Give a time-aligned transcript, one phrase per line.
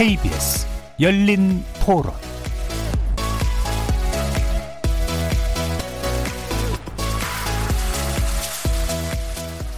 [0.00, 0.66] KBS
[0.98, 2.14] 열린 토론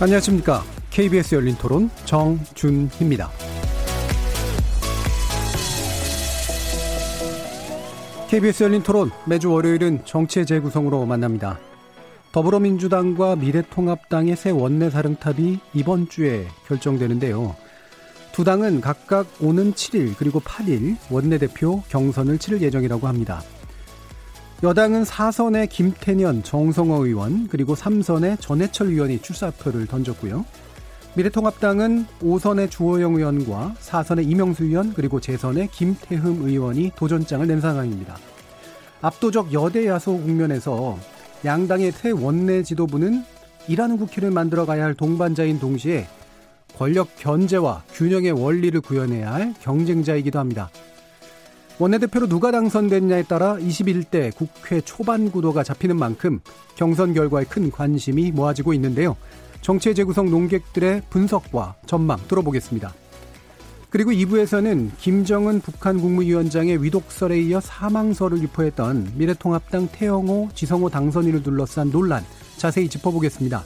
[0.00, 0.62] 안녕하십니까.
[0.91, 3.30] KBS 열린 토론 정준희입니다.
[8.29, 11.59] KBS 열린 토론 매주 월요일은 정치의 재구성으로 만납니다.
[12.30, 17.57] 더불어민주당과 미래통합당의 새 원내 사령탑이 이번 주에 결정되는데요.
[18.32, 23.42] 두 당은 각각 오는 7일 그리고 8일 원내대표 경선을 치를 예정이라고 합니다.
[24.62, 30.46] 여당은 4선의 김태년, 정성호 의원 그리고 3선의 전해철 의원이 출사표를 던졌고요.
[31.14, 38.16] 미래통합당은 5선의 주호영 의원과 4선의 이명수 의원 그리고 재선의 김태흠 의원이 도전장을 낸 상황입니다.
[39.02, 40.96] 압도적 여대 야소 국면에서
[41.45, 43.24] 양당의 새 원내 지도부는
[43.68, 46.07] 일하는 국회를 만들어 가야 할 동반자인 동시에
[46.83, 50.69] 권력 견제와 균형의 원리를 구현해야 할 경쟁자이기도 합니다.
[51.79, 56.41] 원내대표로 누가 당선됐냐에 따라 21대 국회 초반 구도가 잡히는 만큼
[56.75, 59.16] 경선 결과에 큰 관심이 모아지고 있는데요.
[59.60, 62.93] 정치의 재구성 농객들의 분석과 전망 들어보겠습니다.
[63.88, 72.25] 그리고 2부에서는 김정은 북한 국무위원장의 위독설에 이어 사망설을 유포했던 미래통합당 태영호, 지성호 당선인을 둘러싼 논란
[72.56, 73.62] 자세히 짚어보겠습니다.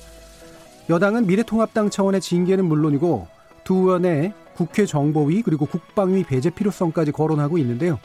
[0.88, 3.26] 여당은 미래통합당 차원의 징계는 물론이고
[3.64, 7.98] 두 의원의 국회 정보위 그리고 국방위 배제 필요성까지 거론하고 있는데요.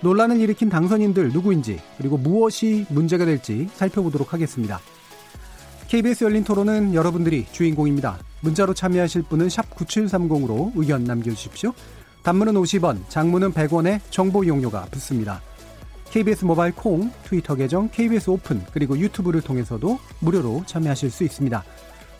[0.00, 4.80] 논란을 일으킨 당선인들 누구인지 그리고 무엇이 문제가 될지 살펴보도록 하겠습니다.
[5.88, 8.18] KBS 열린 토론은 여러분들이 주인공입니다.
[8.40, 11.72] 문자로 참여하실 분은 9730으로 의견 남겨주십시오.
[12.22, 15.42] 단문은 50원, 장문은 100원에 정보 이용료가 붙습니다.
[16.10, 21.64] KBS 모바일 콩, 트위터 계정, KBS 오픈, 그리고 유튜브를 통해서도 무료로 참여하실 수 있습니다.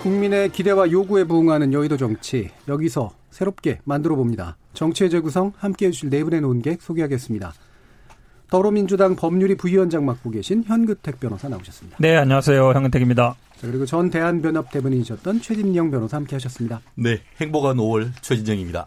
[0.00, 4.56] 국민의 기대와 요구에 부응하는 여의도 정치, 여기서 새롭게 만들어 봅니다.
[4.72, 7.52] 정치의 재구성 함께 해 주실 네 분의 논객 소개하겠습니다.
[8.48, 11.98] 더불어민주당 법률위 부위원장 맡고 계신 현근택 변호사 나오셨습니다.
[12.00, 12.72] 네, 안녕하세요.
[12.72, 13.36] 현근택입니다.
[13.58, 16.80] 자, 그리고 전 대한변협 대변인이셨던 최진영 변호사 함께 하셨습니다.
[16.94, 18.86] 네, 행복한 5월 최진영입니다.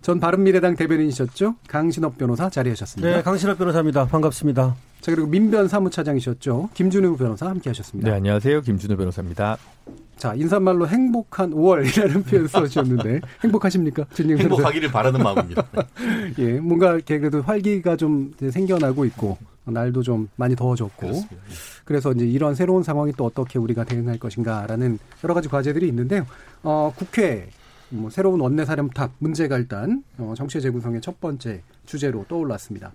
[0.00, 1.56] 전 바른미래당 대변인이셨죠?
[1.68, 3.16] 강신업 변호사 자리하셨습니다.
[3.16, 4.06] 네, 강신업 변호사입니다.
[4.06, 4.74] 반갑습니다.
[5.02, 6.70] 자, 그리고 민변 사무차장이셨죠?
[6.72, 8.08] 김준우 변호사 함께 하셨습니다.
[8.08, 8.62] 네, 안녕하세요.
[8.62, 9.58] 김준우 변호사입니다.
[10.20, 14.04] 자, 인사말로 행복한 5월이라는 표현 써주셨는데, 행복하십니까?
[14.14, 15.66] 행복하기를 바라는 마음입니다.
[16.36, 21.36] 예, 뭔가 이렇게 그래도 활기가 좀 생겨나고 있고, 날도 좀 많이 더워졌고, 그렇습니다.
[21.86, 26.26] 그래서 이제 이런 새로운 상황이 또 어떻게 우리가 대응할 것인가라는 여러 가지 과제들이 있는데요.
[26.62, 27.48] 어, 국회,
[27.88, 32.92] 뭐 새로운 원내 사령탑 문제가 일단, 어, 정치의 재구성의 첫 번째 주제로 떠올랐습니다.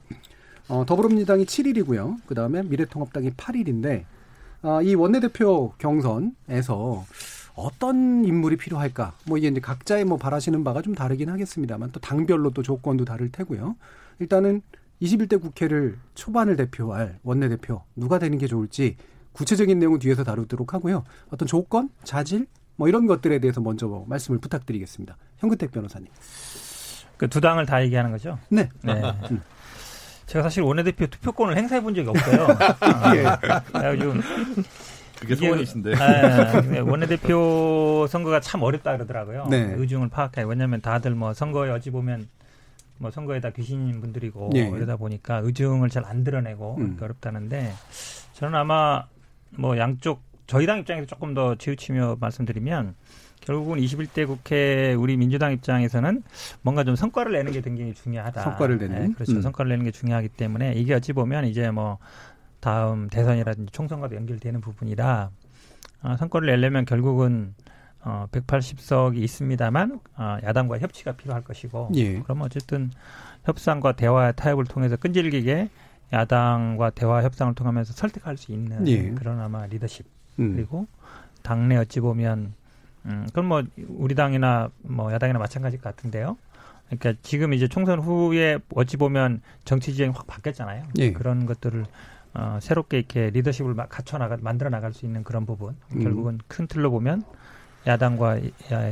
[0.67, 2.17] 어, 더불어민주당이 7일이고요.
[2.27, 4.14] 그 다음에 미래통합당이 8일인데, 아,
[4.83, 7.05] 이 원내대표 경선에서
[7.55, 9.13] 어떤 인물이 필요할까?
[9.27, 13.31] 뭐 이게 이제 각자의 뭐 바라시는 바가 좀 다르긴 하겠습니다만 또 당별로 또 조건도 다를
[13.31, 13.75] 테고요.
[14.19, 14.61] 일단은
[15.01, 18.97] 21대 국회를 초반을 대표할 원내대표 누가 되는 게 좋을지
[19.33, 21.03] 구체적인 내용은 뒤에서 다루도록 하고요.
[21.29, 22.47] 어떤 조건, 자질
[22.77, 25.17] 뭐 이런 것들에 대해서 먼저 말씀을 부탁드리겠습니다.
[25.37, 26.07] 현근택 변호사님.
[27.17, 28.37] 그 두 당을 다 얘기하는 거죠?
[28.49, 28.69] 네.
[28.81, 29.01] 네.
[30.25, 32.47] 제가 사실 원내대표 투표권을 행사해 본 적이 없어요.
[33.73, 34.21] 아, 좀
[35.19, 35.93] 그게 소원이신데.
[36.71, 39.47] 네, 원내대표 선거가 참 어렵다 그러더라고요.
[39.49, 39.73] 네.
[39.77, 40.43] 의중을 파악해.
[40.43, 42.27] 왜냐하면 다들 뭐 선거에 어찌 보면
[42.97, 44.67] 뭐 선거에다 귀신인 분들이고 예.
[44.69, 46.97] 이러다 보니까 의중을 잘 안 드러내고 음.
[47.01, 47.73] 어렵다는데
[48.33, 49.05] 저는 아마
[49.51, 52.95] 뭐 양쪽 저희 당 입장에서 조금 더 치우치며 말씀드리면
[53.45, 56.23] 결국은 21대 국회 우리 민주당 입장에서는
[56.61, 58.41] 뭔가 좀 성과를 내는 게 굉장히 중요하다.
[58.41, 59.07] 성과를 내는?
[59.07, 59.33] 네, 그렇죠.
[59.33, 59.41] 음.
[59.41, 61.97] 성과를 내는 게 중요하기 때문에 이게 어찌 보면 이제 뭐
[62.59, 65.29] 다음 대선이라든지 총선과도 연결되는 부분이라
[66.01, 67.53] 어, 성과를 내려면 결국은
[68.01, 72.19] 어, 180석이 있습니다만 어, 야당과 협치가 필요할 것이고 예.
[72.19, 72.91] 그럼 어쨌든
[73.43, 75.69] 협상과 대화 타협을 통해서 끈질기게
[76.13, 79.09] 야당과 대화 협상을 통하면서 설득할 수 있는 예.
[79.11, 80.05] 그런 아마 리더십
[80.39, 80.55] 음.
[80.55, 80.87] 그리고
[81.41, 82.53] 당내 어찌 보면
[83.05, 86.37] 음, 그건 뭐 우리 당이나 뭐 야당이나 마찬가지일 것 같은데요.
[86.89, 90.83] 그러니까 지금 이제 총선 후에 어찌 보면 정치 지형이 확 바뀌었잖아요.
[90.99, 91.13] 예.
[91.13, 91.85] 그런 것들을
[92.35, 96.03] 어, 새롭게 이렇게 리더십을 마- 갖춰 나가 만들어 나갈 수 있는 그런 부분 음.
[96.03, 97.23] 결국은 큰 틀로 보면
[97.87, 98.39] 야당과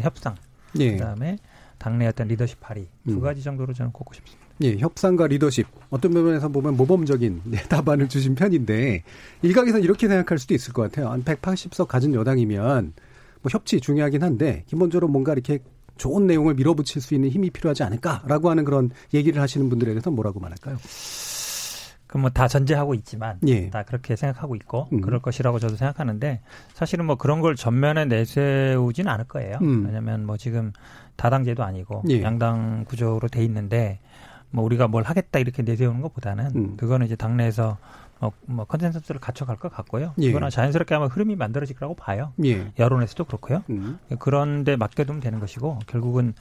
[0.02, 0.36] 협상,
[0.80, 0.92] 예.
[0.94, 1.38] 그다음에
[1.78, 3.22] 당내 어떤 리더십 발휘 두 음.
[3.22, 4.44] 가지 정도로 저는 꼽고 싶습니다.
[4.62, 9.04] 예, 협상과 리더십 어떤 부분에서 보면 모범적인 네, 답안을 주신 편인데
[9.42, 11.10] 일각에서는 이렇게 생각할 수도 있을 것 같아요.
[11.10, 12.94] 한 180석 가진 여당이면
[13.44, 15.60] 뭐 협치 중요하긴 한데 기본적으로 뭔가 이렇게
[15.98, 20.40] 좋은 내용을 밀어붙일 수 있는 힘이 필요하지 않을까라고 하는 그런 얘기를 하시는 분들에 대해서 뭐라고
[20.40, 20.78] 말할까요?
[22.08, 23.72] 그 뭐 다 전제하고 있지만 예.
[23.72, 25.02] 다 그렇게 생각하고 있고 음.
[25.02, 26.42] 그럴 것이라고 저도 생각하는데
[26.74, 29.58] 사실은 뭐 그런 걸 전면에 내세우진 않을 거예요.
[29.64, 29.86] 음.
[29.88, 30.72] 왜냐하면 뭐 지금
[31.16, 32.22] 다당제도 아니고 예.
[32.22, 34.00] 양당 구조로 돼 있는데
[34.52, 36.78] 뭐 우리가 뭘 하겠다 이렇게 내세우는 것보다는 음.
[36.78, 37.80] 그거는 이제 당내에서
[38.24, 40.14] 뭐, 뭐 컨센서스를 갖춰갈 것 같고요.
[40.20, 40.28] 예.
[40.28, 42.32] 그거는 자연스럽게 아마 흐름이 만들어질 거라고 봐요.
[42.46, 42.72] 예.
[42.80, 43.64] 여론에서도 그렇고요.
[43.70, 44.00] 음.
[44.20, 46.34] 그런데 맡겨두면 되는 것이고 결국은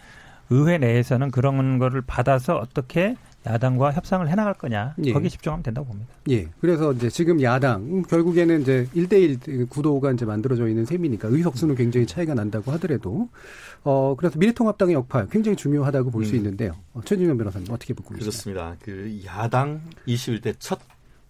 [0.51, 5.13] 의회 내에서는 그런 거를 받아서 어떻게 야당과 협상을 해나갈 거냐 예.
[5.13, 6.13] 거기에 집중하면 된다고 봅니다.
[6.31, 6.49] 예.
[6.61, 12.07] 그래서 이제 지금 야당 음, 결국에는 이제 1대1 구도가 이제 만들어져 있는 셈이니까 의석수는 굉장히
[12.07, 13.29] 차이가 난다고 하더라도
[13.83, 16.37] 어 그래서 미래통합당의 역할 굉장히 중요하다고 볼수 음.
[16.37, 16.77] 있는데요.
[16.95, 18.31] 어, 최진현 변호사님 어떻게 보고 계시나요?
[18.31, 18.77] 그렇습니다.
[18.81, 20.79] 그 야당 21대 첫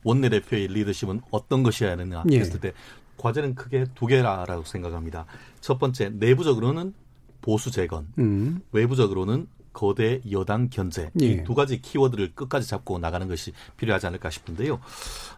[0.04, 2.38] 원내대표의 리더십은 어떤 것이어야 하느냐 예.
[2.38, 2.72] 했을 때
[3.16, 5.26] 과제는 크게 두 개라고 생각합니다.
[5.60, 6.94] 첫 번째 내부적으로는
[7.40, 8.60] 보수 재건, 음.
[8.72, 11.26] 외부적으로는 거대 여당 견제 예.
[11.26, 14.80] 이두 가지 키워드를 끝까지 잡고 나가는 것이 필요하지 않을까 싶은데요.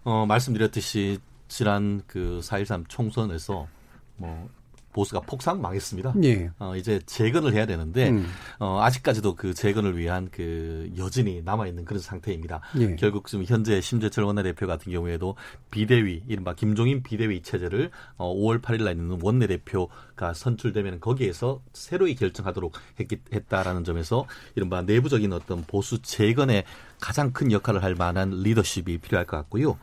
[0.02, 1.18] 어, 말씀드렸듯이
[1.48, 3.68] 지난 그4.13 총선에서
[4.16, 4.48] 뭐
[4.94, 6.14] 보수가 폭삭 망했습니다.
[6.22, 6.50] 예.
[6.58, 8.26] 어, 이제 재건을 해야 되는데 음.
[8.60, 12.60] 어, 아직까지도 그 재건을 위한 그 여진이 남아 있는 그런 상태입니다.
[12.78, 12.96] 예.
[12.96, 15.34] 결국 지금 현재 심재철 원내대표 같은 경우에도
[15.70, 22.72] 비대위 이른바 김종인 비대위 체제를 어, 5월 8일 날 있는 원내대표가 선출되면 거기에서 새로이 결정하도록
[23.00, 26.64] 했기, 했다라는 점에서 이른바 내부적인 어떤 보수 재건에
[27.00, 29.76] 가장 큰 역할을 할 만한 리더십이 필요할 것 같고요.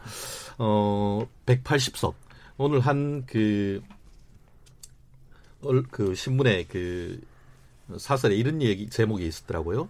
[0.57, 2.13] 어, 180석
[2.57, 4.00] 오늘 한그 얼-
[5.91, 7.21] 그 신문에 그
[7.97, 9.89] 사설에 이런 얘기 제목이 있었더라고요.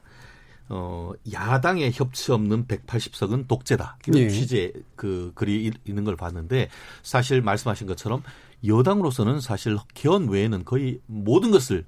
[0.69, 3.97] 어, 야당의 협치 없는 180석은 독재다.
[4.07, 4.29] 이런 예.
[4.29, 6.69] 취지의 그 글이 이- 있는 걸 봤는데
[7.03, 8.23] 사실 말씀하신 것처럼
[8.65, 11.85] 여당으로서는 사실 개헌 외에는 거의 모든 것을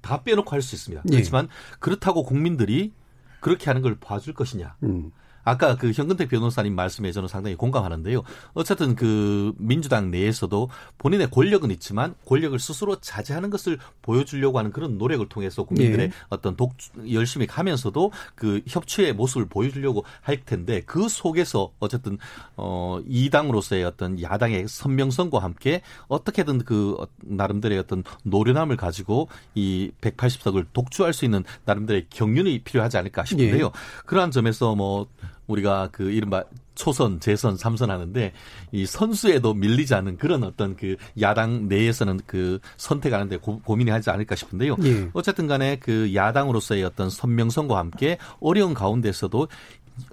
[0.00, 1.02] 다 빼놓고 할 수 있습니다.
[1.06, 1.10] 예.
[1.10, 2.92] 그렇지만 그렇다고 국민들이
[3.40, 4.76] 그렇게 하는 걸 봐줄 것이냐.
[4.84, 5.12] 음.
[5.44, 8.22] 아까 그 현근택 변호사님 말씀에 저는 상당히 공감하는데요.
[8.54, 10.68] 어쨌든 그 민주당 내에서도
[10.98, 16.12] 본인의 권력은 있지만 권력을 스스로 자제하는 것을 보여주려고 하는 그런 노력을 통해서 국민들의 예.
[16.28, 16.74] 어떤 독
[17.10, 22.18] 열심히 가면서도 그 협치의 모습을 보여주려고 할 텐데 그 속에서 어쨌든
[22.56, 29.90] 어 이 당으로서의 어떤 야당의 선명성과 함께 어떻게든 그 어- 나름대로의 어떤 노련함을 가지고 이
[30.00, 33.66] 180석을 독주할 수 있는 나름대로의 경륜이 필요하지 않을까 싶은데요.
[33.66, 33.70] 예.
[34.06, 35.06] 그러한 점에서 뭐
[35.52, 36.44] 우리가 그 이른바
[36.74, 38.32] 초선, 재선, 삼선 하는데
[38.72, 44.34] 이 선수에도 밀리지 않는 그런 어떤 그 야당 내에서는 그 선택하는데 고, 고민이 하지 않을까
[44.34, 44.76] 싶은데요.
[44.84, 45.08] 예.
[45.12, 49.48] 어쨌든 간에 그 야당으로서의 어떤 선명성과 함께 어려운 가운데서도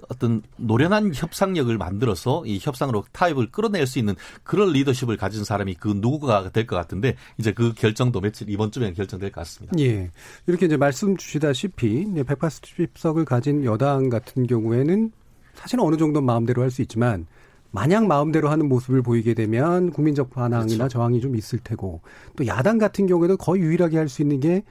[0.08, 5.94] 어떤 노련한 협상력을 만들어서 이 협상으로 타협을 끌어낼 수 있는 그런 리더십을 가진 사람이 그
[5.96, 9.74] 누구가 될 것 같은데 이제 그 결정도 며칠 이번 주면 결정될 것 같습니다.
[9.78, 10.10] 예.
[10.46, 15.10] 이렇게 이제 말씀 주시다시피 180석을 가진 여당 같은 경우에는
[15.60, 17.26] 사실은 어느 정도 마음대로 할 수 있지만
[17.72, 20.88] 마냥 마음대로 하는 모습을 보이게 되면 국민적 반항이나 그렇죠.
[20.88, 22.00] 저항이 좀 있을 테고
[22.36, 24.62] 또 야당 같은 경우에도 거의 유일하게 할 수 있는 게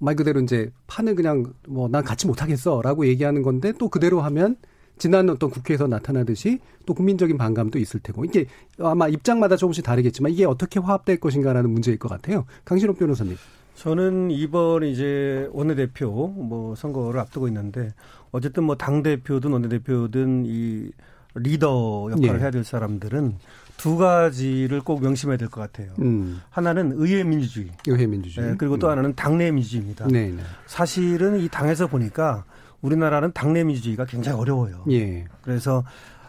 [0.00, 4.56] 말 그대로 이제 판을 그냥 뭐 난 같이 못하겠어라고 얘기하는 건데 또 그대로 하면
[4.98, 8.46] 지난 어떤 국회에서 나타나듯이 또 국민적인 반감도 있을 테고 이게
[8.78, 12.44] 아마 입장마다 조금씩 다르겠지만 이게 어떻게 화합될 것인가라는 문제일 것 같아요.
[12.64, 13.36] 강신호 변호사님.
[13.74, 17.92] 저는 이번 이제 원내대표 뭐 선거를 앞두고 있는데
[18.30, 20.90] 어쨌든 뭐 당 대표든 원내대표든 이
[21.34, 22.42] 리더 역할을 예.
[22.42, 23.34] 해야 될 사람들은
[23.76, 25.92] 두 가지를 꼭 명심해야 될 것 같아요.
[26.00, 26.40] 음.
[26.50, 28.50] 하나는 의회 민주주의, 의회 민주주의.
[28.50, 30.06] 예, 그리고 또 하나는 당내 민주주의입니다.
[30.06, 30.42] 네, 네.
[30.66, 32.44] 사실은 이 당에서 보니까
[32.82, 34.84] 우리나라는 당내 민주주의가 굉장히 어려워요.
[34.92, 35.24] 예.
[35.42, 35.82] 그래서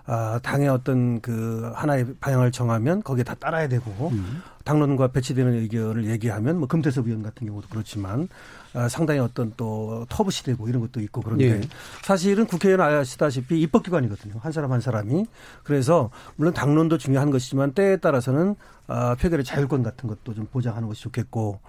[0.07, 4.41] 아, 당의 어떤 그 하나의 방향을 정하면 거기에 다 따라야 되고 음.
[4.63, 8.27] 당론과 배치되는 의견을 얘기하면 뭐 금태섭 의원 같은 경우도 그렇지만
[8.73, 11.61] 아, 상당히 어떤 또 터부시 되고 이런 것도 있고 그런데 예.
[12.03, 14.35] 사실은 국회의원 아시다시피 입법기관이거든요.
[14.39, 15.25] 한 사람 한 사람이.
[15.63, 18.55] 그래서 물론 당론도 중요한 것이지만 때에 따라서는
[18.87, 21.59] 아, 표결의 자율권 같은 것도 좀 보장하는 것이 좋겠고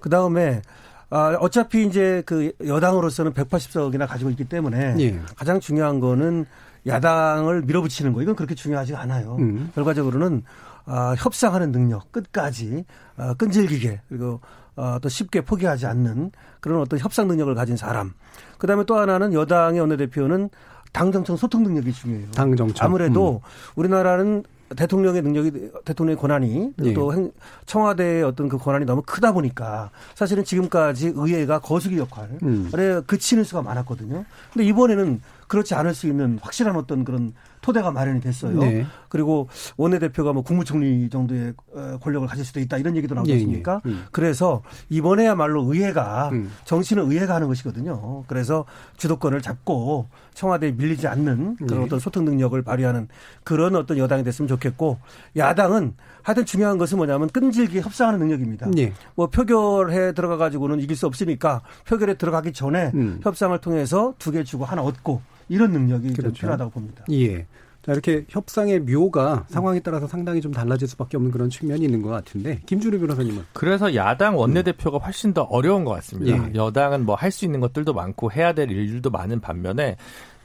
[0.00, 0.62] 그 다음에
[1.08, 5.20] 아, 어차피 이제 그 여당으로서는 180석이나 가지고 있기 때문에 예.
[5.36, 6.46] 가장 중요한 거는
[6.86, 9.36] 야당을 밀어붙이는 거 이건 그렇게 중요하지 않아요.
[9.40, 9.70] 음.
[9.74, 10.42] 결과적으로는
[10.84, 12.84] 아, 협상하는 능력 끝까지
[13.16, 14.40] 아, 끈질기게 그리고
[14.76, 18.12] 아, 또 쉽게 포기하지 않는 그런 어떤 협상 능력을 가진 사람.
[18.58, 20.50] 그다음에 또 하나는 여당의 원내대표는
[20.92, 22.30] 당 정청 소통 능력이 중요해요.
[22.30, 22.86] 당 정청.
[22.86, 23.48] 아무래도 음.
[23.74, 26.92] 우리나라는 대통령의 능력이 대통령의 권한이 예.
[26.94, 27.30] 또 행-
[27.66, 32.70] 청와대의 어떤 그 권한이 너무 크다 보니까 사실은 지금까지 의회가 거수기 역할에 음.
[33.06, 34.24] 그치는 수가 많았거든요.
[34.52, 38.58] 근데 이번에는 그렇지 않을 수 있는 확실한 어떤 그런 토대가 마련이 됐어요.
[38.60, 38.86] 네.
[39.08, 43.38] 그리고 원내대표가 뭐 국무총리 정도의 어, 권력을 가질 수도 있다 이런 얘기도 나오지 예, 예.
[43.40, 43.80] 않습니까?
[43.86, 44.04] 음.
[44.12, 46.52] 그래서 이번에야말로 의회가 음.
[46.64, 48.24] 정치는 의회가 하는 것이거든요.
[48.28, 48.64] 그래서
[48.96, 51.84] 주도권을 잡고 청와대에 밀리지 않는 그런 네.
[51.86, 53.08] 어떤 소통 능력을 발휘하는
[53.42, 54.98] 그런 어떤 여당이 됐으면 좋겠고
[55.36, 58.68] 야당은 하여튼 중요한 것은 뭐냐면 끈질기 협상하는 능력입니다.
[58.78, 58.92] 예.
[59.14, 63.20] 뭐 표결에 들어가 가지고는 이길 수 없으니까 표결에 들어가기 전에 음.
[63.22, 66.34] 협상을 통해서 두 개 주고 하나 얻고 이런 능력이 좀 그렇죠.
[66.40, 67.04] 필요하다고 봅니다.
[67.10, 67.46] 예.
[67.82, 72.08] 자, 이렇게 협상의 묘가 상황에 따라서 상당히 좀 달라질 수밖에 없는 그런 측면이 있는 것
[72.08, 76.48] 같은데 김준우 변호사님은 그래서 야당 원내대표가 훨씬 더 어려운 것 같습니다.
[76.48, 76.54] 예.
[76.54, 79.96] 여당은 뭐 할 수 있는 것들도 많고 해야 될 일들도 많은 반면에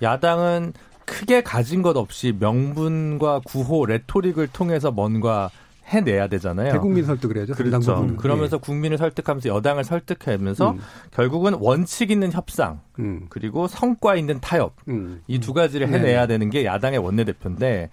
[0.03, 0.74] 야당은
[1.05, 5.50] 크게 가진 것 없이 명분과 구호, 레토릭을 통해서 뭔가
[5.92, 6.72] 해내야 되잖아요.
[6.72, 7.54] 대국민 설득을 해야죠.
[7.54, 8.16] 그렇죠.
[8.18, 10.80] 그러면서 국민을 설득하면서 여당을 설득하면서 음.
[11.12, 13.04] 결국은 원칙 있는 협상 예.
[13.04, 13.26] 음.
[13.30, 15.22] 그리고 성과 있는 타협 음.
[15.28, 15.98] 이두 가지를 네.
[15.98, 17.90] 해내야 되는 게 야당의 원내대표인데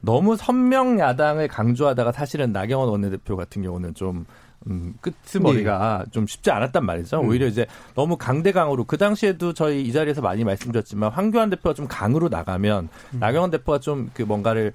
[0.00, 4.26] 너무 선명 야당을 강조하다가 사실은 나경원 원내대표 같은 경우는 좀
[4.66, 7.20] 음, 끄트머리가 좀 쉽지 않았단 말이죠.
[7.20, 7.28] 음.
[7.28, 12.28] 오히려 이제 너무 강대강으로 그 당시에도 저희 이 자리에서 많이 말씀드렸지만 황교안 대표가 좀 강으로
[12.28, 13.18] 나가면 음.
[13.18, 14.72] 나경원 대표가 좀 그 뭔가를 어,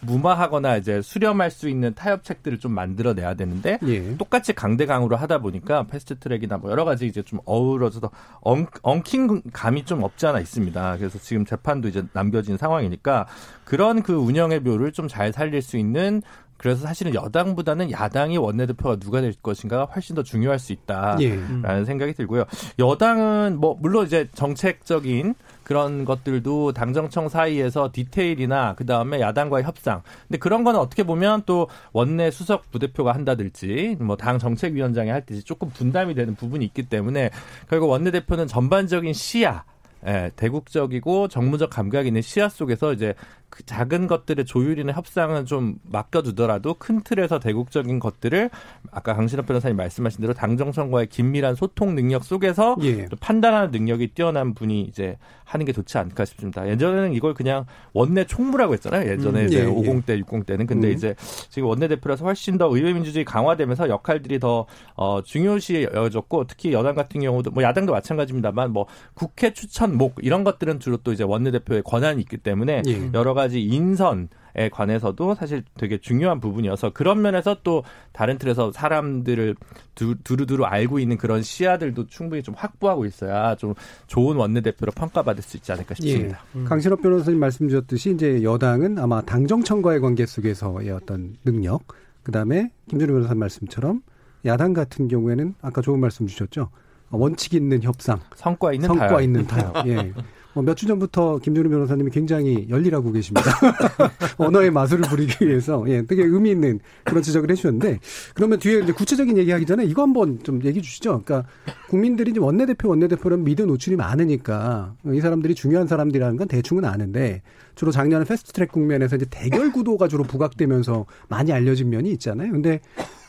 [0.00, 4.16] 무마하거나 이제 수렴할 수 있는 타협책들을 좀 만들어내야 되는데 예.
[4.16, 8.10] 똑같이 강대강으로 하다 보니까 패스트트랙이나 뭐 여러 가지 이제 좀 어우러져서
[8.42, 10.96] 엉, 엉킨 감이 좀 없지 않아 있습니다.
[10.98, 13.26] 그래서 지금 재판도 이제 남겨진 상황이니까
[13.64, 16.20] 그런 그 운영의 묘를 좀 잘 살릴 수 있는
[16.56, 21.16] 그래서 사실은 여당보다는 야당이 원내대표가 누가 될 것인가가 훨씬 더 중요할 수 있다.
[21.20, 21.36] 예.
[21.62, 22.44] 라는 생각이 들고요.
[22.78, 25.34] 여당은 뭐 물론 이제 정책적인
[25.66, 30.02] 그런 것들도 당정청 사이에서 디테일이나 그 다음에 야당과의 협상.
[30.28, 35.68] 근데 그런 거는 어떻게 보면 또 원내 수석 부대표가 한다든지 뭐 당 정책위원장이 할지 조금
[35.70, 37.30] 분담이 되는 부분이 있기 때문에
[37.68, 39.64] 결국 원내 대표는 전반적인 시야.
[40.06, 43.14] 예, 대국적이고 정무적 감각이 있는 시야 속에서 이제
[43.48, 48.50] 그 작은 것들의 조율이나 협상은 좀 맡겨두더라도 큰 틀에서 대국적인 것들을
[48.90, 53.06] 아까 강신업 변호사님 말씀하신 대로 당정청과의 긴밀한 소통 능력 속에서 예.
[53.06, 56.68] 또 판단하는 능력이 뛰어난 분이 이제 하는 게 좋지 않을까 싶습니다.
[56.68, 59.08] 예전에는 이걸 그냥 원내 총무라고 했잖아요.
[59.08, 60.66] 예전에 음, 이제 예, 50대, 60대는.
[60.66, 60.92] 근데 음.
[60.92, 61.14] 이제
[61.48, 67.20] 지금 원내대표라서 훨씬 더 의회 민주주의 강화되면서 역할들이 더 어, 중요시 여겨졌고 특히 여당 같은
[67.20, 72.38] 경우도 뭐 야당도 마찬가지입니다만 뭐 국회 추천목 이런 것들은 주로 또 이제 원내대표의 권한이 있기
[72.38, 73.10] 때문에 예.
[73.14, 74.28] 여러 가지 인선
[74.58, 79.54] 에 관해서도 사실 되게 중요한 부분이어서 그런 면에서 또 다른 틀에서 사람들을
[79.94, 83.74] 두, 두루두루 알고 있는 그런 시야들도 충분히 좀 확보하고 있어야 좀
[84.06, 86.40] 좋은 원내대표로 평가받을 수 있지 않을까 싶습니다.
[86.56, 86.64] 예.
[86.64, 91.82] 강신업 변호사님 말씀 주셨듯이 이제 여당은 아마 당정청과의 관계 속에서의 어떤 능력,
[92.22, 94.00] 그 다음에 김준호 변호사님 말씀처럼
[94.46, 96.70] 야당 같은 경우에는 아까 좋은 말씀 주셨죠.
[97.10, 99.20] 원칙 있는 협상, 성과 있는 성과 타협.
[99.20, 99.76] 있는 타협.
[99.86, 100.14] 예.
[100.56, 103.50] 뭐몇주 전부터 김준우 변호사님이 굉장히 열일하고 계십니다.
[104.38, 107.98] 언어의 마술을 부리기 위해서 예, 되게 의미 있는 그런 지적을 해주셨는데
[108.34, 111.22] 그러면 뒤에 이제 구체적인 얘기하기 전에 이거 한번 좀 얘기해 주시죠.
[111.24, 111.48] 그러니까
[111.88, 117.42] 국민들이 이제 원내대표 원내대표는 미디어 노출이 많으니까 이 사람들이 중요한 사람들이라는 건 대충은 아는데
[117.74, 122.50] 주로 작년에 패스트트랙 국면에서 이제 대결 구도가 주로 부각되면서 많이 알려진 면이 있잖아요.
[122.50, 122.80] 근데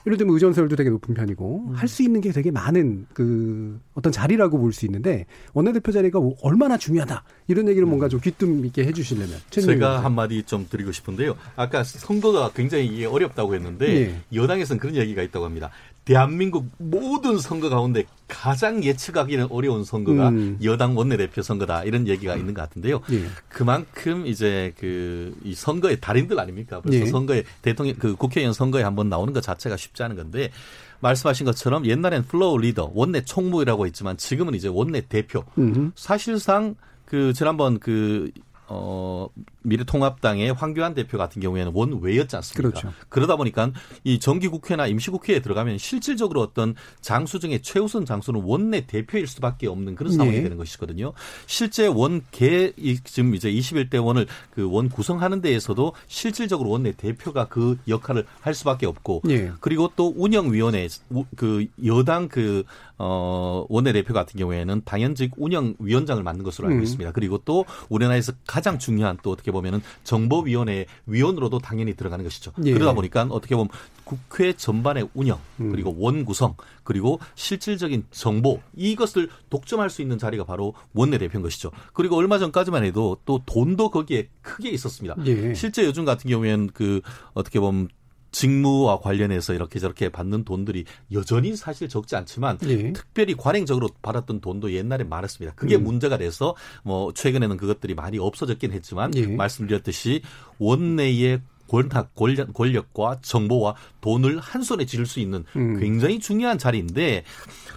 [0.08, 4.72] 예를 들면 의전서열도 되게 높은 편이고 할수 있는 게 되게 많은 그 어떤 자리라고 볼
[4.72, 10.06] 수 있는데 원내대표 자리가 얼마나 중요하다 이런 얘기를 뭔가 좀 귀뜸 있게 해주시려면 제가 변호사님.
[10.06, 11.36] 한마디 좀 드리고 싶은데요.
[11.58, 14.16] 아까 선거가 굉장히 어렵다고 했는데 예.
[14.34, 15.72] 여당에서는 그런 얘기가 있다고 합니다.
[16.08, 20.58] 대한민국 모든 선거 가운데 가장 예측하기는 어려운 선거가 음.
[20.64, 23.02] 여당 원내대표 선거다 이런 얘기가 있는 것 같은데요.
[23.12, 23.26] 예.
[23.50, 26.82] 그만큼 이제 그 이 선거의 달인들 아닙니까?
[26.82, 27.06] 벌써 예.
[27.06, 30.52] 선거에 대통령 그 국회의원 선거에 한번 나오는 것 자체가 쉽지 않은 건데
[31.00, 35.92] 말씀하신 것처럼 옛날엔 floor leader 원내 총무라고 했지만 지금은 이제 원내 대표 음흠.
[35.96, 38.32] 사실상 그 지난번 그
[38.68, 39.28] 어,
[39.68, 42.70] 미래통합당의 황교안 대표 같은 경우에는 원외였지 않습니까?
[42.80, 42.94] 그렇죠.
[43.10, 43.72] 그러다 보니까
[44.04, 50.14] 이 정기국회나 임시국회에 들어가면 실질적으로 어떤 장수 중에 최우선 장수는 원내 대표일 수밖에 없는 그런
[50.14, 50.44] 상황이 네.
[50.44, 51.14] 되는 것이거든요.
[51.46, 57.78] 실제 원개 이 지금 이제 21대 원을 그 원 구성하는 데에서도 실질적으로 원내 대표가 그
[57.88, 59.52] 역할을 할 수밖에 없고 예.
[59.60, 62.64] 그리고 또 운영위원회 우- 그 여당 그
[63.00, 66.84] 어, 원내대표 같은 경우에는 당연직 운영위원장을 맡는 것으로 알고 음.
[66.84, 67.12] 있습니다.
[67.12, 72.52] 그리고 또 우리나라에서 가장 중요한 또 어떻게 보면 보면은 정보위원회 위원으로도 당연히 들어가는 것이죠.
[72.66, 72.74] 예.
[72.74, 73.70] 그러다 보니까 어떻게 보면
[74.04, 75.72] 국회 전반의 운영 음.
[75.72, 81.72] 그리고 원 구성 그리고 실질적인 정보 이것을 독점할 수 있는 자리가 바로 원내대표인 것이죠.
[81.94, 85.16] 그리고 얼마 전까지만 해도 또 돈도 거기에 크게 있었습니다.
[85.26, 85.54] 예.
[85.54, 87.02] 실제 요즘 같은 경우에는 그
[87.34, 87.90] 어떻게 보면
[88.32, 92.94] 직무와 관련해서 이렇게 저렇게 받는 돈들이 여전히 사실 적지 않지만 예.
[92.94, 95.56] 특별히 관행적으로 받았던 돈도 옛날에 많았습니다.
[95.56, 95.84] 그게 음.
[95.84, 99.28] 문제가 돼서 뭐 최근에는 그것들이 많이 없어졌긴 했지만 예.
[99.28, 100.22] 말씀드렸듯이
[100.60, 105.80] 원내의 권력, 권력, 권력과 정보와 돈을 한 손에 쥘 수 있는 음.
[105.80, 107.26] 굉장히 중요한 자리인데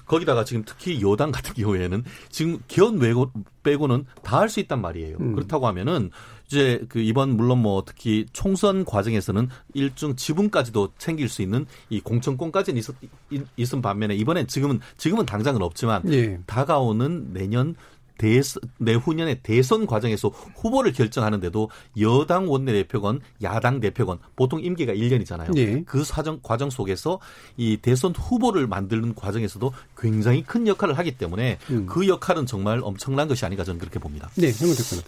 [0.07, 5.16] 거기다가 지금 특히 여당 같은 경우에는 지금 견 외고 빼고는 다 할 수 있단 말이에요.
[5.21, 5.35] 음.
[5.35, 6.11] 그렇다고 하면은
[6.50, 12.76] 이제 그 이번 물론 뭐 특히 총선 과정에서는 일종 지분까지도 챙길 수 있는 이 공천권까지는
[12.80, 12.97] 있었,
[13.30, 16.40] 있- 있은 반면에 이번엔 지금은 지금은 당장은 없지만 예.
[16.47, 17.76] 다가오는 내년
[18.20, 25.56] 대선, 내후년의 대선 과정에서 후보를 결정하는데도 여당 원내대표건 야당 대표건 보통 임기가 1년이잖아요.
[25.56, 25.82] 예.
[25.86, 27.18] 그 사정 과정 속에서
[27.56, 31.86] 이 대선 후보를 만드는 과정에서도 굉장히 큰 역할을 하기 때문에 음.
[31.86, 34.28] 그 역할은 정말 엄청난 것이 아닌가 저는 그렇게 봅니다.
[34.36, 34.52] 네.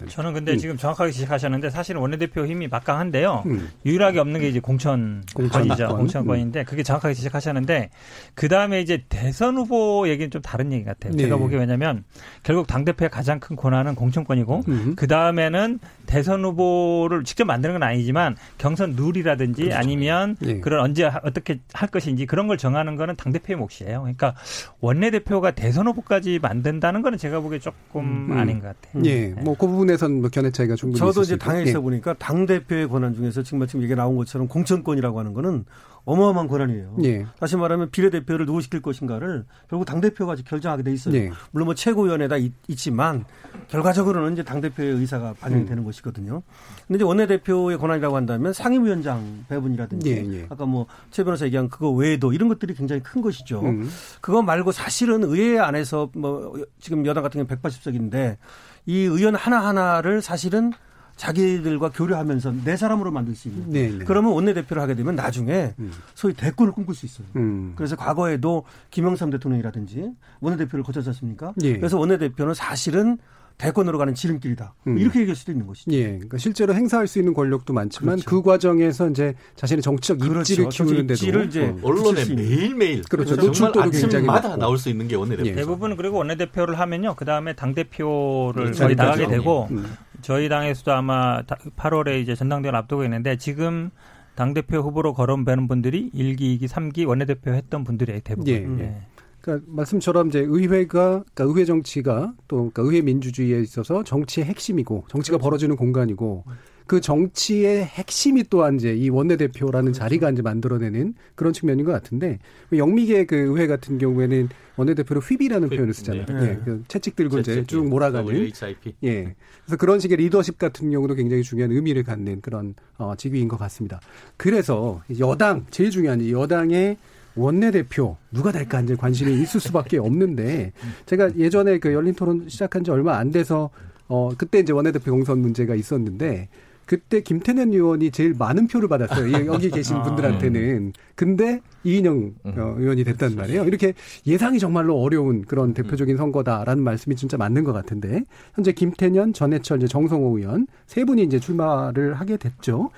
[0.09, 0.57] 저는 근데 음.
[0.57, 3.43] 지금 정확하게 지적하셨는데 사실은 원내대표 힘이 막강한데요.
[3.45, 3.69] 음.
[3.85, 5.51] 유일하게 없는 게 이제 공천권이죠.
[5.51, 5.97] 공천권.
[5.97, 7.91] 공천권인데 그게 정확하게 지적하셨는데
[8.33, 11.13] 그 다음에 이제 대선 후보 얘기는 좀 다른 얘기 같아요.
[11.13, 11.25] 네.
[11.25, 12.05] 제가 보기에 왜냐면
[12.41, 14.93] 결국 당 대표 의 가장 큰 권한은 공천권이고 음.
[14.95, 20.59] 그 다음에는 대선 후보를 직접 만드는 건 아니지만 경선 룰이라든지 아니면 예.
[20.59, 24.01] 그런 언제 하- 어떻게 할 것인지 그런 걸 정하는 거는 당 대표의 몫이에요.
[24.01, 24.35] 그러니까
[24.79, 28.37] 원내 대표가 대선 후보까지 만든다는 거는 제가 보기에 조금 음.
[28.37, 29.03] 아닌 것 같아요.
[29.05, 31.37] 예, 뭐그 부분에선 뭐 견해 차이가 충분히 저도 이제.
[31.37, 31.63] 당에 예.
[31.63, 35.65] 있어 보니까 당 대표의 권한 중에서 지금 마침 얘기 나온 것처럼 공천권이라고 하는 거는
[36.05, 36.97] 어마어마한 권한이에요.
[37.03, 37.25] 예.
[37.39, 41.15] 다시 말하면 비례대표를 누구 시킬 것인가를 결국 당 대표가 결정하게 돼 있어요.
[41.15, 41.31] 예.
[41.51, 43.25] 물론 뭐 최고위원회다 있, 지만
[43.69, 45.67] 결과적으로는 이제 당 대표의 의사가 반영이 음.
[45.67, 46.43] 되는 것이거든요.
[46.87, 50.47] 근데 이제 원내대표의 권한이라고 한다면 상임위원장 배분이라든지 예, 예.
[50.49, 53.61] 아까 뭐 최 변호사 얘기한 그거 외에도 이런 것들이 굉장히 큰 것이죠.
[53.61, 53.89] 음.
[54.21, 58.37] 그거 말고 사실은 의회 안에서 뭐 지금 여당 같은 경우는 180석인데
[58.85, 60.73] 이 의원 하나하나를 사실은
[61.15, 63.69] 자기들과 교류하면서 네 사람으로 만들 수 있는.
[63.69, 64.05] 네, 네.
[64.05, 65.91] 그러면 원내대표를 하게 되면 나중에 음.
[66.15, 67.27] 소위 대권을 꿈꿀 수 있어요.
[67.35, 67.73] 음.
[67.75, 71.53] 그래서 과거에도 김영삼 대통령이라든지 원내대표를 거쳤지 않습니까?
[71.61, 71.77] 예.
[71.77, 73.17] 그래서 원내대표는 사실은
[73.59, 74.73] 대권으로 가는 지름길이다.
[74.87, 74.97] 음.
[74.97, 75.91] 이렇게 얘기할 수도 있는 것이죠.
[75.91, 78.29] 예, 그러니까 실제로 행사할 수 있는 권력도 많지만 그렇죠.
[78.29, 80.83] 그 과정에서 이제 자신의 정치적 입지를 그렇죠.
[80.83, 82.25] 키우는데도 입지를 이제 어, 언론에.
[82.33, 83.35] 매일매일 그렇죠.
[83.35, 84.59] 정말 노출도도 굉장히 아침마다 높고.
[84.59, 85.47] 나올 수 있는 게 원내대표.
[85.47, 85.53] 예.
[85.53, 87.13] 대부분 그리고 원내대표를 하면요.
[87.15, 88.83] 그 다음에 당 대표를 그렇죠.
[88.85, 89.37] 거의 나가게 그렇죠.
[89.37, 89.85] 되고 음.
[90.23, 93.91] 저희 당에서도 아마 8월에 이제 전당대회를 앞두고 있는데 지금
[94.35, 98.21] 당대표 후보로 거론되는 분들이 1기, 2기, 3기 원내대표 했던 분들이에요.
[98.23, 98.51] 대부분.
[98.51, 98.83] 예.
[98.83, 98.95] 예.
[99.41, 105.37] 그러니까 말씀처럼 이제 의회가 그러니까 의회 정치가 또 그러니까 의회 민주주의에 있어서 정치의 핵심이고 정치가
[105.37, 106.45] 벌어지는 공간이고
[106.93, 112.37] 그 정치의 핵심이 또한 이제 이 원내대표라는 자리가 이제 만들어내는 그런 측면인 것 같은데
[112.71, 116.25] 영미계 그 의회 같은 경우에는 원내대표를 휘비라는 휘, 표현을 쓰잖아요.
[116.27, 116.49] 네.
[116.51, 118.93] 예, 그 채찍 들고 이제 채찍, 쭉 몰아가는 WHIP.
[119.05, 119.33] 예.
[119.65, 123.99] 그래서 그런 식의 리더십 같은 경우도 굉장히 중요한 의미를 갖는 그런 어, 직위인 것 같습니다.
[124.37, 126.97] 그래서 여당 제일 중요한 이 여당의
[127.33, 130.73] 원내대표 누가 될까 이제 관심이 있을 수밖에 없는데
[131.07, 133.71] 제가 예전에 그 열린 토론 시작한 지 얼마 안 돼서
[134.07, 136.49] 어 그때 이제 원내대표 공선 문제가 있었는데
[136.85, 139.27] 그때 김태년 의원이 제일 많은 표를 받았어요.
[139.27, 140.93] 이- 여기 계신 아, 분들한테는.
[141.15, 143.65] 근데 이인영 어, 의원이 됐단 말이에요.
[143.65, 143.93] 이렇게
[144.25, 148.23] 예상이 정말로 어려운 그런 대표적인 선거다라는 말씀이 진짜 맞는 것 같은데
[148.55, 152.89] 현재 김태년, 전해철, 이제 정성호 의원 세 분이 이제 출마를 하게 됐죠.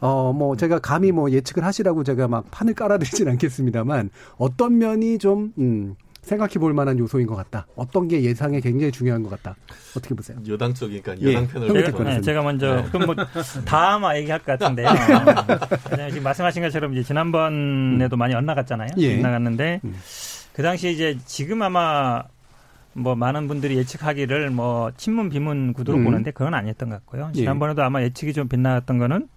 [0.00, 5.52] 어, 뭐 제가 감히 뭐 예측을 하시라고 제가 막 판을 깔아드리진 않겠습니다만 어떤 면이 좀
[5.58, 7.66] 음, 생각해 볼 만한 요소인 것 같다.
[7.74, 9.56] 어떤 게 예상에 굉장히 중요한 것 같다.
[9.96, 10.38] 어떻게 보세요?
[10.48, 11.34] 여당 쪽이니까 예.
[11.34, 12.20] 여당 편을 형님 들고 댓글 네.
[12.20, 13.14] 제가 먼저 그럼 뭐
[13.64, 14.86] 다마 얘기할 것 같은데요.
[15.90, 18.90] 왜냐면 지금 말씀하신 것처럼 이제 지난번에도 많이 엇나갔잖아요.
[18.98, 19.16] 예.
[19.16, 19.94] 엇나갔는데 음.
[20.52, 22.22] 그 당시 이제 지금 아마
[22.94, 26.04] 뭐 많은 분들이 예측하기를 뭐 친문 비문 구도로 음.
[26.04, 27.30] 보는데 그건 아니었던 것 같고요.
[27.34, 27.38] 예.
[27.40, 29.28] 지난번에도 아마 예측이 좀 빗나갔던 거는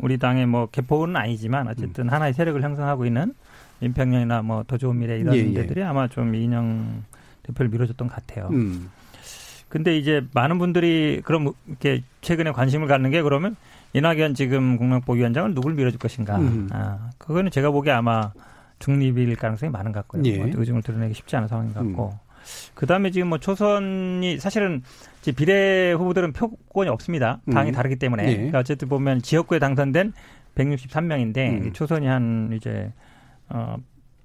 [0.00, 3.34] 우리 당의 뭐 개포는 아니지만 어쨌든 하나의 세력을 형성하고 있는
[3.82, 5.52] 민평령이나 뭐 더 좋은 미래 이런 예, 예.
[5.52, 7.02] 데들이 아마 좀 이인영
[7.42, 8.48] 대표를 밀어줬던 것 같아요.
[8.52, 8.90] 음.
[9.68, 13.56] 근데 이제 많은 분들이 그럼 이렇게 최근에 관심을 갖는 게 그러면
[13.94, 16.38] 이낙연 지금 공명보 위원장을 누굴 밀어줄 것인가?
[16.38, 16.68] 음.
[16.72, 18.32] 아, 그거는 제가 보기에 아마
[18.78, 20.22] 중립일 가능성이 많은 것 같고요.
[20.26, 20.38] 예.
[20.38, 22.18] 뭐 의중을 드러내기 쉽지 않은 상황인 것 같고.
[22.74, 24.82] 그 다음에 지금 뭐 초선이 사실은
[25.36, 27.40] 비례 후보들은 표권이 없습니다.
[27.50, 27.72] 당이 음.
[27.72, 28.28] 다르기 때문에.
[28.28, 28.34] 예.
[28.34, 30.12] 그러니까 어쨌든 보면 지역구에 당선된
[30.56, 31.72] 163명인데 음.
[31.72, 32.92] 초선이 한 이제
[33.52, 33.76] 어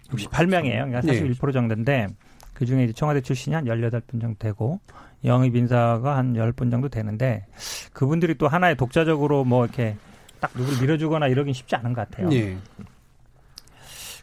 [0.10, 0.90] 68명이에요.
[0.90, 2.08] 그러니까 41% 정도인데
[2.54, 4.80] 그 중에 이제 청와대 출신이 한 18분 정도 되고
[5.26, 7.46] 영입 인사가 한 10분 정도 되는데
[7.94, 9.98] 그분들이 또 하나의 독자적으로 뭐 이렇게
[10.40, 12.32] 딱 누구를 밀어주거나 이러긴 쉽지 않은 것 같아요.
[12.32, 12.58] 예.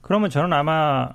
[0.03, 1.11] 그러면 저는 아마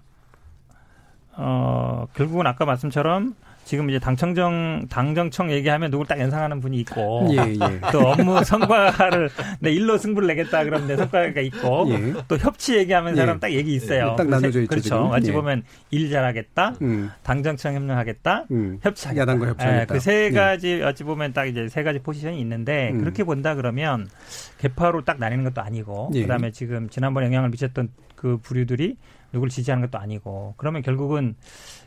[1.34, 3.36] 어 결국은 아까 말씀처럼
[3.70, 7.80] 지금 이제 당청정 당정청 얘기하면 누굴 딱 연상하는 분이 있고 예, 예.
[7.94, 9.30] 또 업무 성과를
[9.60, 12.16] 내 일로 승부를 내겠다 그러면 내 성과가 있고 예.
[12.28, 13.18] 또 협치 얘기하면 예.
[13.18, 14.16] 사람 딱 얘기 있어요.
[14.18, 14.82] 딱 나눠져 있죠, 그렇죠.
[14.82, 15.12] 지금.
[15.12, 15.34] 어찌 예.
[15.34, 17.12] 보면 일 잘하겠다, 음.
[17.22, 18.80] 당정청 협력하겠다, 음.
[18.82, 19.22] 협치하겠다.
[19.22, 19.94] 야당과 협치하겠다.
[19.94, 20.32] 그세 예.
[20.32, 23.02] 가지 어찌 보면 딱 이제 세 가지 포지션이 있는데 음.
[23.02, 24.10] 그렇게 본다 그러면
[24.58, 26.24] 개파로 딱 나뉘는 것도 아니고 예.
[26.24, 28.98] 그다음에 지금 지난번 영향을 미쳤던 그 부류들이
[29.32, 31.36] 누굴 지지하는 것도 아니고 그러면 결국은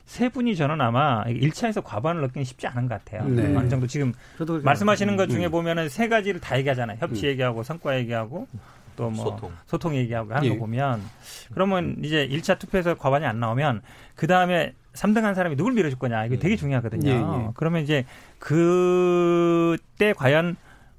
[0.05, 3.27] 세 분이 저는 아마 1차에서 과반을 넣기는 쉽지 않은 것 같아요.
[3.29, 3.55] 네.
[3.57, 4.13] 어느 정도 지금
[4.63, 5.29] 말씀하시는 것 음.
[5.31, 6.99] 중에 보면은 세 가지를 다 얘기하잖아요.
[7.01, 8.47] 협치 얘기하고 성과 얘기하고
[8.97, 9.53] 또뭐 소통.
[9.67, 9.95] 소통.
[9.97, 10.49] 얘기하고 하는 예.
[10.51, 11.01] 거 보면
[11.55, 13.81] 그러면 이제 1차 투표에서 과반이 안 나오면
[14.15, 17.09] 그 다음에 3등 한 사람이 누굴 밀어줄 거냐 이거 되게 중요하거든요.
[17.11, 17.49] 예, 예.
[17.55, 18.05] 그러면 이제
[18.39, 20.57] 그때 과연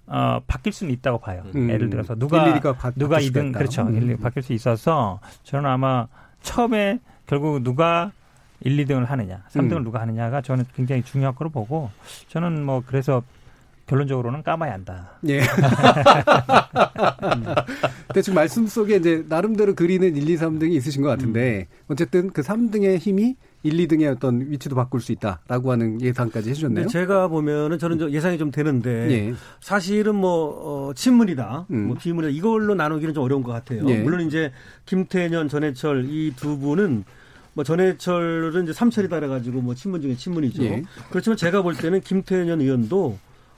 [0.08, 1.44] 어, 바뀔 수는 있다고 봐요.
[1.56, 1.70] 음.
[1.70, 3.58] 예를 들어서 누가 바- 누가 바뀔 수가 2등 있다.
[3.60, 3.82] 그렇죠.
[3.84, 4.18] 음.
[4.22, 6.08] 바뀔 수 있어서 저는 아마
[6.42, 8.12] 처음에 결국 누가
[8.64, 9.84] 1, 2등을 하느냐, 3등을 음.
[9.84, 11.90] 누가 하느냐가 저는 굉장히 중요할 거로 보고
[12.30, 13.24] 저는 뭐 그래서
[13.86, 15.12] 결론적으로는 까마야 한다.
[15.28, 15.42] 예.
[18.08, 22.42] 근데 지금 말씀 속에 이제 나름대로 그리는 1, 2, 3등이 있으신 것 같은데 어쨌든 그
[22.42, 26.88] 3등의 힘이 1, 2등의 어떤 위치도 바꿀 수 있다라고 하는 예상까지 해주셨네요.
[26.88, 29.34] 제가 보면은 저는 저 예상이 좀 되는데 예.
[29.62, 31.88] 사실은 뭐 어, 친문이다, 음.
[31.88, 33.88] 뭐 비문이다 이걸로 나누기는 좀 어려운 것 같아요.
[33.90, 34.00] 예.
[34.02, 34.52] 물론 이제
[34.86, 37.04] 김태년, 전해철 이 두 분은
[37.54, 40.64] 뭐 전해철은 이제 삼철이다 그래가지고 뭐 친문 중에 친문이죠.
[40.64, 40.84] 예.
[41.10, 43.18] 그렇지만 제가 볼 때는 김태년 의원도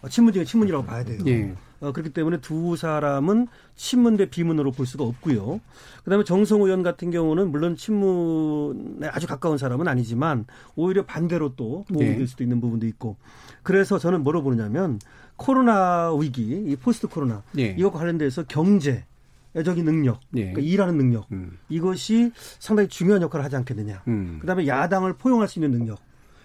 [0.10, 1.20] 친문 중에 친문이라고 봐야 돼요.
[1.28, 1.56] 예.
[1.82, 5.60] 어, 그렇기 때문에 두 사람은 친문 대 비문으로 볼 수가 없고요.
[6.04, 12.06] 그다음에 정성 의원 같은 경우는 물론 친문에 아주 가까운 사람은 아니지만 오히려 반대로 또 도움이
[12.06, 12.18] 네.
[12.18, 13.18] 될 수도 있는 부분도 있고.
[13.64, 15.00] 그래서 저는 뭐로 보느냐면
[15.36, 17.76] 코로나 위기, 이 포스트 코로나 예.
[17.78, 19.06] 이것과 관련돼서 경제
[19.64, 20.52] 적인 능력, 예.
[20.52, 21.58] 그러니까 일하는 능력 음.
[21.70, 24.04] 이것이 상당히 중요한 역할을 하지 않겠느냐.
[24.08, 24.38] 음.
[24.42, 26.00] 그다음에 야당을 포용할 수 있는 능력.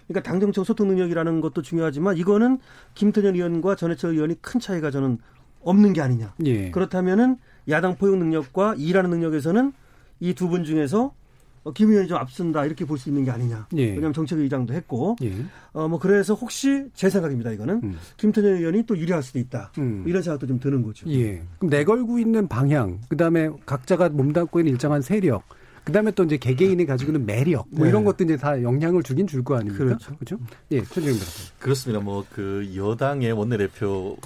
[0.06, 2.58] 그러니까 당정청 소통 능력이라는 것도 중요하지만 이거는
[2.94, 5.18] 김태년 의원과 전해철 의원이 큰 차이가 저는
[5.62, 6.34] 없는 게 아니냐.
[6.44, 6.70] 예.
[6.70, 7.36] 그렇다면은
[7.68, 9.72] 야당 포용 능력과 일하는 능력에서는
[10.20, 11.14] 이 두 분 중에서
[11.62, 13.66] 어, 김 의원이 좀 앞선다 이렇게 볼 수 있는 게 아니냐.
[13.76, 13.86] 예.
[13.90, 15.32] 왜냐하면 정책의장도 했고 예.
[15.72, 17.50] 어 뭐 그래서 혹시 제 생각입니다.
[17.52, 17.96] 이거는 음.
[18.16, 19.72] 김태년 의원이 또 유리할 수도 있다.
[19.78, 20.04] 음.
[20.06, 21.08] 이런 생각도 좀 드는 거죠.
[21.10, 21.42] 예.
[21.58, 25.44] 그럼 내걸고 있는 방향, 그 다음에 각자가 몸담고 있는 일정한 세력,
[25.90, 27.88] 그 다음에 또 이제 개개인이 가지고 있는 매력, 뭐 네.
[27.90, 29.84] 이런 것도 이제 다 영향을 주긴 줄 거 아닙니까?
[29.84, 30.14] 그렇죠.
[30.16, 30.38] 그렇죠?
[30.70, 31.52] 예, 최재형 변호사.
[31.58, 32.00] 그렇습니다.
[32.00, 34.16] 뭐 그 여당의 원내대표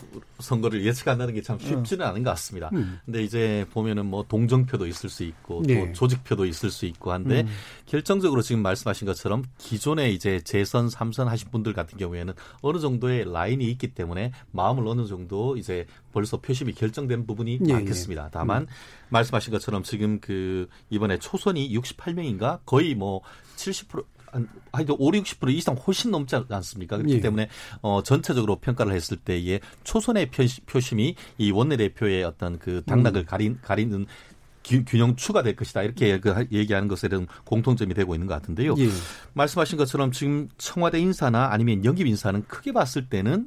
[0.40, 2.68] 선거를 예측한다는 게 참 쉽지는 않은 것 같습니다.
[2.74, 2.98] 음.
[3.06, 5.92] 근데 이제 보면은 뭐 동정표도 있을 수 있고 또 네.
[5.92, 7.48] 조직표도 있을 수 있고 한데 음.
[7.86, 13.64] 결정적으로 지금 말씀하신 것처럼 기존에 이제 재선, 삼선 하신 분들 같은 경우에는 어느 정도의 라인이
[13.70, 18.30] 있기 때문에 마음을 어느 정도 이제 벌써 표심이 결정된 부분이 예, 많겠습니다.
[18.32, 18.66] 다만
[19.10, 23.20] 말씀하신 것처럼 지금 그 이번에 초선이 68명인가 거의 뭐
[23.56, 24.04] 70%.
[24.32, 26.96] 한, 하여튼 5, 60% 이상 훨씬 넘지 않습니까?
[26.96, 27.20] 그렇기 예.
[27.20, 27.48] 때문에
[27.82, 30.30] 어, 전체적으로 평가를 했을 때에 초선의
[30.66, 34.06] 표심이 이 원내대표의 어떤 그 당락을 가린, 가리는
[34.64, 35.82] 균- 균형 추가될 것이다.
[35.84, 38.74] 이렇게 그 하- 얘기하는 것에 대한 공통점이 되고 있는 것 같은데요.
[38.78, 38.88] 예.
[39.34, 43.46] 말씀하신 것처럼 지금 청와대 인사나 아니면 영입 인사는 크게 봤을 때는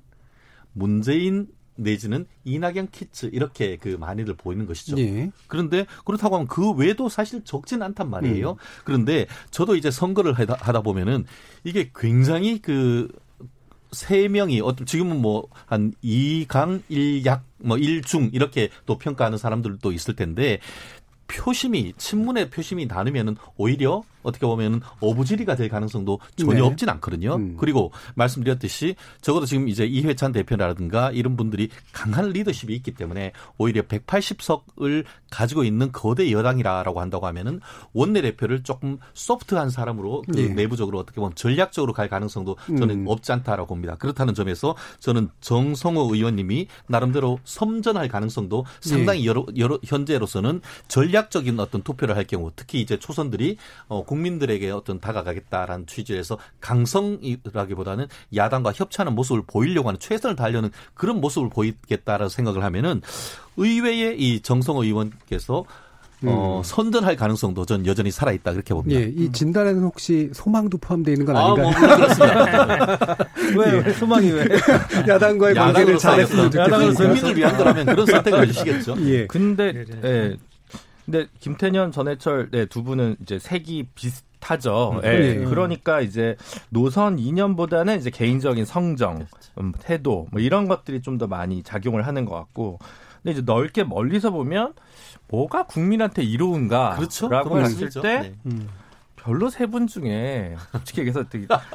[0.71, 1.47] 문재인
[1.77, 4.97] 내지는 이낙연 키츠 이렇게 그 많이들 보이는 것이죠.
[4.99, 5.31] 예.
[5.47, 8.51] 그런데 그렇다고 하면 그 외에도 사실 적지는 않단 말이에요.
[8.51, 8.55] 음.
[8.83, 11.25] 그런데 저도 이제 선거를 하다, 하다 보면은
[11.63, 13.07] 이게 굉장히 그
[13.91, 20.15] 세 명이 어떤 지금은 뭐 한 이강 일약 뭐 일중 이렇게 또 평가하는 사람들도 있을
[20.15, 20.59] 텐데
[21.27, 26.61] 표심이 친문의 표심이 나누면은 오히려 어떻게 보면은 어부지리가 될 가능성도 전혀 네.
[26.61, 27.35] 없진 않거든요.
[27.35, 27.57] 음.
[27.57, 35.05] 그리고 말씀드렸듯이 적어도 지금 이제 이회찬 대표라든가 이런 분들이 강한 리더십이 있기 때문에 오히려 180석을
[35.31, 37.59] 가지고 있는 거대 여당이라고 한다고 하면은
[37.93, 40.47] 원내대표를 조금 소프트한 사람으로 그 예.
[40.47, 43.05] 내부적으로 어떻게 보면 전략적으로 갈 가능성도 저는 음.
[43.07, 43.95] 없지 않다라고 봅니다.
[43.95, 52.15] 그렇다는 점에서 저는 정성호 의원님이 나름대로 섬전할 가능성도 상당히 여러, 여러 현재로서는 전략적인 어떤 투표를
[52.15, 59.89] 할 경우 특히 이제 초선들이 어, 국민들에게 어떤 다가가겠다라는 취지에서 강성이라기보다는 야당과 협치하는 모습을 보이려고
[59.89, 63.01] 하는 최선을 다하려는 그런 모습을 보이겠다라는 생각을 하면은
[63.55, 65.65] 의외의 이 정성호 의원께서
[66.25, 68.99] 어, 선전할 가능성도 전 여전히 살아있다 그렇게 봅니다.
[68.99, 69.05] 예.
[69.15, 71.69] 이 진단에는 혹시 소망도 포함되어 있는 건 아, 아닌가요?
[71.69, 73.17] 뭐 그렇습니다.
[73.55, 74.47] 왜, 왜 소망이 왜?
[75.07, 76.79] 야당과의 관계를 잘했으면 살겠다.
[76.79, 77.13] 좋겠습니다.
[77.13, 78.95] 국민을 위한 거라면 그런 선택을 해주시겠죠.
[79.01, 79.27] 예.
[79.27, 80.09] 근데 네, 네.
[80.09, 80.37] 예.
[81.07, 84.99] 근데 김태년 전해철 네, 두 분은 이제 색이 비슷 타죠.
[85.03, 85.09] 예.
[85.09, 85.45] 네.
[85.45, 86.35] 그러니까 이제
[86.69, 89.25] 노선 이념보다는 이제 개인적인 성정,
[89.57, 92.77] 음, 태도 뭐 이런 것들이 좀 더 많이 작용을 하는 것 같고.
[93.23, 94.73] 근데 이제 넓게 멀리서 보면
[95.29, 97.29] 뭐가 국민한테 이로운가라고 그렇죠.
[97.57, 97.89] 했을.
[98.01, 98.35] 때 네.
[98.45, 98.67] 음.
[99.27, 101.25] 별로 세 분 중에 솔직히 얘기해서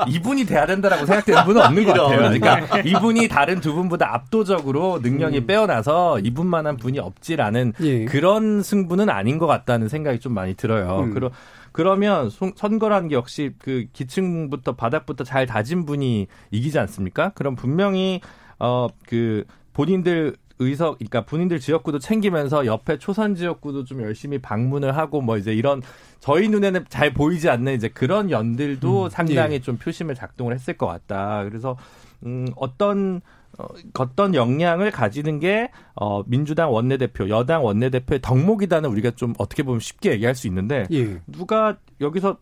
[0.09, 2.17] 이분이 돼야 된다라고 생각되는 분은 없는 것 같아요.
[2.17, 8.07] 그러니까 이분이 다른 두 분보다 압도적으로 능력이 빼어나서 이분만한 분이 없지라는 예.
[8.07, 11.01] 그런 승부는 아닌 것 같다는 생각이 좀 많이 들어요.
[11.01, 11.13] 음.
[11.13, 11.31] 그러,
[11.73, 17.33] 그러면 송- 선거라는 게 역시 그 기층부터 바닥부터 잘 다진 분이 이기지 않습니까?
[17.35, 18.23] 그럼 분명히
[18.57, 25.37] 어그 본인들 의석, 그러니까 본인들 지역구도 챙기면서 옆에 초선 지역구도 좀 열심히 방문을 하고 뭐
[25.37, 25.83] 이제 이런
[26.21, 31.45] 저희 눈에는 잘 보이지 않는 이제 그런 연들도 상당히 좀 표심을 작동을 했을 것 같다.
[31.45, 31.77] 그래서
[32.25, 33.21] 음 어떤
[33.59, 33.67] 어,
[33.99, 40.13] 어떤 역량을 가지는 게 어, 민주당 원내대표, 여당 원내대표의 덕목이다는 우리가 좀 어떻게 보면 쉽게
[40.13, 41.21] 얘기할 수 있는데 예.
[41.27, 42.39] 누가 여기서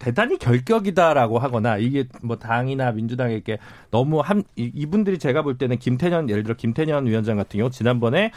[0.00, 3.58] 대단히 결격이다라고 하거나 이게 뭐 당이나 민주당에게
[3.92, 8.32] 너무 한 이- 이분들이 제가 볼 때는 김태년 예를 들어 김태년 위원장 같은 경우 지난번에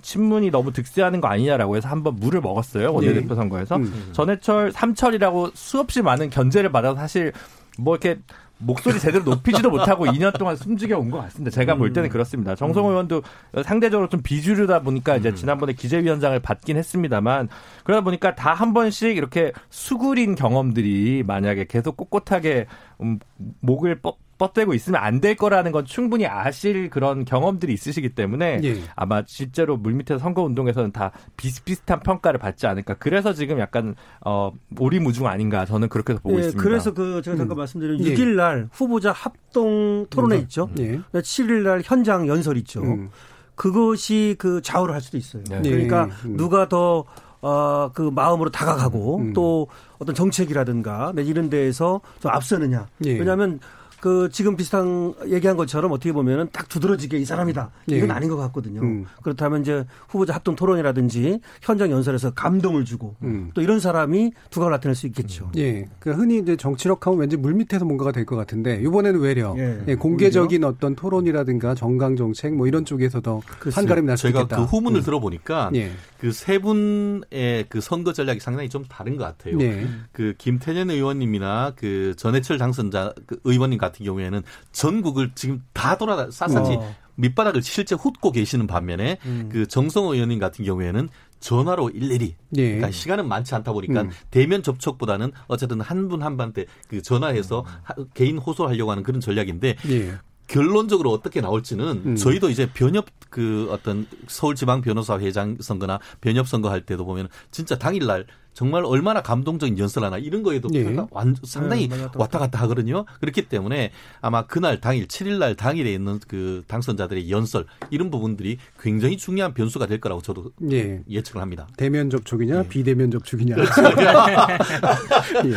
[0.00, 4.10] 친문이 너무 득세하는 거 아니냐라고 해서 한번 물을 먹었어요 원내대표 선거에서 음.
[4.12, 7.32] 전해철 삼철이라고 수없이 많은 견제를 받아서 사실
[7.80, 8.20] 뭐 이렇게
[8.58, 11.50] 목소리 제대로 높이지도 못하고 2년 동안 숨죽여 온 것 같습니다.
[11.54, 12.54] 제가 볼 때는 그렇습니다.
[12.56, 13.22] 정성호 의원도
[13.64, 17.48] 상대적으로 좀 비주류다 보니까 이제 지난번에 기재위원장을 받긴 했습니다만
[17.84, 22.66] 그러다 보니까 다 한 번씩 이렇게 수구린 경험들이 만약에 계속 꼿꼿하게
[23.00, 23.20] 음,
[23.60, 28.76] 목을 뻗, 뻗대고 있으면 안 될 거라는 건 충분히 아실 그런 경험들이 있으시기 때문에 예.
[28.94, 32.94] 아마 실제로 물밑에서 선거 운동에서는 다 비슷비슷한 평가를 받지 않을까.
[32.94, 36.62] 그래서 지금 약간 어 오리무중 아닌가 저는 그렇게 보고 예, 있습니다.
[36.62, 37.58] 그래서 그 제가 잠깐 음.
[37.58, 38.14] 말씀드린 예.
[38.14, 40.42] 6일 날 후보자 합동 토론회 음.
[40.42, 40.70] 있죠.
[40.78, 41.00] 예.
[41.12, 42.80] 7일 날 현장 연설 있죠.
[42.82, 43.10] 음.
[43.56, 45.42] 그것이 그 좌우를 할 수도 있어요.
[45.50, 45.60] 네.
[45.62, 46.36] 그러니까 음.
[46.36, 47.04] 누가 더
[47.40, 49.32] 어, 그 마음으로 다가가고 음.
[49.32, 49.66] 또
[49.98, 52.86] 어떤 정책이라든가 내 이런 데에서 좀 앞서느냐.
[53.04, 53.18] 예.
[53.18, 53.58] 왜냐하면
[54.00, 57.70] 그 지금 비슷한 얘기한 것처럼 어떻게 보면은 딱 두드러지게 이 사람이다.
[57.88, 58.12] 이건 예.
[58.12, 58.80] 아닌 것 같거든요.
[58.80, 59.06] 음.
[59.22, 63.50] 그렇다면 이제 후보자 합동 토론이라든지 현장 연설에서 감동을 주고 음.
[63.54, 65.50] 또 이런 사람이 두각을 나타낼 수 있겠죠.
[65.56, 65.88] 예.
[65.98, 69.82] 그 흔히 이제 정치력 하면 왠지 물 밑에서 뭔가가 될 것 같은데 이번에는 외려 예.
[69.88, 73.40] 예, 공개적인 어떤 토론이라든가 정강 정책 뭐 이런 쪽에서 더.
[73.72, 74.56] 한가름이 날수 제가 있겠다.
[74.58, 75.02] 그 후문을 음.
[75.02, 75.90] 들어보니까 예.
[76.20, 79.58] 그세 분의 그 선거 전략이 상당히 좀 다른 것 같아요.
[79.60, 79.86] 예.
[80.12, 86.74] 그 김태년 의원님이나 그 전해철 당선자 그 의원님 같은 경우에는 전국을 지금 다 돌아다 샅샅이
[86.76, 86.94] 어.
[87.16, 89.48] 밑바닥을 실제 훑고 계시는 반면에 음.
[89.50, 91.08] 그 정성호 의원님 같은 경우에는
[91.40, 92.62] 전화로 일일이 예.
[92.66, 94.10] 그러니까 시간은 많지 않다 보니까 음.
[94.30, 99.76] 대면 접촉보다는 어쨌든 한 분 한 분한테 그 전화해서 하- 개인 호소하려고 하는 그런 전략인데
[99.90, 100.14] 예.
[100.48, 102.16] 결론적으로 어떻게 나올지는 음.
[102.16, 107.76] 저희도 이제 변협 그 어떤 서울지방 변호사 회장 선거나 변협 선거 할 때도 보면 진짜
[107.78, 108.26] 당일날
[108.58, 110.82] 정말 얼마나 감동적인 연설 하나 이런 거에도 예.
[110.82, 113.04] 표가 완, 상당히 네, 왔다 갔다 하거든요.
[113.20, 119.16] 그렇기 때문에 아마 그날 당일 7일 날 당일에 있는 그 당선자들의 연설 이런 부분들이 굉장히
[119.16, 121.04] 중요한 변수가 될 거라고 저도 예.
[121.08, 121.68] 예측을 합니다.
[121.76, 122.68] 대면 접촉이냐 예.
[122.68, 123.72] 비대면 접촉이냐 그렇죠.
[125.46, 125.54] 예.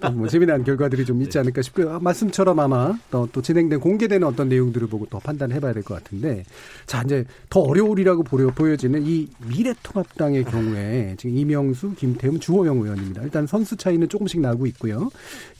[0.00, 1.94] 또뭐 재미난 결과들이 좀 있지 않을까 싶고요.
[1.94, 5.94] 아, 말씀처럼 아마 또, 또 진행된 공개되는 어떤 내용들을 보고 또 판단해 봐야 될 것
[6.04, 6.44] 같은데
[6.86, 13.22] 자 이제 더 어려울이라고 보여, 보여지는 이 미래통합당의 경우에 지금 이명수, 김태흠, 주호영 의원입니다.
[13.22, 15.08] 일단 선수 차이는 조금씩 나고 있고요.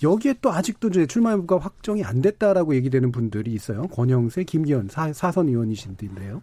[0.03, 3.87] 여기에 또 아직도 이제 출마 여부가 확정이 안 됐다라고 얘기되는 분들이 있어요.
[3.89, 6.43] 권영세, 김기현 사, 사선 의원이신데요.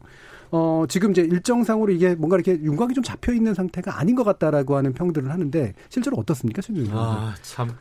[0.50, 4.76] 어, 지금 이제 일정상으로 이게 뭔가 이렇게 윤곽이 좀 잡혀 있는 상태가 아닌 것 같다라고
[4.76, 6.98] 하는 평들을 하는데 실제로 어떻습니까, 최준 의원?
[6.98, 7.72] 아, 참.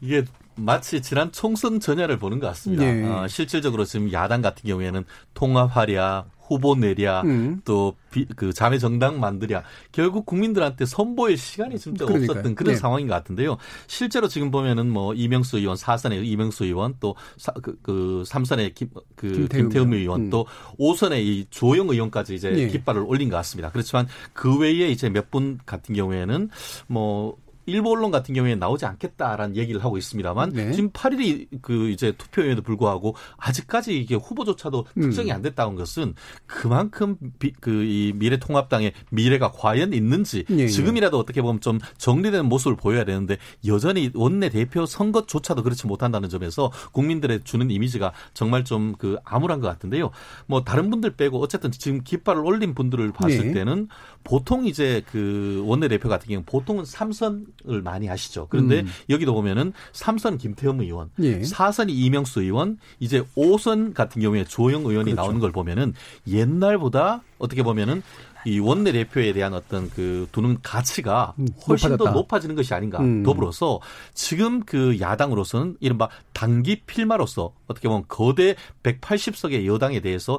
[0.00, 0.24] 이게
[0.56, 2.84] 마치 지난 총선 전야를 보는 것 같습니다.
[2.84, 3.04] 네.
[3.08, 7.60] 어, 실질적으로 지금 야당 같은 경우에는 통합하랴, 후보 내랴, 음.
[7.64, 9.64] 또그 자매 정당 만들랴.
[9.90, 12.30] 결국 국민들한테 선보일 시간이 진짜 그러니까요.
[12.38, 12.78] 없었던 그런 네.
[12.78, 13.56] 상황인 것 같은데요.
[13.88, 17.16] 실제로 지금 보면은 뭐 이명수 의원, 사선의 이명수 의원, 또
[17.62, 20.20] 그, 그 삼선의 김, 그 김태흠 김태흠 의원.
[20.26, 20.30] 음.
[20.30, 20.46] 또
[20.78, 22.68] 오선의 이 조영 의원까지 이제 예.
[22.68, 23.70] 깃발을 올린 것 같습니다.
[23.72, 26.48] 그렇지만 그 외에 이제 몇 분 같은 경우에는
[26.86, 27.36] 뭐
[27.66, 30.72] 일부 언론 같은 경우에 나오지 않겠다라는 얘기를 하고 있습니다만 네.
[30.72, 35.02] 지금 8일이 그 이제 투표에도 불구하고 아직까지 이게 후보조차도 음.
[35.02, 36.14] 특정이 안 됐다는 것은
[36.46, 37.16] 그만큼
[37.60, 40.68] 그이 미래통합당의 미래가 과연 있는지 예, 예.
[40.68, 46.72] 지금이라도 어떻게 보면 좀 정리된 모습을 보여야 되는데 여전히 원내 대표 선거조차도 그렇지 못한다는 점에서
[46.92, 50.10] 국민들의 주는 이미지가 정말 좀 그 암울한 것 같은데요.
[50.46, 53.52] 뭐 다른 분들 빼고 어쨌든 지금 깃발을 올린 분들을 봤을 네.
[53.52, 53.88] 때는
[54.26, 58.46] 보통 이제 그 원내 대표 같은 경우 는 보통은 삼선 주장을 많이 하시죠.
[58.50, 58.88] 그런데 음.
[59.10, 61.42] 여기도 보면은 삼선 김태흠 의원, 예.
[61.42, 65.16] 사선이 이명수 의원, 이제 오선 같은 경우에 조영 의원이 그렇죠.
[65.16, 65.94] 나오는 걸 보면은
[66.26, 68.02] 옛날보다 어떻게 보면은
[68.46, 72.12] 이 원내 대표에 대한 어떤 그 두는 가치가 음, 훨씬 높아졌다.
[72.12, 73.00] 더 높아지는 것이 아닌가.
[73.00, 73.24] 음.
[73.24, 73.80] 더불어서
[74.14, 80.38] 지금 그 야당으로서는 이른바 단기 필마로서 어떻게 보면 거대 180석의 여당에 대해서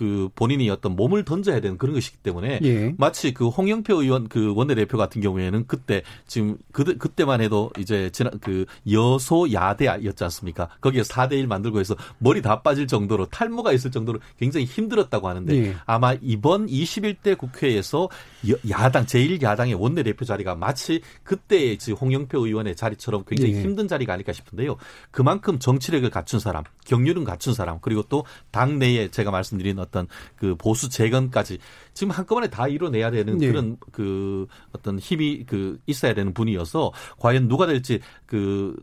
[0.00, 2.94] 그 본인이 어떤 몸을 던져야 되는 그런 것이기 때문에 예.
[2.96, 8.38] 마치 그 홍영표 의원 그 원내대표 같은 경우에는 그때 지금 그 그때만 해도 이제 지난
[8.40, 10.70] 그 여소 야대였지 않습니까?
[10.80, 15.54] 거기에 4대 1 만들고 해서 머리 다 빠질 정도로 탈모가 있을 정도로 굉장히 힘들었다고 하는데
[15.54, 15.74] 예.
[15.84, 18.08] 아마 이번 21대 국회에서
[18.48, 23.60] 여- 야당 제1야당의 원내대표 자리가 마치 그때의 지금 홍영표 의원의 자리처럼 굉장히 예.
[23.60, 24.78] 힘든 자리가 아닐까 싶은데요.
[25.10, 29.89] 그만큼 정치력을 갖춘 사람, 경륜은 갖춘 사람, 그리고 또 당내에 제가 말씀드린 어떤
[30.36, 31.58] 그 보수 재건까지
[31.94, 33.48] 지금 한꺼번에 다 이뤄내야 되는 예.
[33.48, 38.74] 그런 그 어떤 힘이 그 있어야 되는 분이어서 과연 누가 될지 그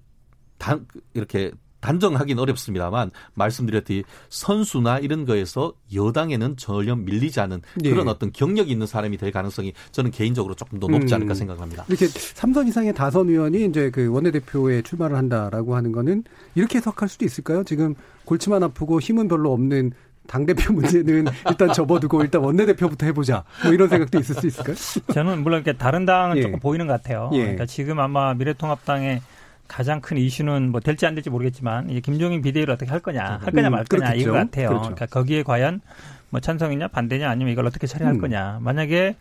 [0.58, 7.92] 단 이렇게 단정하기는 어렵습니다만 말씀드렸듯이 선수나 이런 거에서 여당에는 전혀 밀리지 않은 예.
[7.92, 11.18] 그런 어떤 경력이 있는 사람이 될 가능성이 저는 개인적으로 조금 더 높지 음.
[11.18, 11.86] 않을까 생각합니다.
[11.88, 16.24] 이렇게 삼선 이상의 다선 의원이 이제 그 원내대표에 출마를 한다라고 하는 거는
[16.56, 17.64] 이렇게 해석할 수도 있을까요?
[17.64, 17.94] 지금
[18.26, 19.92] 골치만 아프고 힘은 별로 없는
[20.28, 23.44] 당대표 문제는 일단 접어두고 일단 원내대표부터 해보자.
[23.64, 24.76] 뭐 이런 생각도 있을 수 있을까요?
[25.14, 26.42] 저는 물론 이렇게 다른 당은 예.
[26.42, 27.30] 조금 보이는 것 같아요.
[27.34, 27.40] 예.
[27.40, 29.22] 그러니까 지금 아마 미래통합당의
[29.68, 33.52] 가장 큰 이슈는 뭐 될지 안 될지 모르겠지만 이제 김종인 비대위를 어떻게 할 거냐, 할
[33.52, 34.14] 거냐 음, 말 거냐.
[34.14, 34.70] 이거 같아요.
[34.70, 34.82] 그렇죠.
[34.84, 35.82] 그러니까 거기에 과연
[36.30, 38.22] 뭐 찬성이냐 반대냐 아니면 이걸 어떻게 처리할 음.
[38.22, 38.60] 거냐.
[38.62, 39.16] 만약에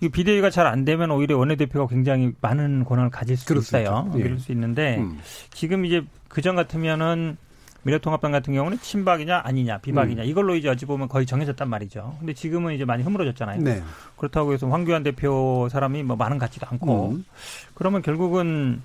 [0.00, 4.10] 이 비대위가 잘 안 되면 오히려 원내대표가 굉장히 많은 권한을 가질 수 그럴 수 있어요.
[4.16, 4.20] 예.
[4.20, 5.18] 이럴 수 있는데 음.
[5.52, 7.36] 지금 이제 그전 같으면은
[7.84, 12.16] 미래통합당 같은 경우는 친박이냐 아니냐 비박이냐 이걸로 이제 어찌 보면 거의 정해졌단 말이죠.
[12.18, 13.60] 근데 지금은 이제 많이 흐물어졌잖아요.
[13.62, 13.82] 네.
[14.16, 17.24] 그렇다고 해서 황교안 대표 사람이 뭐 많은 같지도 않고 음.
[17.74, 18.82] 그러면 결국은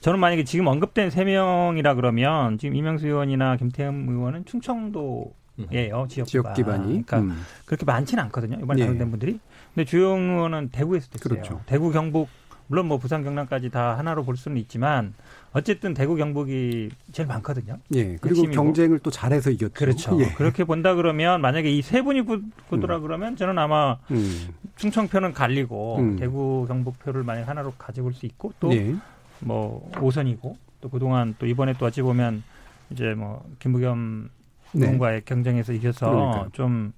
[0.00, 5.32] 저는 만약에 지금 언급된 세 명이라 그러면 지금 이명수 의원이나 김태흠 의원은 충청도
[5.72, 7.02] 예요 지역, 지역 기반 이.
[7.04, 7.42] 그러니까 음.
[7.66, 8.86] 그렇게 많지는 않거든요 이번에 예.
[8.86, 9.38] 당선된 분들이.
[9.74, 11.22] 근데 주영 의원은 대구에서 됐어요.
[11.22, 11.60] 그렇죠.
[11.66, 12.28] 대구 경북
[12.66, 15.12] 물론 뭐 부산 경남까지 다 하나로 볼 수는 있지만
[15.52, 17.76] 어쨌든 대구 경북이 제일 많거든요.
[17.94, 18.16] 예.
[18.16, 18.52] 그리고 핵심이고.
[18.52, 19.72] 경쟁을 또 잘해서 이겼죠.
[19.74, 20.20] 그렇죠.
[20.20, 20.26] 예.
[20.34, 24.48] 그렇게 본다 그러면 만약에 이 세 분이 굳- 굳더라 그러면 저는 아마 음.
[24.76, 26.16] 충청표는 갈리고 음.
[26.16, 28.94] 대구 경북표를 만약 하나로 가지고 올 수 있고 또 예.
[29.40, 32.44] 뭐 오선이고 또 그동안 또 이번에 또 어찌 보면
[32.90, 34.30] 이제 뭐 김부겸
[34.72, 34.86] 네.
[34.86, 36.48] 의원과의 경쟁에서 이겨서 그러니까요.
[36.52, 36.92] 좀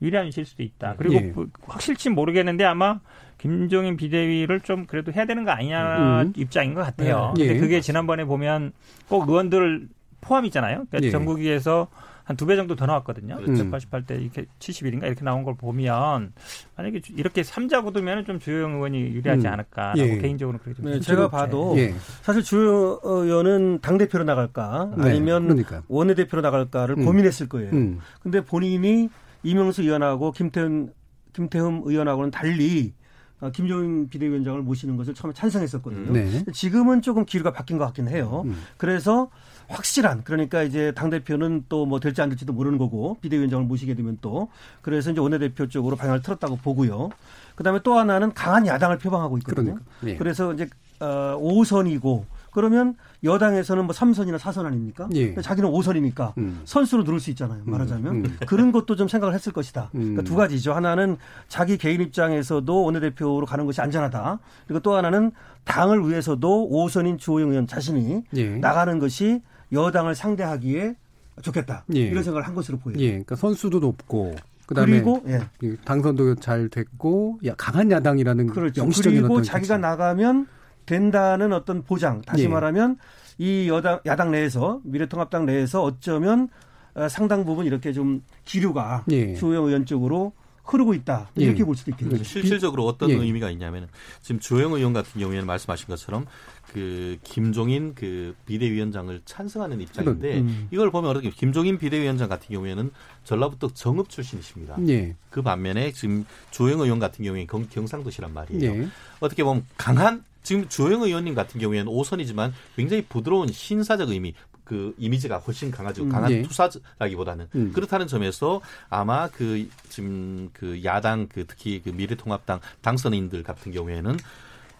[0.00, 0.94] 유리함이 실 수도 있다.
[0.96, 1.32] 그리고 예.
[1.32, 3.00] 그- 확실치 모르겠는데 아마
[3.40, 6.32] 김종인 비대위를 좀 그래도 해야 되는 거 아니냐 음.
[6.36, 7.32] 입장인 것 같아요.
[7.38, 7.46] 예.
[7.46, 8.72] 근데 그게 지난번에 보면
[9.08, 9.88] 꼭 의원들
[10.20, 10.84] 포함이잖아요.
[10.90, 11.10] 그러니까 예.
[11.10, 11.88] 전국위에서
[12.24, 13.36] 한 두 배 정도 더 나왔거든요.
[13.36, 13.64] 그렇죠.
[13.64, 16.32] 188대 이렇게 71인가 이렇게 나온 걸 보면
[16.76, 19.52] 만약에 주- 이렇게 삼자 구도면 좀 주영 의원이 유리하지 음.
[19.52, 20.18] 않을까라고 예.
[20.18, 21.28] 개인적으로 그렇게 좀 네, 제가.
[21.28, 21.92] 봐도 예.
[22.22, 25.82] 사실 주 의원은 당 대표로 나갈까 네, 아니면 그러니까.
[25.88, 27.04] 원내 대표로 나갈까를 음.
[27.06, 27.70] 고민했을 거예요.
[27.72, 27.98] 음.
[28.22, 29.08] 근데 본인이
[29.42, 30.90] 이명수 의원하고 김태흠
[31.32, 32.99] 김태흠 의원하고는 달리 어,
[33.48, 36.12] 김종인 비대위원장을 모시는 것을 처음에 찬성했었거든요.
[36.12, 36.44] 네.
[36.52, 38.42] 지금은 조금 기류가 바뀐 것 같긴 해요.
[38.44, 38.56] 음.
[38.76, 39.30] 그래서
[39.68, 44.18] 확실한 그러니까 이제 당 대표는 또 뭐 될지 안 될지도 모르는 거고 비대위원장을 모시게 되면
[44.20, 44.48] 또
[44.82, 47.10] 그래서 이제 원내대표 쪽으로 방향을 틀었다고 보고요.
[47.54, 49.78] 그다음에 또 하나는 강한 야당을 표방하고 있거든요.
[50.00, 50.08] 그러니까.
[50.08, 50.16] 예.
[50.16, 50.68] 그래서 이제
[51.00, 55.08] 어, 5선이고 그러면 여당에서는 뭐 3선이나 4선 아닙니까?
[55.14, 55.34] 예.
[55.34, 56.60] 자기는 5선이니까 음.
[56.64, 57.62] 선수로 누를 수 있잖아요.
[57.64, 58.36] 말하자면 음.
[58.46, 59.90] 그런 것도 좀 생각을 했을 것이다.
[59.94, 60.00] 음.
[60.00, 60.72] 그러니까 두 가지죠.
[60.72, 61.16] 하나는
[61.48, 64.38] 자기 개인 입장에서도 원내대표로 가는 것이 안전하다.
[64.66, 65.32] 그리고 또 하나는
[65.64, 68.56] 당을 위해서도 5선인 주호영 의원 자신이 예.
[68.56, 70.96] 나가는 것이 여당을 상대하기에
[71.42, 71.84] 좋겠다.
[71.94, 72.00] 예.
[72.00, 72.98] 이런 생각을 한 것으로 보여요.
[73.00, 73.08] 예.
[73.10, 74.34] 그러니까 선수도 높고
[74.66, 75.40] 그다음에 그리고 예.
[75.62, 78.86] 이 당선도 잘 됐고 야, 강한 야당이라는 그렇죠.
[79.02, 79.78] 그리고 자기가.
[79.78, 80.46] 나가면
[80.90, 82.20] 된다는 어떤 보장.
[82.22, 82.48] 다시 예.
[82.48, 82.96] 말하면
[83.38, 86.48] 이 여당 야당 내에서 미래통합당 내에서 어쩌면
[86.94, 89.34] 어, 상당 부분 이렇게 좀 기류가 예.
[89.34, 90.32] 주호영 의원 쪽으로
[90.64, 91.30] 흐르고 있다.
[91.38, 91.44] 예.
[91.44, 92.24] 이렇게 볼 수도 있겠네요.
[92.24, 93.14] 실질적으로 어떤 예.
[93.14, 93.88] 의미가 있냐면
[94.20, 96.26] 지금 조영 의원 같은 경우에는 말씀하신 것처럼
[96.72, 100.68] 그 김종인 그 비대위원장을 찬성하는 입장인데 음.
[100.72, 102.90] 이걸 보면 어떻게 김종인 비대위원장 같은 경우에는
[103.22, 104.76] 전라북도 정읍 출신이십니다.
[104.88, 105.14] 예.
[105.30, 108.82] 그 반면에 지금 조영 의원 같은 경우에 경, 경상도시란 말이에요.
[108.82, 108.88] 예.
[109.20, 114.34] 어떻게 보면 강한 지금 조영 의원님 같은 경우에는 오선이지만 굉장히 부드러운 신사적 의미
[114.64, 116.02] 그 이미지가 훨씬 강하죠.
[116.02, 116.42] 음, 강한 예.
[116.42, 117.72] 투사라기보다는 음.
[117.72, 124.16] 그렇다는 점에서 아마 그 지금 그 야당 그 특히 그 미래통합당 당선인들 같은 경우에는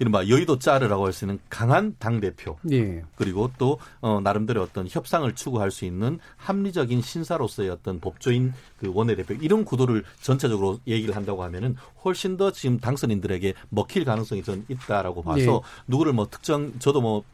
[0.00, 3.02] 이른바 여의도 짜르라고 할 수 있는 강한 당 대표 예.
[3.16, 9.34] 그리고 또 어, 나름대로 어떤 협상을 추구할 수 있는 합리적인 신사로서의 어떤 법조인 그 원내대표
[9.34, 15.40] 이런 구도를 전체적으로 얘기를 한다고 하면은 훨씬 더 지금 당선인들에게 먹힐 가능성이 전 있다라고 봐서
[15.40, 15.60] 예.
[15.86, 17.24] 누구를 뭐 특정 저도 뭐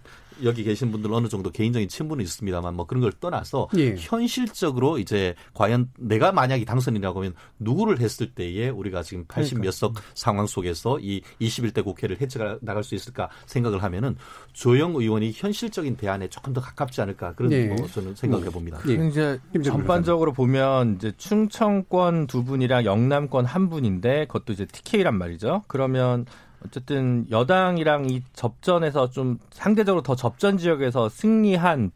[0.44, 3.94] 여기 계신 분들 어느 정도 개인적인 친분은 있습니다만 뭐 그런 걸 떠나서 예.
[3.96, 10.98] 현실적으로 이제 과연 내가 만약에 당선이라고 하면 누구를 했을 때에 우리가 지금 80몇석 상황 속에서
[11.00, 14.16] 이 21대 국회를 헤쳐 나갈 수 있을까 생각을 하면은
[14.52, 17.66] 조영 의원이 현실적인 대안에 조금 더 가깝지 않을까 그런 네.
[17.66, 18.78] 뭐 저는 생각해 봅니다.
[18.88, 18.94] 예.
[18.94, 25.62] 이제 김정일 전반적으로 보면 이제 충청권 두 분이랑 영남권 한 분인데 그것도 이제 TK란 말이죠.
[25.66, 26.26] 그러면
[26.66, 31.92] 어쨌든 여당이랑 이 접전에서 좀 상대적으로 더 접전 지역에서 승리한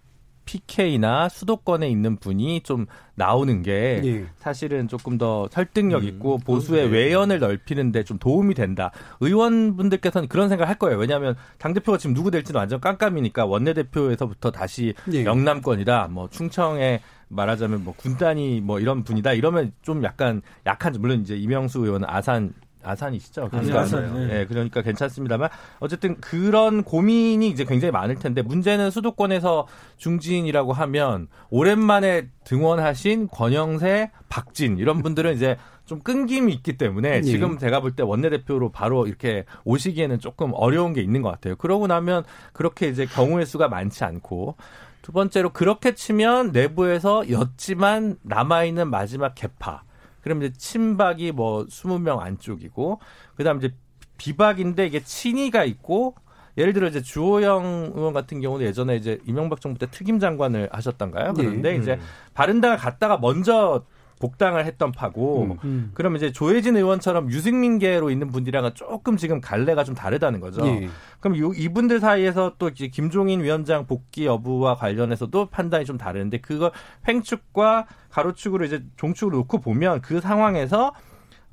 [0.51, 4.27] PK나 수도권에 있는 분이 좀 나오는 게 예.
[4.37, 7.07] 사실은 조금 더 설득력 음, 있고 보수의 그건 그래요.
[7.07, 8.91] 외연을 넓히는데 좀 도움이 된다.
[9.21, 10.99] 의원분들께서는 그런 생각을 할 거예요.
[10.99, 15.25] 왜냐하면 당 대표가 지금 누구 될지는 완전 깜깜이니까 원내대표에서부터 다시 예.
[15.25, 16.09] 영남권이다.
[16.11, 19.35] 뭐 충청에 말하자면 뭐 군단이 뭐 이런 분이다.
[19.35, 23.49] 이러면 좀 약간 약한 물론 이제 이명수 의원은 아산 아산이시죠?
[23.51, 24.41] 그러니까, 아산, 네.
[24.41, 25.49] 예, 그러니까 괜찮습니다만
[25.81, 29.67] 어쨌든 그런 고민이 이제 굉장히 많을 텐데 문제는 수도권에서
[29.97, 37.23] 중진이라고 하면 오랜만에 등원하신 권영세, 박진 이런 분들은 이제 좀 끈김이 있기 때문에 예.
[37.23, 41.57] 지금 제가 볼 때 원내대표로 바로 이렇게 오시기에는 조금 어려운 게 있는 것 같아요.
[41.57, 42.23] 그러고 나면
[42.53, 44.57] 그렇게 이제 경우의 수가 많지 않고
[45.03, 49.83] 두 번째로 그렇게 치면 내부에서 였지만 남아있는 마지막 개파.
[50.21, 53.01] 그럼 이제 친박이 뭐 20명 안쪽이고
[53.37, 53.75] 그다음 이제
[54.19, 56.15] 비박인데 이게 친이가 있고
[56.59, 61.33] 예를 들어 이제 주호영 의원 같은 경우는 예전에 이제 이명박 정부 때 특임 장관을 하셨던가요?
[61.33, 61.45] 네.
[61.45, 62.01] 그런데 이제 음.
[62.35, 63.85] 바른당을 갔다가 먼저
[64.21, 65.91] 복당을 했던 파고 음.
[65.95, 70.65] 그럼 이제 조혜진 의원처럼 유승민계로 있는 분들이랑은 조금 지금 갈래가 좀 다르다는 거죠.
[70.67, 70.89] 예.
[71.19, 76.71] 그럼 요, 이분들 사이에서 또 김종인 위원장 복귀 여부와 관련해서도 판단이 좀 다른데 그걸
[77.09, 80.93] 횡축과 가로축으로 이제 종축을 놓고 보면 그 상황에서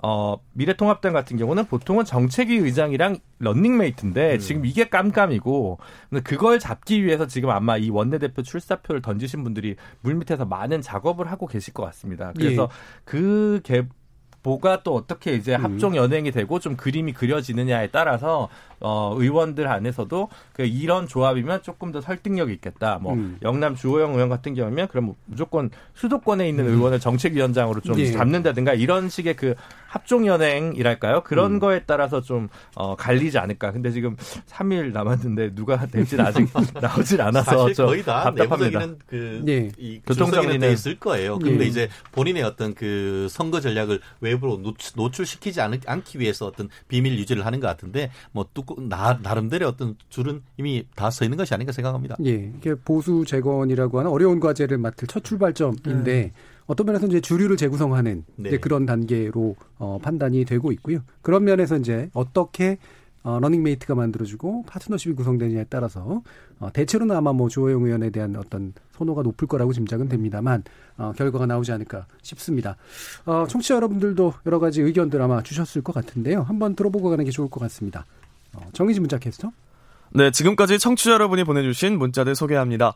[0.04, 4.40] 어, 미래통합당 같은 경우는 보통은 정책위 의장이랑 런닝메이트인데 음.
[4.40, 5.80] 지금 이게 깜깜이고
[6.24, 11.74] 그걸 잡기 위해서 지금 아마 이 원내대표 출사표를 던지신 분들이 물밑에서 많은 작업을 하고 계실
[11.74, 12.32] 것 같습니다.
[12.36, 13.02] 그래서 예.
[13.06, 13.88] 그 개,
[14.48, 15.64] 뭐가 또 어떻게 이제 음.
[15.64, 18.48] 합종 연행이 되고 좀 그림이 그려지느냐에 따라서
[18.80, 23.00] 어 의원들 안에서도 그 이런 조합이면 조금 더 설득력이 있겠다.
[23.02, 23.38] 뭐 음.
[23.42, 28.00] 영남 주호영 의원 같은 경우면 그럼 무조건 수도권에 있는 의원을 정책위원장으로 좀 음.
[28.00, 28.12] 예.
[28.12, 29.56] 잡는다든가 이런 식의 그
[29.88, 31.24] 합종 연행이랄까요?
[31.24, 31.60] 그런 음.
[31.60, 33.72] 거에 따라서 좀 어, 갈리지 않을까.
[33.72, 34.16] 근데 지금
[34.48, 36.48] 3일 남았는데 누가 될지는 아직
[36.80, 38.80] 나오질 않아서 사실 좀 거의 다 답답합니다.
[38.80, 39.72] 내부적인 그 예.
[39.78, 41.40] 이 교통정리는- 있을 거예요.
[41.40, 41.68] 근데 예.
[41.68, 46.70] 이제 본인의 어떤 그 선거 전략을 외 부로 노출, 노출 시키지 않, 않기 위해서 어떤
[46.88, 51.38] 비밀 유지를 하는 것 같은데 뭐 뚜꾸 나 나름대로의 어떤 줄은 이미 다 서 있는
[51.38, 52.16] 것이 아닌가 생각합니다.
[52.26, 56.32] 예, 이게 보수 재건이라고 하는 어려운 과제를 맡을 첫 출발점인데
[56.68, 58.50] 어떤 면에서 이제 주류를 재구성하는 네.
[58.50, 61.00] 이제 그런 단계로 어, 판단이 되고 있고요.
[61.22, 62.78] 그런 면에서 이제 어떻게
[63.28, 66.22] 어, 러닝메이트가 만들어지고 파트너십이 구성되느냐에 따라서
[66.62, 70.64] 어, 대체로는 아마 뭐 주호영 의원에 대한 어떤 선호가 높을 거라고 짐작은 됩니다만
[70.98, 72.78] 어, 결과가 나오지 않을까 싶습니다.
[73.26, 76.44] 어, 청취자 여러분들도 여러 가지 의견들 아마 주셨을 것 같은데요.
[76.44, 78.06] 한번 들어보고 가는 게 좋을 것 같습니다.
[78.54, 79.52] 어, 정의진 문자 캐스터.
[80.14, 82.94] 네, 지금까지 청취자 여러분이 보내주신 문자들 소개합니다.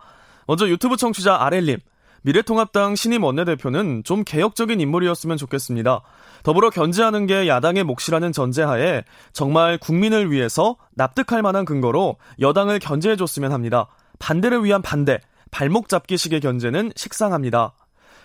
[0.47, 1.79] 먼저 유튜브 청취자 아렐님.
[2.21, 6.01] 미래통합당 신임 원내대표는 좀 개혁적인 인물이었으면 좋겠습니다.
[6.43, 13.87] 더불어 견제하는 게 야당의 몫이라는 전제하에 정말 국민을 위해서 납득할 만한 근거로 여당을 견제해줬으면 합니다.
[14.19, 15.19] 반대를 위한 반대,
[15.51, 17.73] 발목 잡기식의 견제는 식상합니다.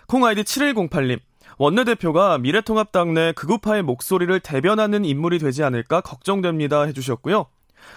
[0.06, 1.18] 콩 아이디 7108님.
[1.58, 7.46] 원내대표가 미래통합당 내 극우파의 목소리를 대변하는 인물이 되지 않을까 걱정됩니다 해주셨고요.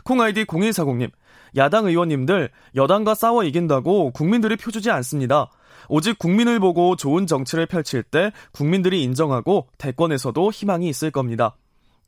[0.04, 1.12] 콩 아이디 0140님.
[1.58, 5.50] 야당 의원님들 여당과 싸워 이긴다고 국민들이 표주지 않습니다.
[5.88, 11.56] 오직 국민을 보고 좋은 정치를 펼칠 때 국민들이 인정하고 대권에서도 희망이 있을 겁니다.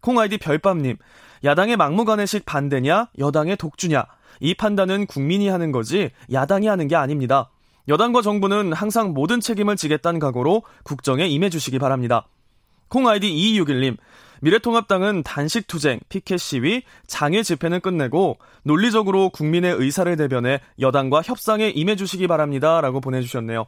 [0.01, 0.97] 콩아이디 별밤님.
[1.43, 4.05] 야당의 막무가내식 반대냐 여당의 독주냐
[4.41, 7.49] 이 판단은 국민이 하는 거지 야당이 하는 게 아닙니다.
[7.87, 12.27] 여당과 정부는 항상 모든 책임을 지겠다는 각오로 국정에 임해주시기 바랍니다.
[12.89, 13.97] 콩아이디 2261님,
[14.41, 21.95] 미래통합당은 단식 투쟁, 피켓 시위, 장애 집회는 끝내고 논리적으로 국민의 의사를 대변해 여당과 협상에 임해
[21.95, 22.81] 주시기 바랍니다.
[22.81, 23.65] 라고 보내 주셨네요.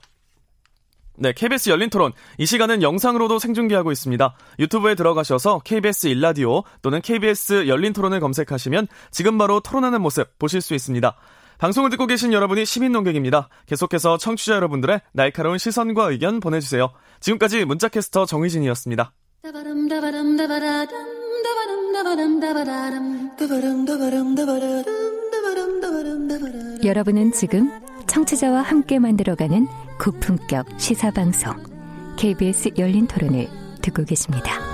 [1.15, 2.11] 네, KBS 열린 토론.
[2.39, 4.35] 이 시간은 영상으로도 생중계하고 있습니다.
[4.59, 10.73] 유튜브에 들어가셔서 KBS 일라디오 또는 KBS 열린 토론을 검색하시면 지금 바로 토론하는 모습 보실 수
[10.73, 11.15] 있습니다.
[11.59, 13.47] 방송을 듣고 계신 여러분이 시민 농객입니다.
[13.67, 16.91] 계속해서 청취자 여러분들의 날카로운 시선과 의견 보내주세요.
[17.19, 19.13] 지금까지 문자캐스터 정의진이었습니다.
[26.85, 27.69] 여러분은 지금
[28.07, 29.67] 청취자와 함께 만들어가는
[29.99, 31.55] 고품격 시사방송
[32.15, 33.49] KBS 열린 토론을
[33.81, 34.72] 듣고 계십니다.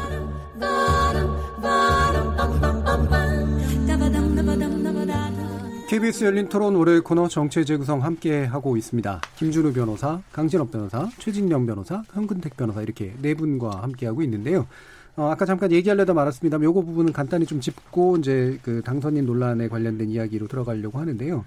[5.89, 9.21] KBS 열린 토론 월요일 코너 정치의 재구성 함께 하고 있습니다.
[9.37, 14.67] 김준우 변호사, 강진업 변호사, 최진영 변호사, 현근택 변호사 이렇게 네 분과 함께 하고 있는데요.
[15.15, 20.11] 어, 아까 잠깐 얘기하려다 말았습니다만 요거 부분은 간단히 좀 짚고 이제 그 당선인 논란에 관련된
[20.11, 21.43] 이야기로 들어가려고 하는데요.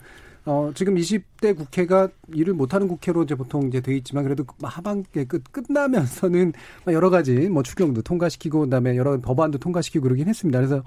[0.46, 5.44] 어, 지금 20대 국회가 일을 못하는 국회로 이제 보통 이제 돼 있지만 그래도 하반기 끝,
[5.52, 6.52] 끝나면서는
[6.90, 10.58] 여러 가지 뭐 추경도 통과시키고 그다음에 여러 법안도 통과시키고 그러긴 했습니다.
[10.58, 10.82] 그래서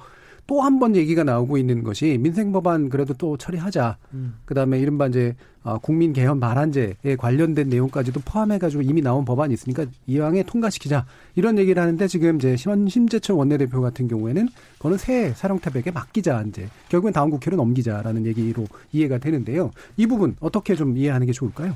[0.48, 3.98] 또 한 번 얘기가 나오고 있는 것이 민생 법안 그래도 또 처리하자.
[4.14, 4.36] 음.
[4.46, 9.86] 그다음에 이른바 이제 어, 국민 개헌 발안제에 관련된 내용까지도 포함해 가지고 이미 나온 법안이 있으니까
[10.06, 15.90] 이왕에 통과시키자 이런 얘기를 하는데 지금 이제 심, 심재철 원내대표 같은 경우에는 그거는 새 사령탑에게
[15.90, 19.72] 맡기자 이제 결국엔 다음 국회로 넘기자라는 얘기로 이해가 되는데요.
[19.98, 21.76] 이 부분 어떻게 좀 이해하는 게 좋을까요?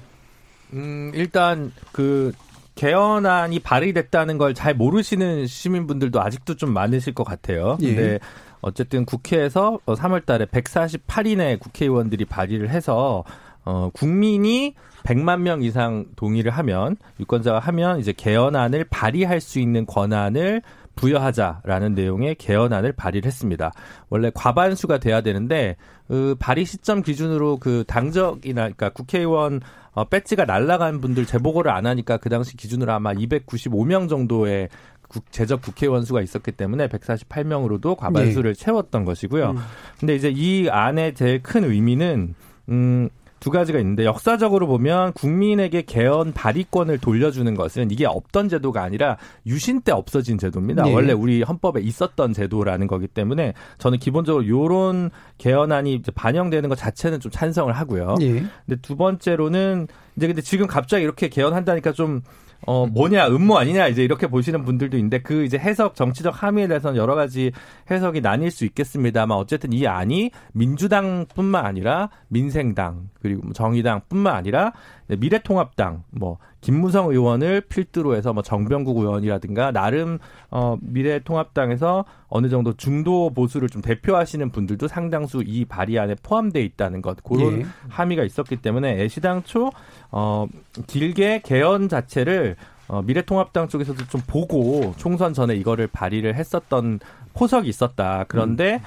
[0.74, 2.32] 음, 일단 그
[2.76, 7.78] 개헌안이 발의됐다는 걸 잘 모르시는 시민분들도 아직도 좀 많으실 것 같아요.
[7.82, 7.88] 예.
[7.95, 8.20] 근데
[8.62, 13.24] 어쨌든 국회에서 3월 달에 148인의 국회의원들이 발의를 해서
[13.66, 20.62] 어, 국민이 100만 명 이상 동의를 하면 유권자가 하면 이제 개헌안을 발의할 수 있는 권한을
[20.95, 23.72] 부여하자라는 내용의 개헌안을 발의를 했습니다.
[24.10, 31.01] 원래 과반수가 돼야 되는데 그 발의 시점 기준으로 그 당적이나 그러니까 국회의원 어, 배지가 날라간
[31.01, 34.70] 분들 재보고를 안 하니까 그 당시 기준으로 아마 295명 정도의
[35.10, 39.55] 국, 제적 국회의원 수가 있었기 때문에 148명으로도 과반수를 채웠던 것이고요.
[39.99, 42.36] 근데 이제 이 안의 제일 큰 의미는
[42.70, 49.18] 음, 두 가지가 있는데 역사적으로 보면 국민에게 개헌 발의권을 돌려주는 것은 이게 없던 제도가 아니라
[49.45, 50.84] 유신 때 없어진 제도입니다.
[50.84, 50.93] 네.
[50.93, 57.32] 원래 우리 헌법에 있었던 제도라는 거기 때문에 저는 기본적으로 요런 개헌안이 반영되는 것 자체는 좀
[57.32, 58.16] 찬성을 하고요.
[58.22, 58.43] 예.
[58.66, 59.88] 근데 두 번째로는
[60.18, 62.22] 이제 근데 지금 갑자기 이렇게 개헌한다니까 좀
[62.66, 66.97] 어, 뭐냐, 음모 아니냐, 이제 이렇게 보시는 분들도 있는데, 그 이제 해석, 정치적 함의에 대해서는
[66.97, 67.51] 여러 가지
[67.89, 74.36] 해석이 나뉠 수 있겠습니다만, 어쨌든 이 안이 민주당 뿐만 아니라 민생당, 그리고 뭐 정의당 뿐만
[74.36, 74.74] 아니라
[75.07, 80.20] 미래통합당, 뭐, 김무성 의원을 필두로 해서 뭐 정병국 의원이라든가, 나름,
[80.51, 87.01] 어, 미래통합당에서 어느 정도 중도 보수를 좀 대표하시는 분들도 상당수 이 발의 안에 포함되어 있다는
[87.01, 87.66] 것, 그런 예.
[87.89, 89.70] 함의가 있었기 때문에 애시당초
[90.12, 90.47] 어
[90.88, 92.55] 길게 개헌 자체를
[92.89, 96.99] 어, 미래통합당 쪽에서도 좀 보고 총선 전에 이거를 발의를 했었던
[97.34, 98.26] 포석이 있었다.
[98.28, 98.82] 그런데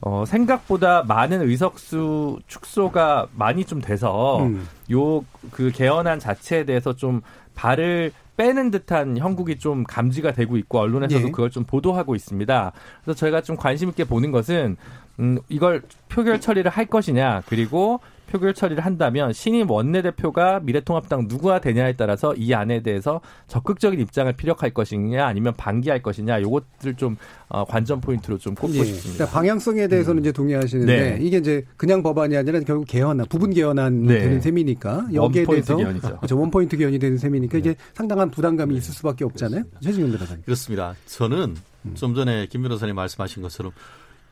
[0.00, 4.66] 어 생각보다 많은 의석수 축소가 많이 좀 돼서 음.
[4.90, 7.20] 요그 개헌안 자체에 대해서 좀
[7.54, 11.30] 발을 빼는 듯한 형국이 좀 감지가 되고 있고 언론에서도 예.
[11.30, 12.72] 그걸 좀 보도하고 있습니다.
[13.04, 14.78] 그래서 저희가 좀 관심 있게 보는 것은
[15.18, 21.94] 음 이걸 표결 처리를 할 것이냐 그리고 표결 처리를 한다면 신임 원내대표가 미래통합당 누구가 되냐에
[21.96, 27.16] 따라서 이 안에 대해서 적극적인 입장을 피력할 것이냐 아니면 반기할 것이냐 요것들 좀
[27.48, 28.84] 어, 관전 포인트로 좀 꼽고 예.
[28.84, 29.24] 싶습니다.
[29.24, 31.18] 그러니까 방향성에 대해서는 이제 동의하시는데 네.
[31.20, 34.18] 이게 이제 그냥 법안이 아니라 결국 개헌안, 부분 개헌안 네.
[34.20, 36.16] 되는 셈이니까 여기에 대해서 개헌이죠.
[36.18, 36.38] 그렇죠.
[36.38, 39.64] 원 포인트 개헌이 되는 셈이니까 이게 상당한 부담감이 있을 수밖에 없잖아요.
[39.82, 40.44] 최진영 변호사님.
[40.44, 40.94] 그렇습니다.
[41.06, 41.56] 저는
[41.86, 41.94] 음.
[41.94, 43.72] 좀 전에 김 변호사님 말씀하신 것처럼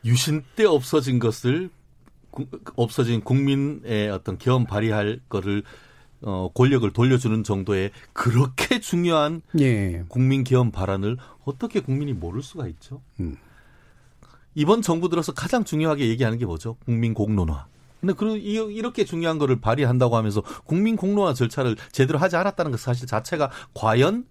[0.05, 1.78] 유신 때 없어진 것을 구-
[2.77, 5.63] 없어진 국민의 어떤 개헌 발의할 거를
[6.21, 10.05] 어, 권력을 돌려주는 정도의 그렇게 중요한 예.
[10.09, 13.01] 국민 개헌 발안을 어떻게 국민이 모를 수가 있죠?
[13.21, 13.37] 음.
[14.55, 16.77] 이번 정부 들어서 가장 중요하게 얘기하는 게 뭐죠?
[16.85, 17.67] 국민 공론화.
[18.01, 22.81] 근데 그 이- 이렇게 중요한 거를 발의한다고 하면서 국민 공론화 절차를 제대로 하지 않았다는 것
[22.81, 24.25] 사실 자체가 과연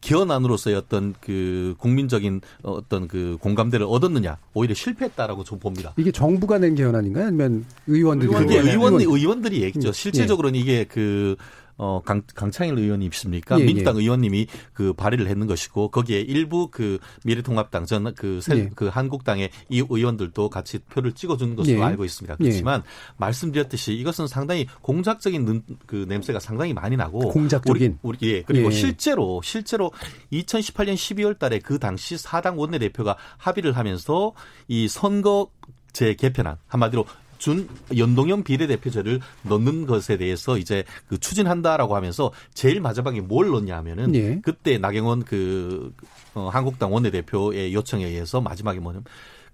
[0.00, 5.92] 개헌안으로서의 어떤 그 국민적인 어떤 그 공감대를 얻었느냐 오히려 실패했다라고 좀 봅니다.
[5.96, 7.26] 이게 정부가 낸 개헌안인가요?
[7.26, 9.88] 아니면 의원들이 그게 낸 의원 의원- 의원들이 얘기죠.
[9.88, 11.36] 음, 실질적으로는 이게 그
[11.78, 13.58] 어, 강, 강창일 의원이 있습니까?
[13.60, 14.00] 예, 민주당 예.
[14.02, 18.70] 의원님이 그 발의를 했는 것이고 거기에 일부 그 미래통합당 전그 예.
[18.74, 21.82] 그 한국당의 이 의원들도 같이 표를 찍어준 것으로 예.
[21.82, 22.34] 알고 있습니다.
[22.40, 22.44] 예.
[22.44, 22.82] 그렇지만
[23.16, 27.98] 말씀드렸듯이 이것은 상당히 공작적인 는- 그 냄새가 상당히 많이 나고 공작적인?
[28.02, 28.72] 우리, 우리 예 그리고 예.
[28.72, 29.92] 실제로 실제로
[30.32, 34.32] 2018년 12월달에 그 당시 사당 원내대표가 합의를 하면서
[34.66, 35.48] 이 선거
[35.92, 37.06] 제 개편안 한마디로
[37.38, 44.14] 준 연동형 비례대표제를 넣는 것에 대해서 이제 그 추진한다라고 하면서 제일 마지막에 뭘 넣냐 하면은
[44.14, 44.40] 예.
[44.42, 45.92] 그때 나경원 그
[46.34, 49.04] 어, 한국당 원내대표의 요청에 의해서 마지막에 뭐냐면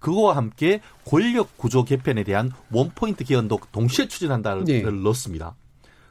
[0.01, 4.83] 그거와 함께 권력 구조 개편에 대한 원포인트 개헌도 동시에 추진한다를 예.
[4.83, 5.55] 넣었습니다.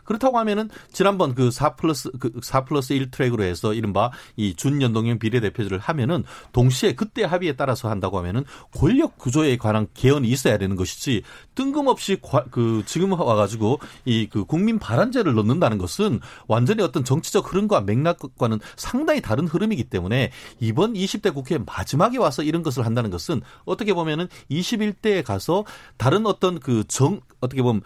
[0.04, 5.80] 그렇다고 하면은 지난번 그 4 플러스 그4 플러스 1 트랙으로 해서 이른바 이 준연동형 비례대표제를
[5.80, 8.44] 하면은 동시에 그때 합의에 따라서 한다고 하면은
[8.76, 11.22] 권력 구조에 관한 개헌이 있어야 되는 것이지
[11.56, 12.18] 뜬금없이
[12.52, 19.22] 그 지금 와가지고 이 그 국민 발안제를 넣는다는 것은 완전히 어떤 정치적 흐름과 맥락과는 상당히
[19.22, 25.24] 다른 흐름이기 때문에 이번 20대 국회 마지막에 와서 이런 것을 한다는 것은 어떻게 보면은 21대에
[25.24, 25.66] 가서
[25.98, 27.82] 다른 어떤 그 정 어떻게 보면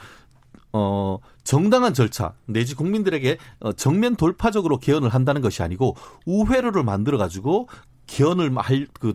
[0.77, 7.67] 어, 정당한 절차 내지 국민들에게 어, 정면 돌파적으로 개헌을 한다는 것이 아니고 우회로를 만들어 가지고
[8.07, 9.13] 개헌을 할그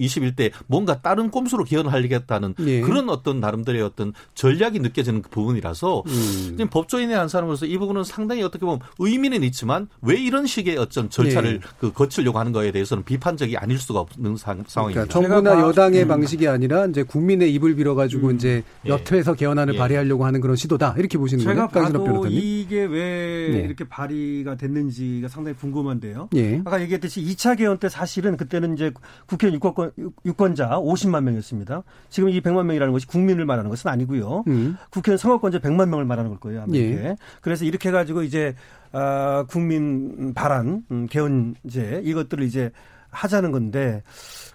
[0.00, 2.80] 21대 뭔가 다른 꼼수로 개헌을 하겠다는 예.
[2.80, 6.12] 그런 어떤 나름대로의 어떤 전략이 느껴지는 그 부분이라서 음.
[6.56, 11.10] 지금 법조인의 한 사람으로서 이 부분은 상당히 어떻게 보면 의미는 있지만 왜 이런 식의 어떤
[11.10, 11.68] 절차를 예.
[11.78, 15.06] 그 거치려고 하는 거에 대해서는 비판적이 아닐 수가 없는 사, 상황입니다.
[15.06, 16.08] 그러니까 정부나 여당의 음.
[16.08, 18.36] 방식이 아니라 이제 국민의 입을 빌어가지고 음.
[18.36, 18.88] 이제 예.
[18.88, 19.78] 여트에서 개헌안을 예.
[19.78, 21.68] 발의하려고 하는 그런 시도다 이렇게 보시는 거예요.
[21.68, 23.58] 제가 봐도 이게 왜 네.
[23.60, 26.30] 이렇게 발의가 됐는지가 상당히 궁금한데요.
[26.34, 26.62] 예.
[26.64, 28.92] 아까 얘기했듯이 2차 개헌 때 사실은 그때는 이제
[29.26, 29.92] 국회의원 유권
[30.24, 31.82] 유권자 50만 명이었습니다.
[32.08, 34.44] 지금 이 100만 명이라는 것이 국민을 말하는 것은 아니고요.
[34.48, 34.76] 음.
[34.90, 36.62] 국회의원 선거권자 100만 명을 말하는 걸 거예요.
[36.62, 37.16] 아마 예.
[37.40, 38.54] 그래서 이렇게 해가지고 이제
[38.92, 42.70] 아, 국민 발안 음, 개헌제 이것들을 이제
[43.10, 44.02] 하자는 건데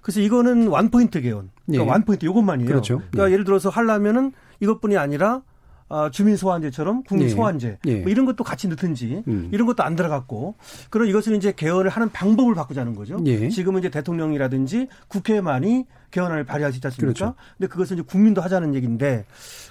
[0.02, 1.50] 그래서 이거는 완포인트 개헌.
[1.66, 1.90] 그러니까 예.
[1.90, 2.68] 완포인트 이것만이에요.
[2.68, 3.02] 그렇죠.
[3.12, 3.34] 그러니까 예.
[3.34, 5.42] 예를 들어서 하려면은 이것뿐이 아니라
[5.88, 7.30] 어, 주민 소환제처럼 국민 예.
[7.30, 7.96] 소환제 예.
[8.02, 9.50] 뭐 이런 것도 같이 넣든지 음.
[9.52, 10.56] 이런 것도 안 들어갔고
[10.90, 13.20] 그럼 이것을 이제 개헌을 하는 방법을 바꾸자는 거죠.
[13.26, 13.50] 예.
[13.50, 17.14] 지금은 이제 대통령이라든지 국회만이 개헌을 발의할 수 있지 않습니까?
[17.14, 17.36] 그렇죠.
[17.58, 19.26] 근데 그것은 이제 국민도 하자는 얘기인데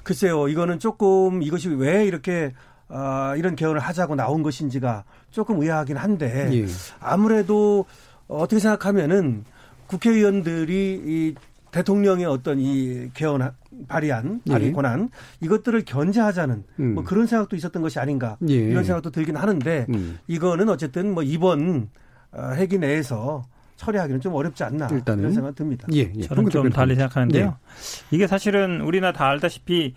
[0.05, 2.53] 글쎄요 이거는 조금 이것이 왜 이렇게
[2.89, 6.67] 어, 이런 개헌을 하자고 나온 것인지가 조금 의아하긴 한데 예.
[7.01, 7.87] 아무래도
[8.29, 9.45] 어떻게 생각하면은
[9.89, 11.35] 국회의원들이 이
[11.75, 13.51] 대통령의 어떤 이 개헌
[13.89, 14.73] 발의한 발의 예.
[14.73, 15.11] 권한
[15.41, 16.95] 이것들을 견제하자는 음.
[16.95, 18.55] 뭐 그런 생각도 있었던 것이 아닌가 예.
[18.55, 20.19] 이런 생각도 들긴 하는데 음.
[20.29, 21.89] 이거는 어쨌든 뭐 이번
[22.31, 23.43] 어, 회기 내에서
[23.75, 25.23] 처리하기는 좀 어렵지 않나 일단은.
[25.23, 25.89] 이런 생각 듭니다.
[25.93, 26.23] 예, 예.
[26.23, 27.45] 저는 좀 달리 생각하는데요.
[27.45, 28.15] 예.
[28.15, 29.97] 이게 사실은 우리나 다 알다시피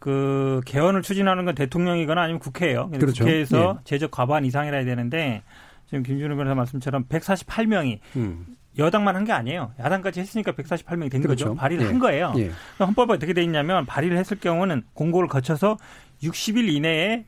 [0.00, 2.90] 그 개헌을 추진하는 건 대통령이거나 아니면 국회예요.
[2.90, 3.24] 그렇죠.
[3.24, 3.84] 국회에서 예.
[3.84, 5.44] 제적 과반 이상이라 해야 되는데
[5.86, 8.57] 지금 김준호 변호사 말씀처럼 148명이 음.
[8.78, 9.72] 여당만 한 게 아니에요.
[9.80, 11.46] 야당까지 했으니까 148명이 된 그렇죠.
[11.46, 11.54] 거죠.
[11.56, 11.88] 발의를 예.
[11.88, 12.32] 한 거예요.
[12.38, 12.50] 예.
[12.78, 15.76] 헌법에 어떻게 돼 있냐면 발의를 했을 경우는 공고를 거쳐서
[16.22, 17.24] 60일 이내에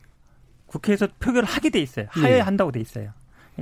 [0.67, 2.07] 국회에서 표결을 하게 돼 있어요.
[2.11, 2.41] 하여야 예.
[2.41, 3.13] 한다고 돼 있어요.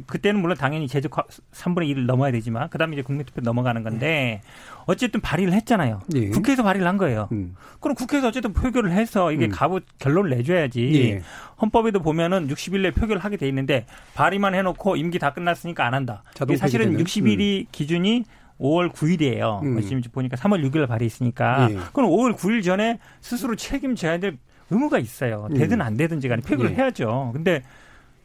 [0.07, 1.11] 그때는 물론 당연히 제적
[1.53, 4.41] 3분의 1을 넘어야 되지만 그다음에 이제 국민투표 넘어가는 건데
[4.87, 6.01] 어쨌든 발의를 했잖아요.
[6.15, 6.29] 예.
[6.29, 7.29] 국회에서 발의를 한 거예요.
[7.33, 7.55] 음.
[7.81, 9.51] 그럼 국회에서 어쨌든 표결을 해서 이게 음.
[9.51, 10.93] 가부 결론을 내줘야지.
[10.95, 11.23] 예.
[11.61, 16.23] 헌법에도 보면은 60일 내 표결을 하게 돼 있는데 발의만 해놓고 임기 다 끝났으니까 안 한다.
[16.57, 17.67] 사실은 60일이 음.
[17.73, 18.25] 기준이
[18.61, 19.63] 5월 9일이에요.
[19.63, 19.81] 음.
[19.81, 21.69] 지금 보니까 3월 6일 발의했으니까.
[21.71, 21.79] 예.
[21.93, 24.39] 그럼 5월 9일 전에 스스로 책임져야 될
[24.71, 25.49] 의무가 있어요.
[25.55, 25.83] 되든 음.
[25.83, 26.75] 안 되든지 간에 표결을 예.
[26.77, 27.31] 해야죠.
[27.33, 27.63] 근데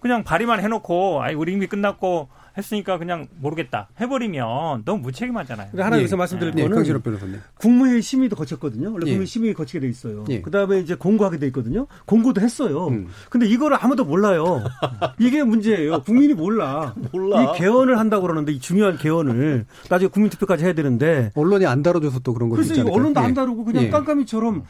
[0.04, 2.28] 그냥 발의만 해놓고 아이 우리 임기 끝났고
[2.58, 5.70] 했으니까 그냥 모르겠다 해버리면 너무 무책임하잖아요.
[5.78, 6.18] 하나 여기서 예.
[6.18, 6.68] 말씀드릴 예.
[6.68, 7.40] 거는 예.
[7.58, 8.92] 국무회의 심의도 거쳤거든요.
[8.92, 9.12] 원래 예.
[9.12, 10.26] 국무회의 심의 거치게 돼 있어요.
[10.28, 10.42] 예.
[10.42, 11.88] 그다음에 이제 공고하게 돼 있거든요.
[12.06, 12.88] 공고도 했어요.
[12.90, 13.08] 음.
[13.30, 14.62] 근데 이거를 아무도 몰라요.
[15.20, 16.02] 이게 문제예요.
[16.02, 16.94] 국민이 몰라.
[17.14, 17.42] 몰라.
[17.42, 22.34] 이 개헌을 한다고 그러는데 이 중요한 개헌을 나중에 국민투표까지 해야 되는데 언론이 안 다뤄줘서 또
[22.34, 22.62] 그런 거죠.
[22.62, 23.34] 그래서 이거 언론도 안 예.
[23.34, 24.66] 다루고 그냥 깜깜이처럼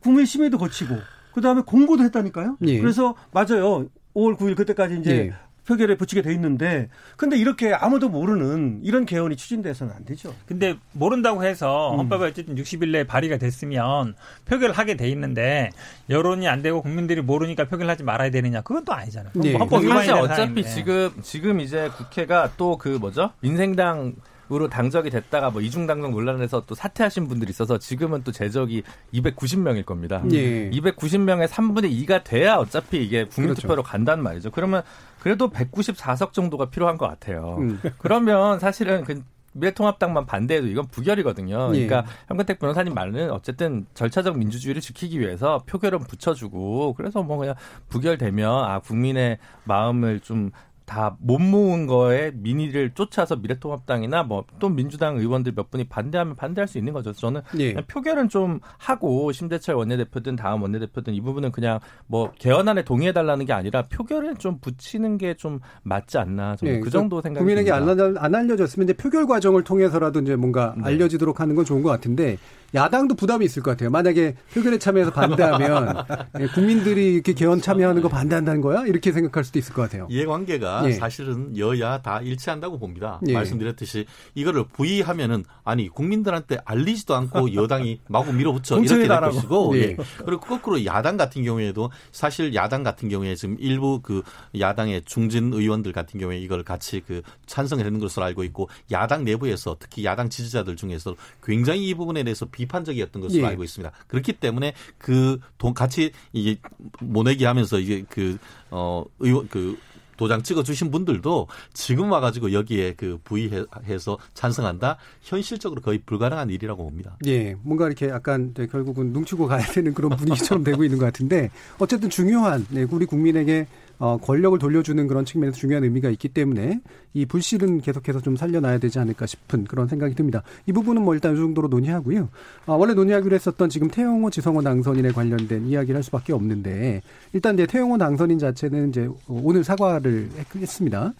[0.00, 0.96] 국무회의 심의도 거치고
[1.34, 2.56] 그다음에 공고도 했다니까요.
[2.60, 3.86] 그래서 맞아요.
[4.14, 5.32] 5월 9일 그때까지 이제 예.
[5.66, 10.34] 표결에 붙이게 돼 있는데 근데 이렇게 아무도 모르는 이런 개헌이 추진돼서는 안 되죠.
[10.46, 11.98] 근데 모른다고 해서 음.
[12.00, 14.14] 헌법에 어쨌든 60일 내에 발의가 됐으면
[14.46, 15.70] 표결을 하게 돼 있는데
[16.08, 19.32] 여론이 안 되고 국민들이 모르니까 표결하지 말아야 되느냐 그건 또 아니잖아요.
[19.36, 19.54] 네.
[19.54, 24.14] 헌법 사실 어차피 지금 지금 이제 국회가 또 그 뭐죠 민생당
[24.52, 28.82] 으로 당적이 됐다가 뭐 이중당적 논란에서 또 사퇴하신 분들이 있어서 지금은 또 제적이
[29.14, 30.22] 290명일 겁니다.
[30.32, 30.68] 예.
[30.70, 33.88] 290명의 3분의 2가 돼야 어차피 이게 국민투표로 그렇죠.
[33.88, 34.50] 간다는 말이죠.
[34.50, 34.82] 그러면
[35.20, 37.58] 그래도 194석 정도가 필요한 것 같아요.
[37.60, 37.80] 음.
[37.98, 39.22] 그러면 사실은 그
[39.52, 41.68] 미래통합당만 반대해도 이건 부결이거든요.
[41.68, 42.12] 그러니까 예.
[42.28, 47.54] 현근택 변호사님 말은 어쨌든 절차적 민주주의를 지키기 위해서 표결은 붙여주고 그래서 뭐 그냥
[47.88, 50.50] 부결되면 아 국민의 마음을 좀
[50.90, 56.66] 다 못 모은 거에 민의를 쫓아서 미래통합당이나 뭐 또 민주당 의원들 몇 분이 반대하면 반대할
[56.66, 57.12] 수 있는 거죠.
[57.12, 57.74] 저는 예.
[57.74, 63.52] 표결은 좀 하고 심재철 원내대표든 다음 원내대표든 이 부분은 그냥 뭐 개헌안에 동의해 달라는 게
[63.52, 66.56] 아니라 표결은 좀 붙이는 게 좀 맞지 않나.
[66.56, 66.80] 저는 예.
[66.80, 67.88] 그 정도 생각이 국민에게 안,
[68.18, 70.84] 안 알려졌으면 이제 표결 과정을 통해서라도 이제 뭔가 네.
[70.84, 72.36] 알려지도록 하는 건 좋은 것 같은데
[72.74, 73.90] 야당도 부담이 있을 것 같아요.
[73.90, 76.04] 만약에 표결에 참여해서 반대하면
[76.40, 78.86] 예, 국민들이 이렇게 개헌 참여하는 거 반대한다는 거야?
[78.86, 80.06] 이렇게 생각할 수도 있을 것 같아요.
[80.10, 80.92] 이해관계가 예.
[80.92, 83.20] 사실은 여야 다 일치한다고 봅니다.
[83.28, 83.32] 예.
[83.32, 89.20] 말씀드렸듯이 이거를 부의하면은 아니 국민들한테 알리지도 않고 여당이 마구 밀어붙여 이렇게 될.
[89.20, 89.80] 것이고 예.
[89.80, 89.96] 예.
[90.24, 94.22] 그리고 거꾸로 야당 같은 경우에도 사실 야당 같은 경우에 지금 일부 그
[94.58, 99.76] 야당의 중진 의원들 같은 경우에 이걸 같이 그 찬성을 했는 것으로 알고 있고 야당 내부에서
[99.78, 103.46] 특히 야당 지지자들 중에서 굉장히 이 부분에 대해서 비 판적이었던 것으로 예.
[103.46, 103.92] 알고 있습니다.
[104.08, 106.58] 그렇기 때문에 그 돈 같이 이게
[107.00, 109.78] 모내기 하면서 이게 그어 의원 그
[110.16, 117.16] 도장 찍어 주신 분들도 지금 와가지고 여기에 그 부의해서 찬성한다 현실적으로 거의 불가능한 일이라고 봅니다.
[117.26, 121.50] 예, 뭔가 이렇게 약간 이제 결국은 눈치고 가야 되는 그런 분위기처럼 되고 있는 것 같은데
[121.78, 123.66] 어쨌든 중요한 네, 우리 국민에게
[124.00, 126.80] 어, 권력을 돌려주는 그런 측면에서 중요한 의미가 있기 때문에
[127.12, 130.42] 이 불씨는 계속해서 좀 살려놔야 되지 않을까 싶은 그런 생각이 듭니다.
[130.66, 132.30] 이 부분은 뭐 일단 이 정도로 논의하고요.
[132.66, 137.02] 아, 원래 논의하기로 했었던 지금 태영호 지성호 당선인에 관련된 이야기를 할 수밖에 없는데
[137.34, 141.12] 일단 이제 태영호 당선인 자체는 이제 오늘 사과를 했- 했습니다.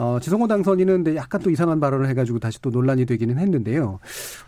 [0.00, 3.98] 어, 지성호 당선인은 근데 약간 또 이상한 발언을 해가지고 다시 또 논란이 되기는 했는데요.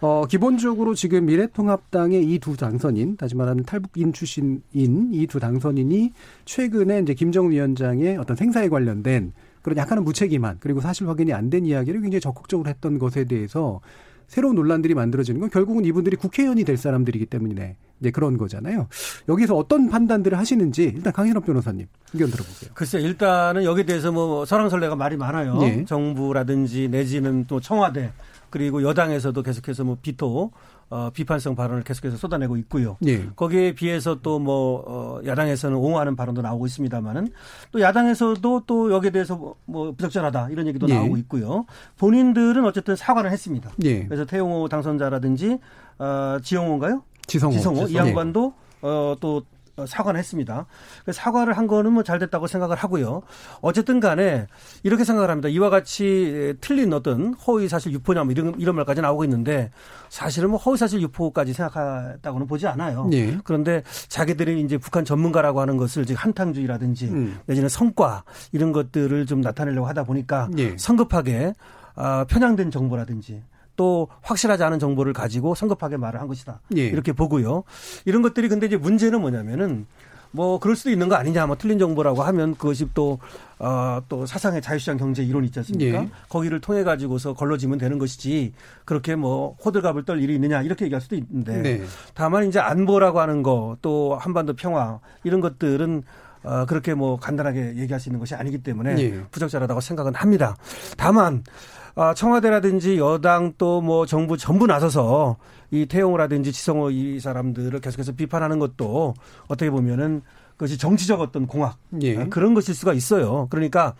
[0.00, 6.12] 어, 기본적으로 지금 미래통합당의 이 두 당선인, 다시 말하면 탈북인 출신인 이 두 당선인이
[6.46, 11.66] 최근에 이제 김정은 위원장의 어떤 생사에 관련된 그런 약간은 무책임한 그리고 사실 확인이 안 된
[11.66, 13.82] 이야기를 굉장히 적극적으로 했던 것에 대해서
[14.28, 18.88] 새로운 논란들이 만들어지는 건 결국은 이분들이 국회의원이 될 사람들이기 때문에 이제 그런 거잖아요.
[19.28, 22.70] 여기서 어떤 판단들을 하시는지 일단 강신업 변호사님 의견 들어볼게요.
[22.74, 25.58] 글쎄 일단은 여기에 대해서 뭐 설왕설래가 말이 많아요.
[25.62, 25.84] 예.
[25.84, 28.12] 정부라든지 내지는 또 청와대
[28.50, 30.50] 그리고 여당에서도 계속해서 뭐 비토
[30.92, 32.98] 어, 비판성 발언을 계속해서 쏟아내고 있고요.
[33.06, 33.26] 예.
[33.34, 37.28] 거기에 비해서 또 뭐 어, 야당에서는 옹호하는 발언도 나오고 있습니다만은
[37.70, 40.94] 또 야당에서도 또 여기에 대해서 뭐, 뭐 부적절하다 이런 얘기도 예.
[40.94, 41.64] 나오고 있고요.
[41.98, 43.70] 본인들은 어쨌든 사과를 했습니다.
[43.84, 44.04] 예.
[44.04, 45.58] 그래서 태용호 당선자라든지
[45.98, 47.02] 어, 지영호인가요?
[47.26, 47.52] 지성호.
[47.54, 47.98] 지성호 이 예.
[47.98, 49.42] 양반도 어, 또 어,
[49.86, 50.66] 사과를 했습니다.
[51.02, 53.22] 그래서 사과를 한 거는 뭐 잘 됐다고 생각을 하고요.
[53.60, 54.46] 어쨌든 간에
[54.82, 55.48] 이렇게 생각을 합니다.
[55.48, 59.70] 이와 같이 틀린 어떤 허위 사실 유포냐 뭐 이런, 이런 말까지 나오고 있는데
[60.08, 63.08] 사실은 뭐 허위 사실 유포까지 생각했다고는 보지 않아요.
[63.12, 63.38] 예.
[63.44, 67.38] 그런데 자기들이 이제 북한 전문가라고 하는 것을 지금 한탕주의라든지 음.
[67.46, 70.76] 내지는 성과 이런 것들을 좀 나타내려고 하다 보니까 예.
[70.76, 71.54] 성급하게
[71.94, 73.42] 아, 편향된 정보라든지
[73.76, 76.60] 또 확실하지 않은 정보를 가지고 성급하게 말을 한 것이다.
[76.76, 76.86] 예.
[76.86, 77.64] 이렇게 보고요.
[78.04, 79.86] 이런 것들이 근데 이제 문제는 뭐냐면은
[80.34, 83.18] 뭐 그럴 수도 있는 거 아니냐, 뭐 틀린 정보라고 하면 그것이 또,
[83.58, 86.02] 어, 또 사상의 자유시장 경제 이론 있지 않습니까?
[86.04, 86.08] 예.
[86.30, 88.54] 거기를 통해 가지고서 걸러지면 되는 것이지
[88.86, 91.82] 그렇게 뭐 호들갑을 떨 일이 있느냐 이렇게 얘기할 수도 있는데 네.
[92.14, 96.02] 다만 이제 안보라고 하는 거 또 한반도 평화 이런 것들은
[96.44, 99.22] 어, 그렇게 뭐 간단하게 얘기할 수 있는 것이 아니기 때문에 예.
[99.30, 100.56] 부적절하다고 생각은 합니다.
[100.96, 101.81] 다만 아,
[102.14, 105.36] 청와대라든지 여당 또 뭐 정부 전부 나서서
[105.70, 109.14] 이 태용호라든지 지성호 이 사람들을 계속해서 비판하는 것도
[109.48, 110.22] 어떻게 보면은
[110.52, 112.16] 그것이 정치적 어떤 공학 예.
[112.18, 113.48] 아, 그런 것일 수가 있어요.
[113.50, 113.94] 그러니까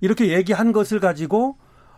[0.00, 1.56] 이렇게 얘기한 것을 가지고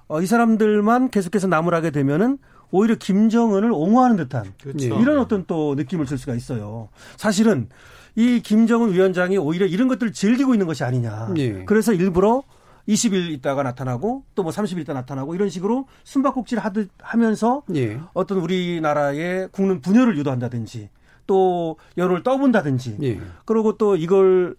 [0.08, 2.38] 어, 이 사람들만 계속해서 나무라게 되면은
[2.72, 4.98] 오히려 김정은을 옹호하는 듯한 그렇죠.
[5.00, 6.88] 이런 어떤 또 느낌을 줄 수가 있어요.
[7.16, 7.68] 사실은
[8.16, 11.34] 이 김정은 위원장이 오히려 이런 것들을 즐기고 있는 것이 아니냐.
[11.36, 11.64] 예.
[11.64, 12.42] 그래서 일부러
[12.88, 18.00] 20일 있다가 나타나고 또 뭐 30일 있다 나타나고 이런 식으로 숨바꼭질을 하듯 하면서 예.
[18.14, 20.88] 어떤 우리나라의 국는 분열을 유도한다든지
[21.26, 23.20] 또 여론을 떠본다든지 예.
[23.44, 24.56] 그리고 또 이걸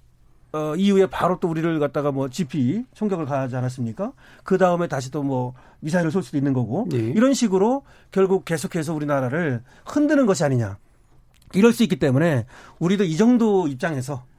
[0.53, 4.11] 어, 이후에 바로 또 우리를 갖다가 뭐 GP 총격을 가하지 않았습니까?
[4.43, 6.97] 그 다음에 다시 또 뭐 미사일을 쏠 수도 있는 거고 예.
[6.97, 10.77] 이런 식으로 결국 계속해서 우리나라를 흔드는 것이 아니냐
[11.53, 12.45] 이럴 수 있기 때문에
[12.79, 14.30] 우리도 이 정도 입장에서 어,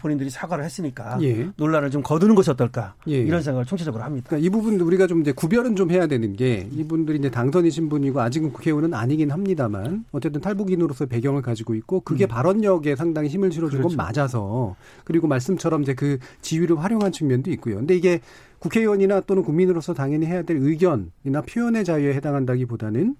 [0.00, 1.48] 본인들이 사과를 했으니까 예.
[1.56, 3.18] 논란을 좀 거두는 것이 어떨까 예.
[3.18, 4.26] 이런 생각을 총체적으로 합니다.
[4.28, 8.20] 그러니까 이 부분 우리가 좀 이제 구별은 좀 해야 되는 게 이분들이 이제 당선이신 분이고
[8.20, 13.92] 아직은 국회의원은 아니긴 합니다만 어쨌든 탈북인으로서 배경을 가지고 있고 그게 발언력에 상당히 힘을 실어준 건
[13.92, 13.96] 음.
[13.96, 14.20] 그렇죠.
[14.20, 17.76] 맞아서 그리고 말씀처럼 이제 그 지위를 활용한 측면도 있고요.
[17.76, 18.20] 근데 이게
[18.58, 23.14] 국회의원이나 또는 국민으로서 당연히 해야 될 의견이나 표현의 자유에 해당한다기보다는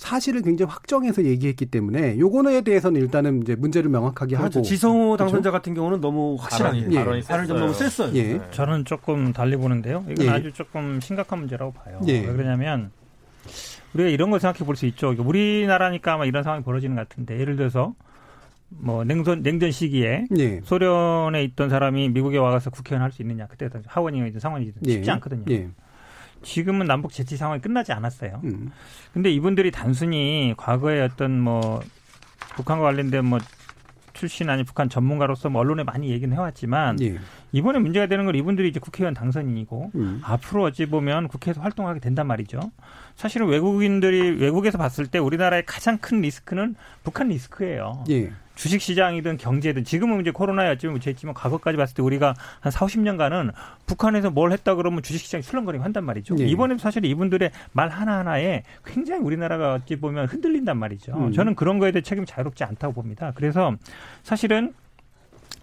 [0.00, 4.58] 사실을 굉장히 확정해서 얘기했기 때문에 요거에 대해서는 일단은 이제 문제를 명확하게 그렇죠.
[4.60, 6.98] 하고 지성호 당선자 같은 경우는 너무 확실하게 발언이, 예.
[6.98, 8.10] 발언이 발을 좀 너무 셌어요.
[8.14, 8.38] 예.
[8.38, 8.40] 네.
[8.50, 10.02] 저는 조금 달리 보는데요.
[10.08, 10.30] 이건 예.
[10.30, 12.00] 아주 조금 심각한 문제라고 봐요.
[12.08, 12.20] 예.
[12.20, 12.90] 왜 그러냐면
[13.92, 15.14] 우리가 이런 걸 생각해 볼 수 있죠.
[15.18, 17.94] 우리나라니까 아마 이런 상황이 벌어지는 것 같은데 예를 들어서
[18.70, 20.60] 뭐 냉전 냉전 시기에 예.
[20.64, 24.92] 소련에 있던 사람이 미국에 와서 국회의원 할 수 있느냐 그때 하원이든 상원이든 예.
[24.92, 25.44] 쉽지 않거든요.
[26.40, 26.44] 예.
[26.44, 28.40] 지금은 남북 재치 상황이 끝나지 않았어요.
[28.44, 28.70] 음.
[29.12, 31.80] 근데 이분들이 단순히 과거에 어떤 뭐
[32.56, 33.38] 북한과 관련된 뭐
[34.12, 37.18] 출신 아닌 북한 전문가로서 뭐 언론에 많이 얘기는 해왔지만 예.
[37.52, 40.20] 이번에 문제가 되는 건 이분들이 이제 국회의원 당선인이고 음.
[40.22, 42.60] 앞으로 어찌 보면 국회에서 활동하게 된단 말이죠.
[43.16, 48.04] 사실은 외국인들이 외국에서 봤을 때 우리나라의 가장 큰 리스크는 북한 리스크예요.
[48.10, 48.32] 예.
[48.60, 53.54] 주식 시장이든 경제든 지금은 이제 코로나에 어찌 묻혀있지만 과거까지 봤을 때 우리가 한 4, 50년간은
[53.86, 56.36] 북한에서 뭘 했다 그러면 주식 시장이 술렁거리고 한단 말이죠.
[56.40, 56.44] 예.
[56.44, 61.14] 이번에도 사실 이분들의 말 하나하나에 굉장히 우리나라가 어찌 보면 흔들린단 말이죠.
[61.16, 61.32] 음.
[61.32, 63.32] 저는 그런 거에 대해 책임 자유롭지 않다고 봅니다.
[63.34, 63.74] 그래서
[64.22, 64.74] 사실은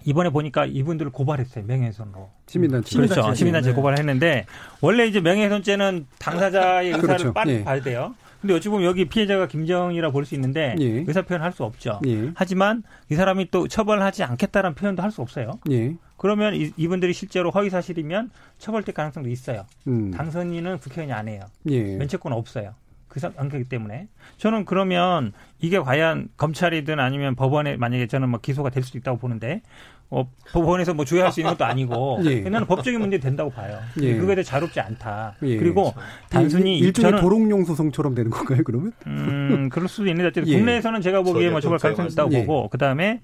[0.04, 1.66] 이번에 보니까 이분들을 고발했어요.
[1.68, 2.32] 명예훼손으로.
[2.48, 2.98] 시민단체.
[2.98, 3.32] 그렇죠.
[3.36, 3.70] 시민단체.
[3.70, 3.76] 네.
[3.76, 4.48] 고발을 했는데
[4.82, 7.34] 원래 이제 명예훼손죄는 당사자의 의사를 그렇죠.
[7.34, 7.64] 빨리 예.
[7.64, 8.16] 봐야 돼요.
[8.42, 10.86] 근데 어찌 보면 여기 피해자가 김정이라 볼 수 있는데 예.
[11.08, 12.00] 의사 표현 할 수 없죠.
[12.06, 12.32] 예.
[12.36, 15.60] 하지만 이 사람이 또 처벌하지 않겠다는 표현도 할 수 없어요.
[15.72, 15.96] 예.
[16.18, 18.30] 그러면 이, 이분들이 실제로 허위 사실이면
[18.60, 19.66] 처벌될 가능성도 있어요.
[19.88, 20.12] 음.
[20.12, 21.42] 당선인은 국회의원이 아니에요.
[21.70, 21.96] 예.
[21.98, 22.74] 면책권 없어요.
[23.08, 24.08] 그 상황이기 때문에
[24.38, 29.62] 저는 그러면 이게 과연 검찰이든 아니면 법원에 만약에 저는 뭐 기소가 될 수도 있다고 보는데
[30.10, 32.40] 어, 법원에서 뭐 조회할 수 있는 것도 아니고 예.
[32.42, 33.78] 나는 법적인 문제 된다고 봐요.
[34.02, 34.16] 예.
[34.16, 35.36] 그거에 대해 자롭지 않다.
[35.44, 35.58] 예.
[35.58, 35.94] 그리고
[36.30, 38.94] 단순히 일- 일종의 저는 도롱뇽 소송처럼 되는 건가요, 그러면?
[39.06, 40.58] 음, 그럴 수도 있는데 어쨌든 예.
[40.58, 42.46] 국내에서는 제가 보기에 뭐 처벌 저게 가능성이 있다고 예.
[42.46, 43.20] 보고 그다음에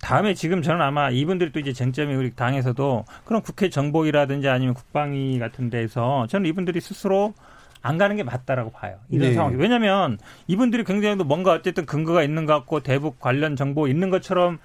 [0.00, 5.38] 다음에 지금 저는 아마 이분들이 또 이제 쟁점이 우리 당에서도 그런 국회 정보위라든지 아니면 국방위
[5.38, 7.34] 같은 데서 저는 이분들이 스스로
[7.82, 8.96] 안 가는 게 맞다라고 봐요.
[9.10, 9.34] 이런 네.
[9.34, 9.56] 상황이.
[9.56, 14.58] 왜냐면 이분들이 굉장히 또 뭔가 어쨌든 근거가 있는 것 같고 대북 관련 정보 있는 것처럼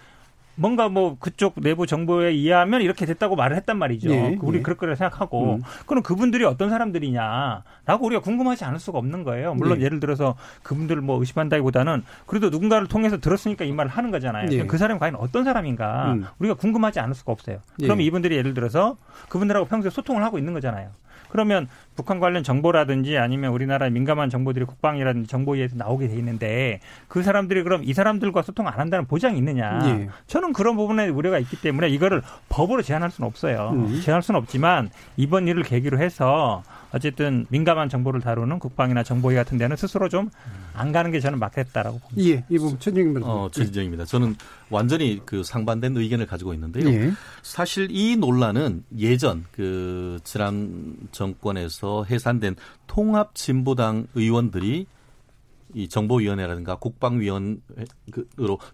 [0.62, 4.12] 뭔가 뭐 그쪽 내부 정보에 의하면 이렇게 됐다고 말을 했단 말이죠.
[4.12, 4.62] 예, 우리 예.
[4.62, 5.62] 그럴 거라 생각하고 음.
[5.88, 9.56] 그럼 그분들이 어떤 사람들이냐라고 우리가 궁금하지 않을 수가 없는 거예요.
[9.56, 9.86] 물론 예.
[9.86, 14.50] 예를 들어서 그분들을 뭐 의심한다기보다는 그래도 누군가를 통해서 들었으니까 이 말을 하는 거잖아요.
[14.52, 14.66] 예.
[14.68, 16.26] 그 사람이 과연 어떤 사람인가 음.
[16.38, 17.58] 우리가 궁금하지 않을 수가 없어요.
[17.80, 17.86] 예.
[17.86, 18.98] 그럼 이분들이 예를 들어서
[19.30, 20.92] 그분들하고 평소에 소통을 하고 있는 거잖아요.
[21.32, 27.64] 그러면 북한 관련 정보라든지 아니면 우리나라의 민감한 정보들이 국방이라든지 정보위에서 나오게 돼 있는데 그 사람들이
[27.64, 29.80] 그럼 이 사람들과 소통 안 한다는 보장이 있느냐?
[29.86, 30.10] 예.
[30.28, 33.72] 저는 그런 부분에 우려가 있기 때문에 이거를 법으로 제한할 수는 없어요.
[33.74, 34.02] 음.
[34.02, 36.64] 제한할 수는 없지만 이번 일을 계기로 해서
[36.94, 40.30] 어쨌든 민감한 정보를 다루는 국방이나 정보위 같은 데는 스스로 좀
[40.74, 42.30] 안 가는 게 저는 맞겠다라고 봅니다.
[42.30, 42.78] 예, 이 부분
[43.14, 43.32] 변호사.
[43.32, 44.06] 어, 최진정입니다.
[44.06, 44.36] 저는
[44.70, 46.88] 완전히 그 상반된 의견을 가지고 있는데요.
[46.90, 47.12] 예.
[47.42, 52.56] 사실 이 논란은 예전 그 지난 정권에서 해산된
[52.88, 54.88] 통합 진보당 의원들이
[55.74, 57.60] 이 정보위원회라든가 국방위원회로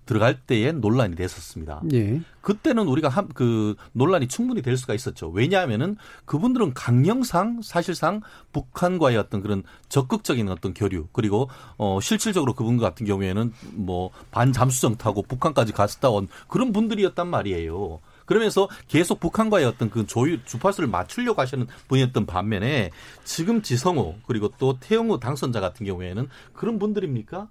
[0.06, 1.82] 들어갈 때에 논란이 됐었습니다.
[1.94, 2.22] 예.
[2.42, 5.30] 그때는 우리가 한, 그 논란이 충분히 될 수가 있었죠.
[5.30, 8.22] 왜냐하면은 그분들은 강령상 사실상
[8.54, 15.22] 북한과의 어떤 그런 적극적인 어떤 교류 그리고 어 실질적으로 그분 같은 경우에는 뭐 반잠수정 타고
[15.24, 18.00] 북한까지 갔다 온 그런 분들이었단 말이에요.
[18.28, 22.92] 그러면서 계속 북한과의 어떤 그 조율 주파수를 맞추려고 하시는 분이었던 반면에
[23.24, 27.48] 지금 지성호 그리고 또 태영호 당선자 같은 경우에는 그런 분들입니까?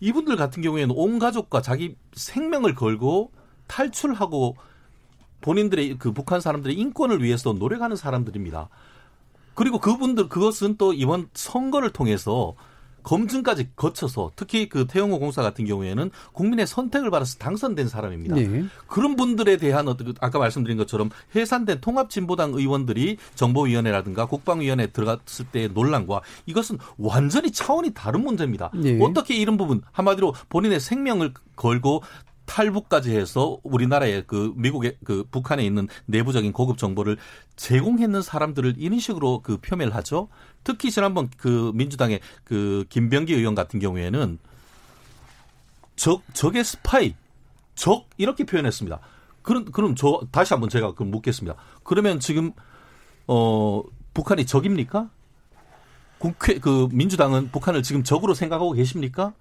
[0.00, 3.32] 이분들 같은 경우에는 온 가족과 자기 생명을 걸고
[3.66, 4.56] 탈출하고
[5.40, 8.68] 본인들의 그 북한 사람들의 인권을 위해서 노력하는 사람들입니다.
[9.54, 12.54] 그리고 그분들 그것은 또 이번 선거를 통해서
[13.02, 18.38] 검증까지 거쳐서 특히 그 태영호 공사 같은 경우에는 국민의 선택을 받아서 당선된 사람입니다.
[18.38, 18.64] 예.
[18.86, 25.70] 그런 분들에 대한 어떤 그 아까 말씀드린 것처럼 해산된 통합진보당 의원들이 정보위원회라든가 국방위원회에 들어갔을 때의
[25.70, 28.70] 논란과 이것은 완전히 차원이 다른 문제입니다.
[28.84, 28.98] 예.
[29.00, 32.02] 어떻게 이런 부분 한마디로 본인의 생명을 걸고
[32.44, 37.16] 탈북까지 해서 우리나라의 그 미국의 그 북한에 있는 내부적인 고급 정보를
[37.56, 40.28] 제공했는 사람들을 이런 식으로 그 표명을 하죠.
[40.64, 44.38] 특히 지난번 그 민주당의 그 김병기 의원 같은 경우에는
[45.96, 47.14] 적 적의 스파이
[47.74, 49.00] 적 이렇게 표현했습니다.
[49.42, 51.56] 그럼 그럼 저 다시 한번 제가 그 묻겠습니다.
[51.82, 52.52] 그러면 지금
[53.26, 53.82] 어
[54.14, 55.10] 북한이 적입니까?
[56.18, 59.32] 국회 그 민주당은 북한을 지금 적으로 생각하고 계십니까?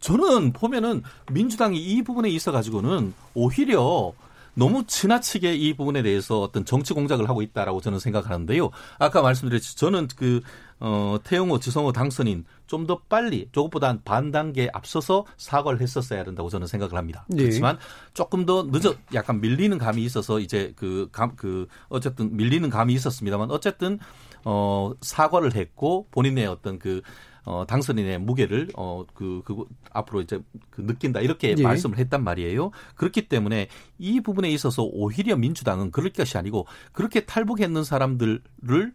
[0.00, 1.02] 저는 보면은
[1.32, 4.12] 민주당이 이 부분에 있어 가지고는 오히려
[4.54, 8.70] 너무 지나치게 이 부분에 대해서 어떤 정치 공작을 하고 있다라고 저는 생각하는데요.
[8.98, 10.40] 아까 말씀드렸듯이 저는 그,
[10.80, 16.66] 어, 태영호, 지성호 당선인 좀 더 빨리, 조금보다 반 단계 앞서서 사과를 했었어야 된다고 저는
[16.66, 17.24] 생각을 합니다.
[17.32, 17.36] 예.
[17.36, 17.78] 그렇지만
[18.14, 23.50] 조금 더 늦어, 약간 밀리는 감이 있어서 이제 그, 감, 그, 어쨌든 밀리는 감이 있었습니다만
[23.50, 23.98] 어쨌든,
[24.44, 27.00] 어, 사과를 했고 본인의 어떤 그,
[27.44, 30.40] 어, 당선인의 무게를, 어, 그, 그, 앞으로 이제
[30.70, 31.20] 그 느낀다.
[31.20, 31.62] 이렇게 예.
[31.62, 32.70] 말씀을 했단 말이에요.
[32.96, 33.68] 그렇기 때문에
[33.98, 38.92] 이 부분에 있어서 오히려 민주당은 그럴 것이 아니고 그렇게 탈북했는 사람들을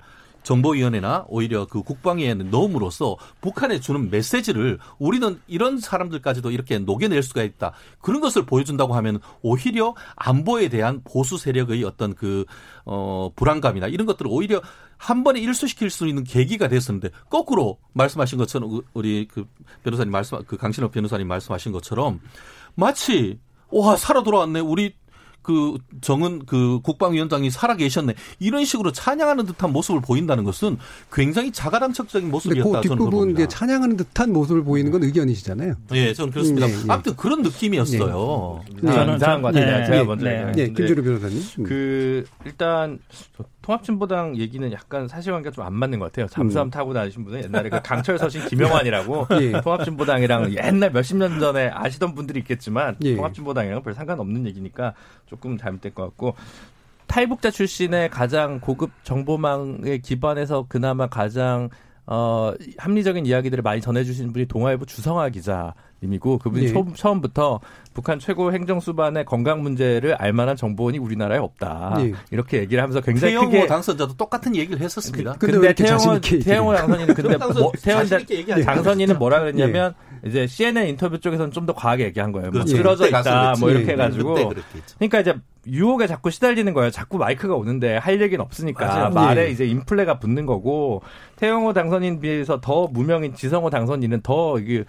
[0.50, 7.74] 정보위원회나 오히려 그 국방위원회 넣음으로써 북한에 주는 메시지를 우리는 이런 사람들까지도 이렇게 녹여낼 수가 있다.
[8.02, 12.46] 그런 것을 보여준다고 하면 오히려 안보에 대한 보수 세력의 어떤 그,
[12.86, 14.62] 어, 불안감이나 이런 것들을 오히려
[14.98, 19.46] 한 번에 일수시킬 수 있는 계기가 됐었는데 거꾸로 말씀하신 것처럼 우리 그
[19.84, 22.20] 변호사님 말씀, 그 강신업 변호사님 말씀하신 것처럼
[22.74, 23.40] 마치
[23.72, 24.96] 와 살아 돌아왔네 우리
[25.42, 30.78] 그 정은 그 국방위원장이 살아 계셨네 이런 식으로 찬양하는 듯한 모습을 보인다는 것은
[31.12, 33.48] 굉장히 자가당착적인 모습이었다 그 저는 뒷부분 이제.
[33.48, 35.76] 찬양하는 듯한 모습을 보이는 건 의견이시잖아요.
[35.94, 36.68] 예, 저는 그렇습니다.
[36.68, 36.84] 네, 네.
[36.88, 38.64] 아무튼 그런 느낌이었어요.
[38.82, 38.92] 네.
[38.92, 39.78] 저는 이상한 것 같아요.
[39.78, 39.86] 네.
[39.86, 40.04] 제가 네.
[40.04, 40.52] 먼저 네.
[40.58, 41.44] 예, 김준호 변호사님.
[41.60, 41.64] 음.
[41.64, 43.00] 그 일단
[43.70, 46.26] 통합진보당 얘기는 약간 사실관계가 좀 안 맞는 것 같아요.
[46.28, 49.62] 잠수함 타고 다니신 분은 옛날에 그 강철 서신 김영환이라고 예.
[49.62, 53.16] 통합진보당이랑 옛날 몇십 년 전에 아시던 분들이 있겠지만 예.
[53.16, 54.94] 통합진보당이랑 별 상관없는 얘기니까
[55.28, 56.34] 조금 잘못된 것 같고
[57.06, 61.70] 탈북자 출신의 가장 고급 정보망에 기반해서 그나마 가장
[62.08, 66.68] 어, 합리적인 이야기들을 많이 전해주시는 분이 동아일보 주성아 기자 님이고 그분이 예.
[66.70, 67.60] 초, 처음부터
[67.94, 72.14] 북한 최고 행정수반의 건강 문제를 알만한 정보원이 우리나라에 없다 예.
[72.32, 75.34] 이렇게 얘기를 하면서 굉장히 태영호 크게 당선자도 똑같은 얘기를 했었습니다.
[75.34, 78.06] 근데 왜 근데 자신 태영호 태영호 당선인은 근데 당선 뭐, 태영
[78.64, 79.96] 당선인은 뭐라 그랬냐면
[80.26, 82.52] 이제 CNN 인터뷰 쪽에서는 좀 더 과하게 얘기한 거예요.
[82.52, 82.78] 뭐 그렇죠.
[82.78, 83.54] 그때 가서 있다.
[83.60, 83.92] 뭐 이렇게 예.
[83.94, 84.36] 해가지고.
[84.98, 85.36] 그러니까 이제
[85.68, 86.90] 유혹에 자꾸 시달리는 거예요.
[86.90, 89.10] 자꾸 마이크가 오는데 할 얘기는 없으니까 맞아요.
[89.10, 89.50] 말에 예.
[89.52, 91.02] 이제 인플레가 붙는 거고
[91.36, 94.84] 태영호 당선인 비해서 더 무명인 지성호 당선인은 더 이게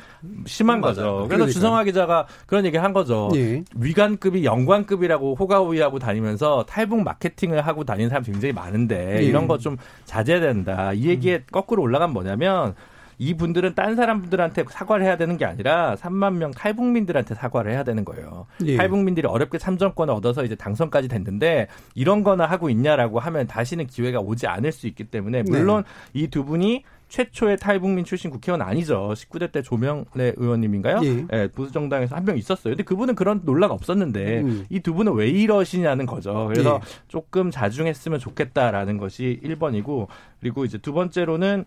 [0.46, 0.94] 심한 맞아요.
[0.94, 1.02] 거죠.
[1.02, 1.52] 그래서 그러니까요.
[1.52, 3.28] 주성화 기자가 그런 얘기를 한 거죠.
[3.34, 3.62] 예.
[3.74, 9.22] 위관급이 영관급이라고 호가호위하고 다니면서 탈북 마케팅을 하고 다니는 사람 굉장히 많은데 예.
[9.24, 10.92] 이런 거 좀 자제된다.
[10.94, 12.74] 이 얘기에 거꾸로 올라간 뭐냐면
[13.22, 18.02] 이 분들은 딴 사람들한테 사과를 해야 되는 게 아니라 3만 명 탈북민들한테 사과를 해야 되는
[18.06, 18.46] 거예요.
[18.64, 18.76] 예.
[18.78, 24.46] 탈북민들이 어렵게 참정권을 얻어서 이제 당선까지 됐는데 이런 거나 하고 있냐라고 하면 다시는 기회가 오지
[24.46, 29.12] 않을 수 있기 때문에 물론 이두 분이 최초의 탈북민 출신 국회의원 아니죠.
[29.14, 31.00] 19대 때 조명래 의원님인가요?
[31.04, 31.26] 예.
[31.32, 32.72] 예, 보수정당에서 한 명 있었어요.
[32.72, 34.64] 근데 그분은 그런 논란 없었는데 음.
[34.70, 36.46] 이두 분은 왜 이러시냐는 거죠.
[36.48, 36.86] 그래서 예.
[37.08, 40.06] 조금 자중했으면 좋겠다라는 것이 1번이고
[40.40, 41.66] 그리고 이제 두 번째로는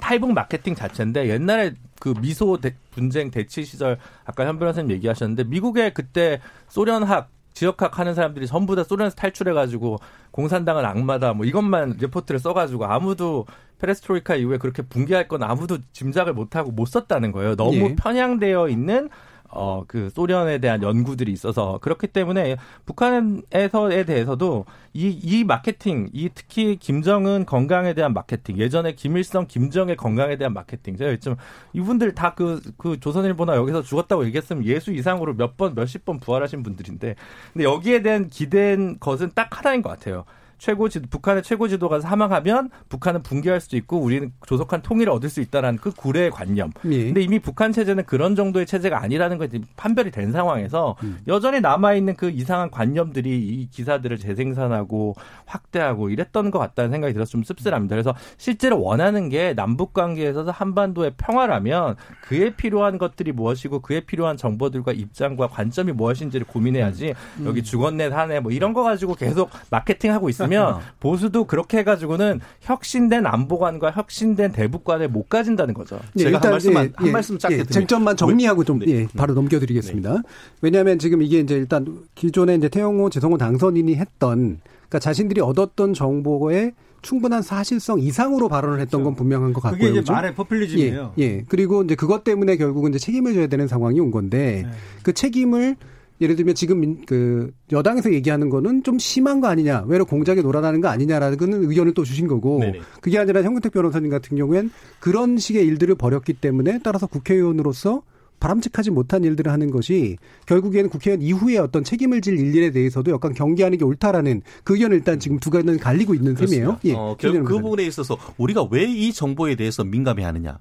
[0.00, 5.92] 탈북 마케팅 자체인데 옛날에 그 미소 대- 분쟁 대치 시절 아까 현 변호사님 얘기하셨는데 미국에
[5.92, 9.98] 그때 소련학 지역학 하는 사람들이 전부 다 소련에서 탈출해가지고
[10.32, 13.46] 공산당은 악마다 뭐 이것만 리포트를 써가지고 아무도
[13.78, 17.54] 페레스트로이카 이후에 그렇게 붕괴할 건 아무도 짐작을 못하고 못 썼다는 거예요.
[17.54, 17.94] 너무 예.
[17.94, 19.08] 편향되어 있는
[19.54, 26.76] 어, 그 소련에 대한 연구들이 있어서 그렇기 때문에 북한에서에 대해서도 이, 이 마케팅, 이 특히
[26.76, 31.36] 김정은 건강에 대한 마케팅, 예전에 김일성, 김정의 건강에 대한 마케팅, 제가 좀
[31.72, 36.62] 이분들 다 그, 그 조선일보나 여기서 죽었다고 얘기했으면 예수 이상으로 몇 번, 몇십 번 부활하신
[36.64, 37.14] 분들인데,
[37.52, 40.24] 근데 여기에 대한 기댄 것은 딱 하나인 것 같아요.
[40.64, 45.42] 최고 지 북한의 최고 지도가 사망하면 북한은 붕괴할 수도 있고 우리는 조속한 통일을 얻을 수
[45.42, 46.70] 있다라는 그 구례의 관념.
[46.86, 47.04] 예.
[47.04, 51.18] 근데 이미 북한 체제는 그런 정도의 체제가 아니라는 것이 판별이 된 상황에서 음.
[51.28, 57.30] 여전히 남아 있는 그 이상한 관념들이 이 기사들을 재생산하고 확대하고 이랬던 것 같다는 생각이 들어서
[57.30, 57.94] 좀 씁쓸합니다.
[57.94, 64.38] 그래서 실제로 원하는 게 남북 관계에 있어서 한반도의 평화라면 그에 필요한 것들이 무엇이고 그에 필요한
[64.38, 67.44] 정보들과 입장과 관점이 무엇인지를 고민해야지 음.
[67.44, 70.53] 여기 죽었네 사네 뭐 이런 거 가지고 계속 마케팅하고 있으면
[71.00, 75.98] 보수도 그렇게 해가지고는 혁신된 안보관과 혁신된 대북관을 못 가진다는 거죠.
[76.18, 78.86] 제가 한 말씀만- 한 말씀 짧게 드리면- 쟁점만 정리하고 좀 네.
[78.88, 80.22] 예, 바로 넘겨드리겠습니다.
[80.62, 86.72] 왜냐하면 지금 이게 이제 일단 기존에 이제 태영호, 재성호 당선인이 했던 그러니까 자신들이 얻었던 정보에
[87.02, 89.78] 충분한 사실성 이상으로 발언을 했던 건 분명한 것 같고요.
[89.78, 90.12] 그게 이제 그죠?
[90.14, 91.12] 말의 포퓰리즘이에요.
[91.18, 91.44] 예, 예.
[91.48, 94.70] 그리고 이제 그것 때문에 결국은 이제 책임을 져야 되는 상황이 온 건데 네.
[95.02, 95.76] 그 책임을
[96.20, 100.80] 예를 들면 지금 민- 그 여당에서 얘기하는 거는 좀 심한 거 아니냐, 외로 공작에 놀아나는
[100.80, 102.80] 거 아니냐라는 의견을 또 주신 거고 네네.
[103.00, 108.02] 그게 아니라 현근택 변호사님 같은 경우엔 그런 식의 일들을 벌였기 때문에 따라서 국회의원으로서
[108.40, 113.78] 바람직하지 못한 일들을 하는 것이 결국에는 국회의원 이후에 어떤 책임을 질 일들에 대해서도 약간 경계하는
[113.78, 116.66] 게 옳다라는 그 의견을 일단 지금 두 가지는 갈리고 있는 셈이에요.
[116.66, 117.00] 그렇습니다.
[117.00, 120.58] 어, 결국 그 부분에 있어서 우리가 왜 이 정보에 대해서 민감해 하느냐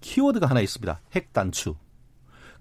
[0.00, 1.00] 키워드가 하나 있습니다.
[1.14, 1.74] 핵 단추.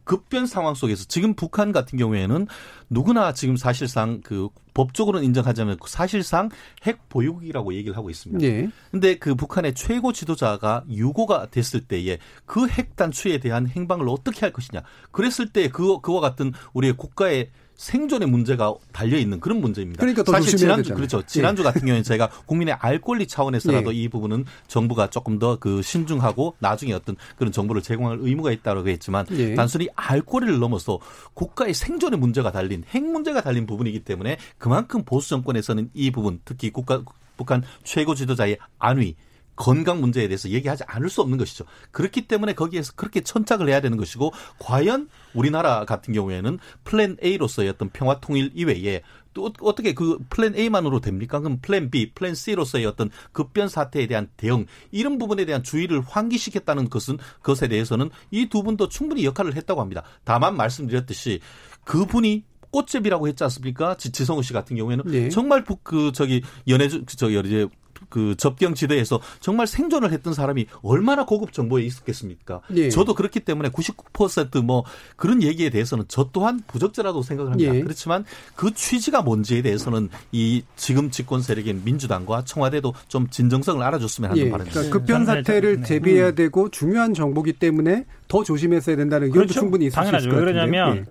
[0.03, 2.47] 급변 상황 속에서 지금 북한 같은 경우에는
[2.89, 6.49] 누구나 지금 사실상 그 법적으로는 인정하자면 사실상
[6.83, 8.45] 핵 보유국이라고 얘기를 하고 있습니다.
[8.45, 8.69] 예.
[8.91, 14.51] 근데 그 북한의 최고 지도자가 유고가 됐을 때에 그 핵 단추에 대한 행방을 어떻게 할
[14.51, 14.81] 것이냐.
[15.11, 19.99] 그랬을 때 그, 그와 같은 우리의 국가의 생존의 문제가 달려 있는 그런 문제입니다.
[19.99, 20.95] 그러니까 더 사실 지난주 되잖아요.
[20.97, 21.25] 그렇죠.
[21.25, 23.97] 지난주 같은 경우에는 제가 국민의 알 권리 차원에서라도 예.
[23.97, 29.25] 이 부분은 정부가 조금 더 그 신중하고 나중에 어떤 그런 정보를 제공할 의무가 있다고 했지만
[29.31, 29.55] 예.
[29.55, 30.99] 단순히 알 권리를 넘어서
[31.33, 36.69] 국가의 생존의 문제가 달린 핵 문제가 달린 부분이기 때문에 그만큼 보수 정권에서는 이 부분 특히
[36.69, 37.01] 국가
[37.37, 39.15] 북한 최고 지도자의 안위
[39.55, 41.65] 건강 문제에 대해서 얘기하지 않을 수 없는 것이죠.
[41.91, 47.89] 그렇기 때문에 거기에서 그렇게 천착을 해야 되는 것이고 과연 우리나라 같은 경우에는 플랜 A로서의 어떤
[47.89, 49.01] 평화 통일 이외에
[49.33, 51.39] 또 어- 어떻게 그 플랜 A만으로 됩니까?
[51.39, 56.89] 그럼 플랜 B, 플랜 C로서의 어떤 급변 사태에 대한 대응 이런 부분에 대한 주의를 환기시켰다는
[56.89, 60.03] 것은 것에 대해서는 이 두 분도 충분히 역할을 했다고 합니다.
[60.23, 61.39] 다만 말씀드렸듯이
[61.85, 63.97] 그분이 꽃제비라고 했지 않습니까?
[63.97, 65.29] 지- 지성우 씨 같은 경우에는 네.
[65.29, 67.67] 정말 부- 그 저기 연예 저기 이제
[68.13, 72.61] 그 접경 지대에서 정말 생존을 했던 사람이 얼마나 고급 정보에 있었겠습니까?
[72.75, 72.89] 예.
[72.89, 74.83] 저도 그렇기 때문에 99%뭐
[75.15, 77.73] 그런 얘기에 대해서는 저 또한 부적절하다고 생각을 합니다.
[77.73, 77.81] 예.
[77.81, 78.23] 그렇지만
[78.55, 84.51] 그 취지가 뭔지에 대해서는 이 지금 집권 세력인 민주당과 청와대도 좀 진정성을 알아줬으면 하는 예,
[84.51, 84.79] 바람입니다.
[84.79, 85.87] 그러니까 급변 사태를 네.
[85.87, 89.59] 대비해야 되고 중요한 정보기 때문에 더 조심했어야 된다는 의견도 그렇죠.
[89.59, 90.27] 충분히 있을 수 당연하죠.
[90.27, 90.63] 있을 것왜 같은데요.
[90.83, 91.07] 그러냐면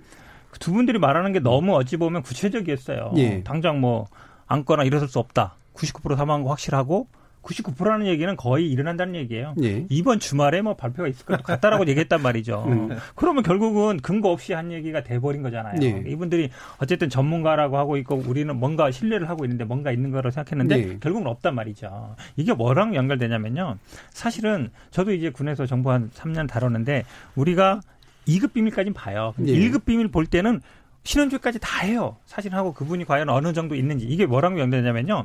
[0.53, 3.15] 그두 분들이 말하는 게 너무 어찌 보면 구체적이었어요.
[3.17, 3.43] 예.
[3.43, 4.07] 당장 뭐
[4.47, 5.57] 안거나 일어설 수 없다.
[5.75, 7.09] 99% 사망한 거 확실하고
[7.43, 9.55] 99%라는 얘기는 거의 일어난다는 얘기예요.
[9.63, 9.85] 예.
[9.91, 12.65] 이번 주말에 뭐 발표가 있을 것 같다라고 얘기했단 말이죠.
[12.69, 12.97] 음.
[13.15, 15.81] 그러면 결국은 근거 없이 한 얘기가 돼버린 거잖아요.
[15.83, 16.05] 예.
[16.07, 20.99] 이분들이 어쨌든 전문가라고 하고 있고 우리는 뭔가 신뢰를 하고 있는데 뭔가 있는 거라고 생각했는데 예.
[21.01, 22.17] 결국은 없단 말이죠.
[22.37, 23.79] 이게 뭐랑 연결되냐면요.
[24.11, 27.05] 사실은 저도 이제 군에서 정부 한 3년 다뤘는데
[27.35, 27.81] 우리가
[28.29, 29.33] 2급 비밀까지는 봐요.
[29.37, 29.59] 근데 예.
[29.59, 30.61] 1급 비밀 볼 때는
[31.05, 32.17] 신원조회까지 다 해요.
[32.27, 35.25] 사실하고 그분이 과연 어느 정도 있는지 이게 뭐랑 연결되냐면요.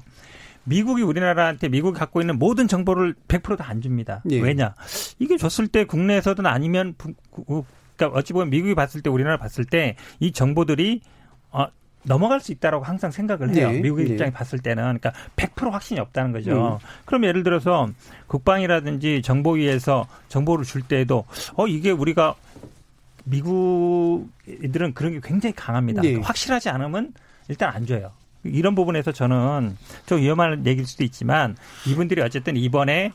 [0.68, 4.22] 미국이 우리나라한테 미국이 갖고 있는 모든 정보를 100%다 안 줍니다.
[4.30, 4.40] 예.
[4.42, 4.76] 왜냐?
[5.18, 6.94] 이게 줬을 때 국내에서든 아니면
[7.96, 11.02] 그러니까 어찌 보면 미국이 봤을 때 우리나라 봤을 때 이 정보들이
[11.52, 11.68] 어,
[12.04, 13.70] 넘어갈 수 있다라고 항상 생각을 해요.
[13.74, 13.80] 예.
[13.80, 14.12] 미국의 예.
[14.12, 16.80] 입장에 봤을 때는 그러니까 100% 확신이 없다는 거죠.
[16.82, 16.88] 음.
[17.06, 17.88] 그럼 예를 들어서
[18.28, 22.36] 국방이라든지 정보위에서 정보를 줄 때에도 어 이게 우리가
[23.24, 26.04] 미국 애들은 그런 게 굉장히 강합니다.
[26.04, 26.16] 예.
[26.16, 27.14] 확실하지 않으면
[27.50, 28.12] 일단 안 줘요.
[28.44, 29.76] 이런 부분에서 저는
[30.06, 31.56] 좀 위험한 얘기일 수도 있지만
[31.88, 33.12] 이분들이 어쨌든 이번에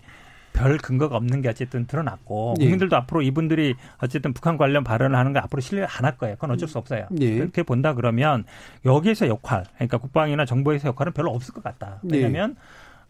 [0.52, 2.64] 별 근거가 없는 게 어쨌든 드러났고 예.
[2.64, 6.34] 국민들도 앞으로 이분들이 어쨌든 북한 관련 발언을 하는 거 앞으로 신뢰 안 할 거예요.
[6.34, 7.06] 그건 어쩔 수 없어요.
[7.20, 7.38] 예.
[7.38, 8.44] 그렇게 본다 그러면
[8.84, 12.00] 여기에서 역할, 그러니까 국방이나 정보에서 역할은 별로 없을 것 같다.
[12.12, 12.16] 예.
[12.16, 12.56] 왜냐하면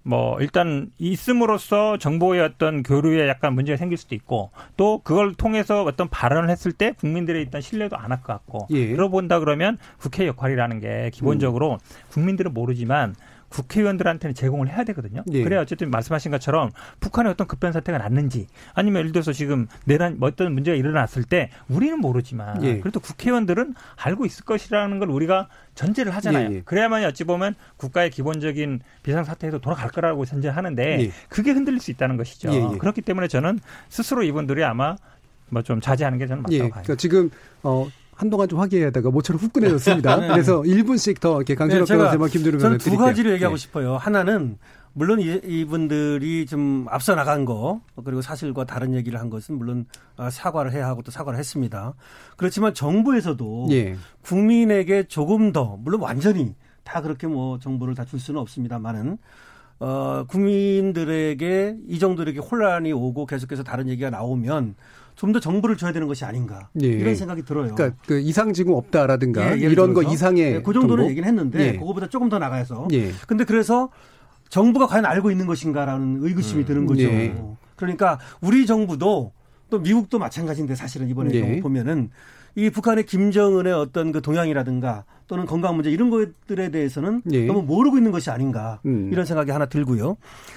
[0.05, 6.09] 뭐 일단 있음으로써 정보의 어떤 교류에 약간 문제가 생길 수도 있고 또 그걸 통해서 어떤
[6.09, 8.86] 발언을 했을 때 국민들의 일단 신뢰도 안 할 것 같고 예.
[8.90, 8.96] 음.
[8.96, 11.78] 그러고 본다 그러면 국회 역할이라는 게 기본적으로
[12.11, 13.14] 국민들은 모르지만
[13.53, 15.22] 국회의원들한테는 제공을 해야 되거든요.
[15.32, 15.44] 예.
[15.44, 20.28] 그래야 어쨌든 말씀하신 것처럼 북한의 어떤 급변 사태가 났는지 아니면 예를 들어서 지금 내란 뭐
[20.28, 22.80] 어떤 문제가 일어났을 때 우리는 모르지만 예.
[22.80, 26.50] 그래도 국회의원들은 알고 있을 것이라는 걸 우리가 전제를 하잖아요.
[26.50, 26.62] 예, 예.
[26.62, 31.11] 그래야만 어찌 보면 국가의 기본적인 비상 사태에도 돌아갈 거라고 전제하는데 예.
[31.28, 32.53] 그게 흔들릴 수 있다는 것이죠.
[32.53, 32.78] 예, 예.
[32.78, 34.96] 그렇기 때문에 저는 스스로 이분들이 아마
[35.53, 36.70] 뭐 좀 자제하는 게 저는 맞다고 예, 봐요.
[36.70, 37.30] 그러니까 지금
[37.62, 40.16] 어 한동안 좀 화기애애하다가 모처럼 후끈해졌습니다.
[40.20, 40.28] 네.
[40.28, 43.58] 그래서 1분씩 더 이렇게 강신업 네, 변호사와 김준우 변호사 저는 두 가지를 얘기하고 예.
[43.58, 43.96] 싶어요.
[43.96, 44.58] 하나는
[44.92, 49.86] 물론 이, 이분들이 좀 앞서 나간 거 그리고 사실과 다른 얘기를 한 것은 물론
[50.16, 51.94] 아, 사과를 해야 하고 또 사과를 했습니다.
[52.36, 53.96] 그렇지만 정부에서도 예.
[54.22, 56.54] 국민에게 조금 더 물론 완전히
[56.84, 59.16] 다 그렇게 뭐 정보를 다 줄 수는 없습니다만은
[59.80, 64.74] 어, 국민들에게 이 정도 이렇게 혼란이 오고 계속해서 다른 얘기가 나오면
[65.14, 66.86] 좀 더 정보를 줘야 되는 것이 아닌가 예.
[66.86, 67.74] 이런 생각이 들어요.
[67.74, 70.02] 그러니까 그 이상 징후 없다라든가 예, 이런 거.
[70.02, 71.10] 이상의 네, 그 정도는 정보?
[71.10, 71.72] 얘기는 했는데 예.
[71.78, 73.12] 그거보다 조금 더 나가서 예.
[73.26, 73.90] 근데 그래서
[74.48, 77.04] 정부가 과연 알고 있는 것인가라는 의구심이 드는 거죠.
[77.04, 77.34] 예.
[77.76, 79.32] 그러니까 우리 정부도
[79.70, 81.60] 또 미국도 마찬가지인데 사실은 이번에 예.
[81.60, 82.10] 보면은
[82.54, 87.46] 이 북한의 김정은의 어떤 그 동향이라든가 또는 건강 문제 이런 것들에 대해서는 예.
[87.46, 89.08] 너무 모르고 있는 것이 아닌가 음.
[89.10, 90.16] 이런 생각이 하나 들고요.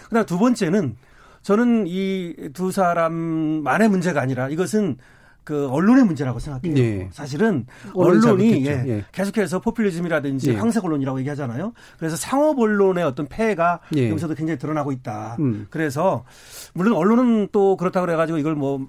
[0.10, 0.98] 그다음 두 번째는
[1.46, 4.98] 저는 이 두 사람만의 문제가 아니라 이것은
[5.44, 6.76] 그 언론의 문제라고 생각해요.
[6.80, 7.08] 예.
[7.12, 8.66] 사실은 언론이.
[8.66, 9.06] 예, 예.
[9.12, 10.56] 계속해서 포퓰리즘이라든지 예.
[10.56, 11.74] 황색 언론이라고 얘기하잖아요.
[12.00, 14.10] 그래서 상업 언론의 어떤 폐해가 예.
[14.10, 15.38] 여기서도 굉장히 드러나고 있다.
[15.40, 15.68] 음.
[15.70, 16.26] 그래서
[16.74, 18.88] 물론 언론은 또 그렇다 그래가지고 이걸 뭐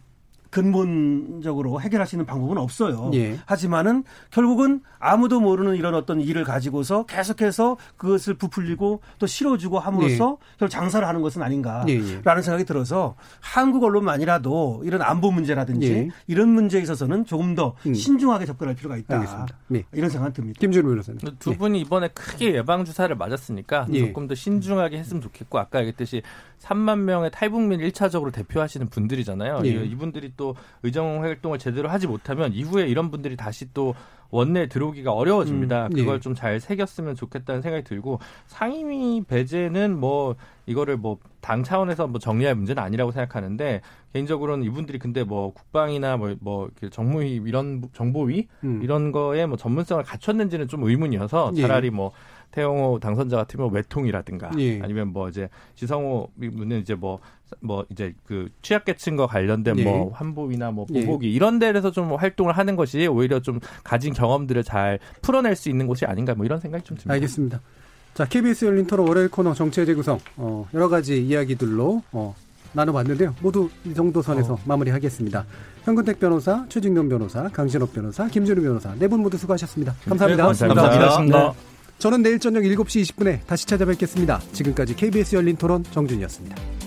[0.57, 3.11] 근본적으로 해결할 수 있는 방법은 없어요.
[3.14, 3.38] 예.
[3.46, 10.70] 하지만은 결국은 아무도 모르는 이런 어떤 일을 가지고서 계속해서 그것을 부풀리고 또 실어주고 함으로써 결국
[10.72, 12.22] 장사를 하는 것은 아닌가라는 예, 예.
[12.42, 16.09] 생각이 들어서 한국 언론만이라도 이런 안보 문제라든지 예.
[16.26, 17.94] 이런 문제에 있어서는 조금 더 음.
[17.94, 19.46] 신중하게 접근할 필요가 있다.
[19.74, 19.84] 예.
[19.92, 20.59] 이런 생각이 듭니다.
[20.61, 21.20] 김준우 변호사님.
[21.38, 21.57] 두 예.
[21.57, 24.07] 분이 이번에 크게 예방 주사를 맞았으니까 예.
[24.07, 26.22] 조금 더 신중하게 했으면 좋겠고 아까 얘기했듯이
[26.61, 29.61] 3만 명의 탈북민 1차적으로 대표하시는 분들이잖아요.
[29.64, 29.68] 예.
[29.68, 30.45] 이- 이분들이 또
[30.82, 33.94] 의정 활동을 제대로 하지 못하면 이후에 이런 분들이 다시 또
[34.30, 35.86] 원내에 들어오기가 어려워집니다.
[35.86, 36.20] 음, 그걸 예.
[36.20, 40.36] 좀잘 새겼으면 좋겠다는 생각이 들고 상임위 배제는 뭐
[40.66, 43.80] 이거를 뭐 당 차원에서 뭐 정리할 문제는 아니라고 생각하는데
[44.12, 48.80] 개인적으로는 이분들이 근데 뭐 국방이나 뭐, 뭐 정무위 이런 정보위 음.
[48.82, 51.62] 이런 거에 뭐 전문성을 갖췄는지는 좀 의문이어서 예.
[51.62, 52.11] 차라리 뭐
[52.51, 54.82] 태영호 당선자 같으면 외통이라든가 예.
[54.82, 57.20] 아니면 뭐 이제 지성호 분은 이제 뭐
[57.61, 59.84] 뭐 이제 그 취약계층과 관련된 예.
[59.84, 61.05] 뭐 환복이나 뭐 예.
[61.05, 65.86] 보복이 이런 데에서 좀 활동을 하는 것이 오히려 좀 가진 경험들을 잘 풀어낼 수 있는
[65.86, 67.14] 곳이 아닌가 뭐 이런 생각이 좀 듭니다.
[67.14, 67.61] 알겠습니다.
[68.14, 72.35] 자, KBS 열린 토론 월요일 코너 정치의 재구성, 어, 여러 가지 이야기들로, 어,
[72.73, 73.35] 나눠봤는데요.
[73.43, 74.59] 모두 이 정도 선에서 어.
[74.64, 75.44] 마무리하겠습니다.
[75.85, 79.94] 현근택 변호사, 최진경 변호사, 강진업 변호사, 김준우 변호사, 네 분 모두 수고하셨습니다.
[80.09, 80.43] 감사합니다.
[80.43, 80.82] 네, 고맙습니다.
[80.82, 81.52] 감사합니다.
[81.98, 84.40] 저는 내일 저녁 7시 20분에 다시 찾아뵙겠습니다.
[84.52, 86.85] 지금까지 KBS 열린 토론 정준이었습니다.